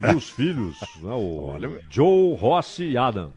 [0.01, 1.55] e os filhos, né, o
[1.90, 3.35] Joe, Rossi e Adams.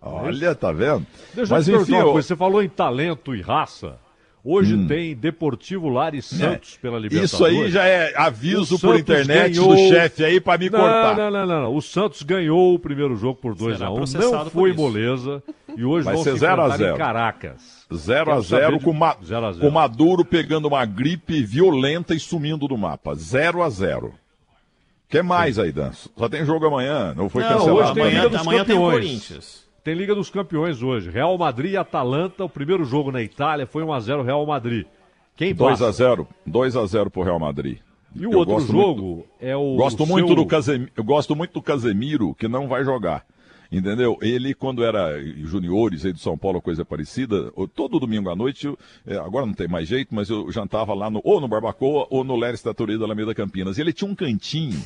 [0.00, 1.04] Olha, tá vendo?
[1.34, 3.98] Deixa Mas eu te enfim, eu- coisa, você falou em talento e raça.
[4.44, 4.88] Hoje Hum.
[4.88, 7.32] tem Deportivo Lares Santos pela Libertadores.
[7.32, 11.16] Isso aí já é aviso por internet ganhou- do chefe aí pra me não, cortar.
[11.16, 11.76] Não, não, não, não.
[11.76, 15.40] O Santos ganhou o primeiro jogo por 2 Será a 1 processado Não foi moleza.
[15.76, 16.94] E hoje Vai vão ser se 0 a 0.
[16.94, 17.86] em Caracas.
[17.94, 19.16] 0 a Quero 0 saber de- com, Ma...
[19.24, 19.64] 0 a 0.
[19.64, 23.14] com Maduro pegando uma gripe violenta e sumindo do mapa.
[23.14, 24.12] 0 a 0
[25.08, 25.92] que mais aí, Dan?
[25.92, 27.76] Só tem jogo amanhã, não foi Não, cancelado.
[27.78, 28.28] hoje tem amanhã.
[28.28, 28.76] Dos amanhã tem.
[28.76, 29.61] Corinthians.
[29.84, 31.10] Tem Liga dos Campeões hoje.
[31.10, 32.44] Real Madrid e Atalanta.
[32.44, 34.86] O primeiro jogo na Itália foi 1x0 Real Madrid.
[35.36, 35.88] Quem 2 passa?
[35.88, 37.78] a 0 2 a 0 pro Real Madrid.
[38.14, 39.74] E o Eu outro jogo muito- é o.
[39.76, 43.24] Gosto muito do Casemiro, eu gosto muito do Casemiro, que não vai jogar.
[43.74, 44.18] Entendeu?
[44.20, 48.78] Ele, quando era juniores aí do São Paulo, coisa parecida, todo domingo à noite, eu-
[49.06, 52.22] é, agora não tem mais jeito, mas eu jantava lá no, ou no Barbacoa ou
[52.22, 53.78] no Leres da Torida Alameda Campinas.
[53.78, 54.78] E ele tinha um cantinho.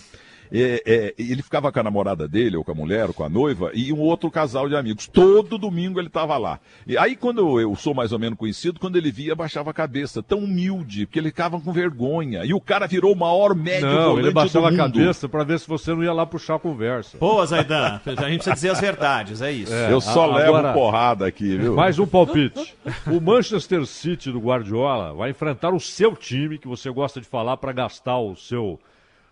[0.53, 3.29] É, é, ele ficava com a namorada dele, ou com a mulher, ou com a
[3.29, 5.07] noiva, e um outro casal de amigos.
[5.07, 6.59] Todo domingo ele estava lá.
[6.87, 9.75] E aí, quando eu, eu sou mais ou menos conhecido, quando ele via, baixava a
[9.75, 12.45] cabeça, tão humilde, porque ele ficava com vergonha.
[12.45, 15.69] E o cara virou o maior médio Não, ele baixava a cabeça pra ver se
[15.69, 17.19] você não ia lá puxar a conversa.
[17.19, 19.73] Pô, Zaidan, a gente precisa dizer as verdades, é isso.
[19.73, 21.75] É, Eu só a- levo agora- porrada aqui, viu?
[21.75, 22.75] Mais um palpite.
[23.07, 27.57] O Manchester City do Guardiola vai enfrentar o seu time, que você gosta de falar
[27.57, 28.79] para gastar o seu,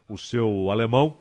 [0.08, 1.16] o seu alemão,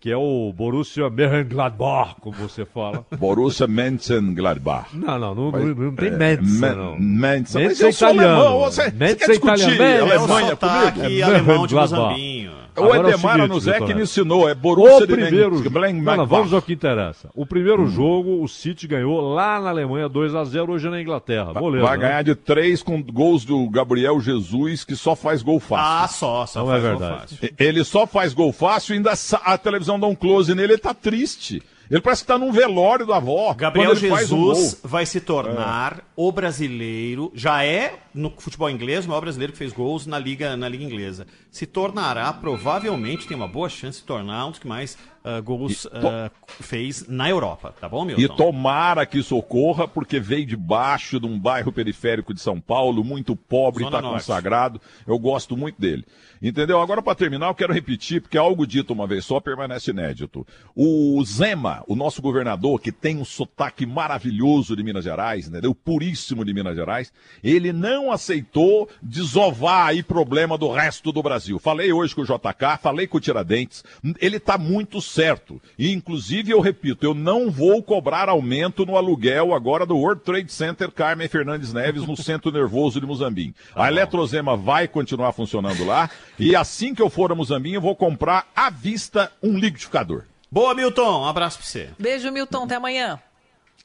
[0.00, 3.04] que é o Borussia Mönchengladbach, como você fala.
[3.18, 4.96] Borussia Mönchengladbach.
[4.96, 6.98] Não, não, não, Mas, não, não tem é, Mensa, Men- não.
[6.98, 8.40] Mensa, mas é eu sou italiano.
[8.40, 9.38] alemão, você- você quer é discutir
[9.74, 10.12] italiano.
[10.12, 11.24] Alemanha É sotaque comigo?
[11.24, 11.74] alemão de.
[11.74, 12.52] Mozambinho.
[12.76, 15.50] O é o Edemar seguinte, Anuzek me ensinou, é O Borussia de primeiro.
[15.56, 16.02] Mönchengladbach.
[16.04, 17.28] Não, não, vamos ao que interessa.
[17.34, 17.88] O primeiro Hum.
[17.88, 21.52] jogo, o City ganhou lá na Alemanha 2x0, hoje é na Inglaterra.
[21.54, 22.02] Moleza, Vai né?
[22.08, 26.04] ganhar de três com gols do Gabriel Jesus, que só faz gol fácil.
[26.04, 27.20] Ah, só, só Não é faz gol verdade.
[27.36, 27.54] fácil.
[27.58, 29.12] Ele só faz gol fácil e ainda
[29.44, 31.62] a televisão dá um close nele, ele tá triste.
[31.90, 33.54] Ele parece que tá num velório da avó.
[33.54, 39.20] Gabriel um Jesus vai se tornar o brasileiro, já é no futebol inglês o maior
[39.20, 41.26] brasileiro que fez gols na liga, na liga inglesa.
[41.50, 45.40] Se tornará, provavelmente, tem uma boa chance de se tornar um dos que mais ah,
[45.40, 48.20] gols to- ah, fez na Europa, tá bom, Milton?
[48.22, 52.60] E tomara que isso ocorra, porque veio de baixo de um bairro periférico de São
[52.60, 54.80] Paulo, muito pobre, está consagrado.
[55.06, 56.04] Eu gosto muito dele.
[56.40, 56.80] Entendeu?
[56.80, 60.46] Agora, para terminar, eu quero repetir, porque algo dito uma vez só permanece inédito.
[60.74, 65.74] O Zema, o nosso governador, que tem um sotaque maravilhoso de Minas Gerais, entendeu?
[65.74, 67.12] Puríssimo de Minas Gerais,
[67.42, 71.58] ele não aceitou desovar aí problema do resto do Brasil.
[71.58, 73.84] Falei hoje com o JK, falei com o Tiradentes,
[74.20, 75.60] ele está muito certo.
[75.78, 80.52] E, inclusive, eu repito, eu não vou cobrar aumento no aluguel agora do World Trade
[80.52, 83.54] Center Carmen Fernandes Neves, no Centro Nervoso de Muzambim.
[83.74, 87.94] a Eletrozema vai continuar funcionando lá, e assim que eu for a Muzambim, eu vou
[87.96, 90.24] comprar à vista um liquidificador.
[90.50, 91.22] Boa, Milton.
[91.22, 91.90] Um abraço pra você.
[91.98, 92.64] Beijo, Milton.
[92.64, 93.20] Até amanhã.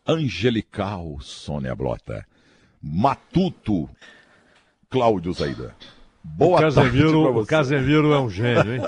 [0.07, 2.25] Angelical, Sônia Blota.
[2.81, 3.89] Matuto,
[4.89, 5.75] Cláudio Zaida.
[6.25, 7.45] Boa o Casemiro, o.
[7.45, 8.81] Casemiro é um gênio, hein?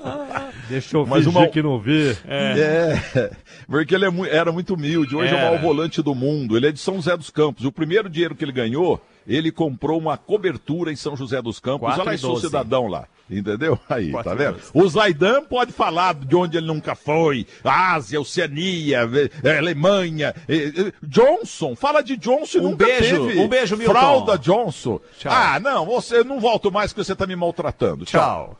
[0.68, 2.16] Deixa eu Mas fingir uma- que não vi.
[2.26, 3.30] É.
[3.66, 5.14] porque ele é mu- era muito humilde.
[5.14, 5.46] Hoje é o Era.
[5.50, 6.56] maior volante do mundo.
[6.56, 7.64] Ele é de São José dos Campos.
[7.66, 8.98] O primeiro dinheiro que ele ganhou,
[9.36, 11.88] ele comprou uma cobertura em São José dos Campos.
[11.92, 13.06] Olha lá, sou cidadão lá.
[13.30, 13.78] Entendeu?
[13.88, 14.54] Aí, tá vendo?
[14.54, 14.70] doze.
[14.74, 17.46] O Zaidan pode falar de onde ele nunca foi.
[17.62, 19.08] Ásia, Oceania,
[19.44, 20.34] eh, Alemanha.
[20.48, 23.38] eh, eh, Johnson, fala de Johnson e Um nunca beijo, teve.
[23.40, 23.92] um beijo, Milton.
[23.92, 24.98] Fralda Johnson.
[25.16, 25.32] Tchau.
[25.32, 28.04] Ah, não, você eu não volto mais porque você tá me maltratando.
[28.04, 28.58] Tchau.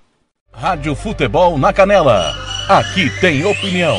[0.52, 2.32] Rádio Futebol na Canela.
[2.68, 3.98] Aqui tem opinião.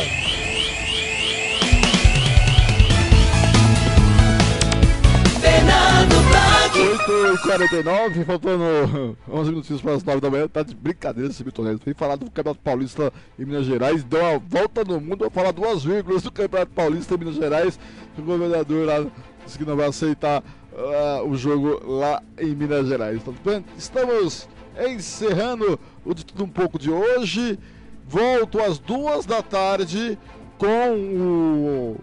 [7.11, 10.47] 8 e 49 faltando 11 minutinhos para as 9 da manhã.
[10.47, 14.03] Tá de brincadeira esse Vitor Vem falar do Campeonato Paulista em Minas Gerais.
[14.03, 15.19] Deu uma volta no mundo.
[15.19, 17.79] Vou falar duas vírgulas do Campeonato Paulista em Minas Gerais.
[18.17, 19.05] O governador lá
[19.45, 20.41] disse que não vai aceitar
[20.73, 23.21] ah, o jogo lá em Minas Gerais.
[23.21, 24.47] Então, estamos
[24.89, 27.59] encerrando o tudo um pouco de hoje.
[28.07, 30.17] Volto às duas da tarde
[30.57, 31.97] com o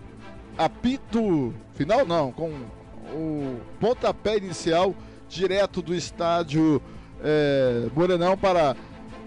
[0.56, 2.52] apito final, não, com
[3.14, 4.94] o pontapé inicial
[5.28, 6.80] direto do estádio
[7.22, 8.76] é, Morenão para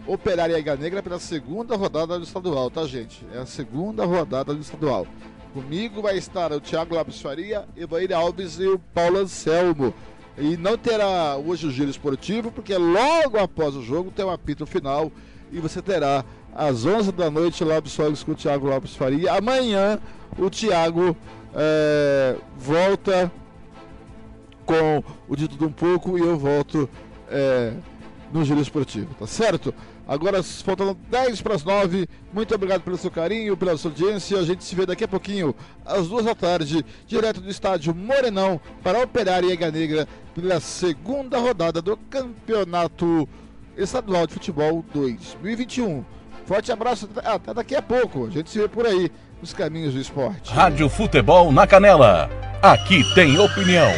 [0.07, 3.25] Operária Iga Negra pela segunda rodada do estadual, tá, gente?
[3.33, 5.05] É a segunda rodada do estadual.
[5.53, 9.93] Comigo vai estar o Thiago Lopes Faria, Evaíra Alves e o Paulo Anselmo.
[10.37, 14.65] E não terá hoje o giro esportivo, porque logo após o jogo tem um apito
[14.65, 15.11] final
[15.51, 16.23] e você terá
[16.55, 19.33] às 11 da noite Lopes Fogos com o Thiago Lopes Faria.
[19.33, 19.99] Amanhã
[20.39, 21.15] o Thiago
[21.53, 23.31] é, volta
[24.71, 26.89] com o de um pouco e eu volto
[27.29, 27.73] é,
[28.31, 29.73] no Giro Esportivo, tá certo?
[30.07, 32.07] Agora faltando 10 para as 9.
[32.33, 34.39] Muito obrigado pelo seu carinho, pela sua audiência.
[34.39, 35.53] A gente se vê daqui a pouquinho,
[35.85, 41.37] às duas da tarde, direto do estádio Morenão, para Operária e Ega Negra, pela segunda
[41.37, 43.27] rodada do Campeonato
[43.77, 46.03] Estadual de Futebol 2021.
[46.45, 48.27] Forte abraço, até daqui a pouco.
[48.27, 50.51] A gente se vê por aí, nos caminhos do esporte.
[50.51, 52.29] Rádio Futebol na Canela.
[52.61, 53.91] Aqui tem opinião.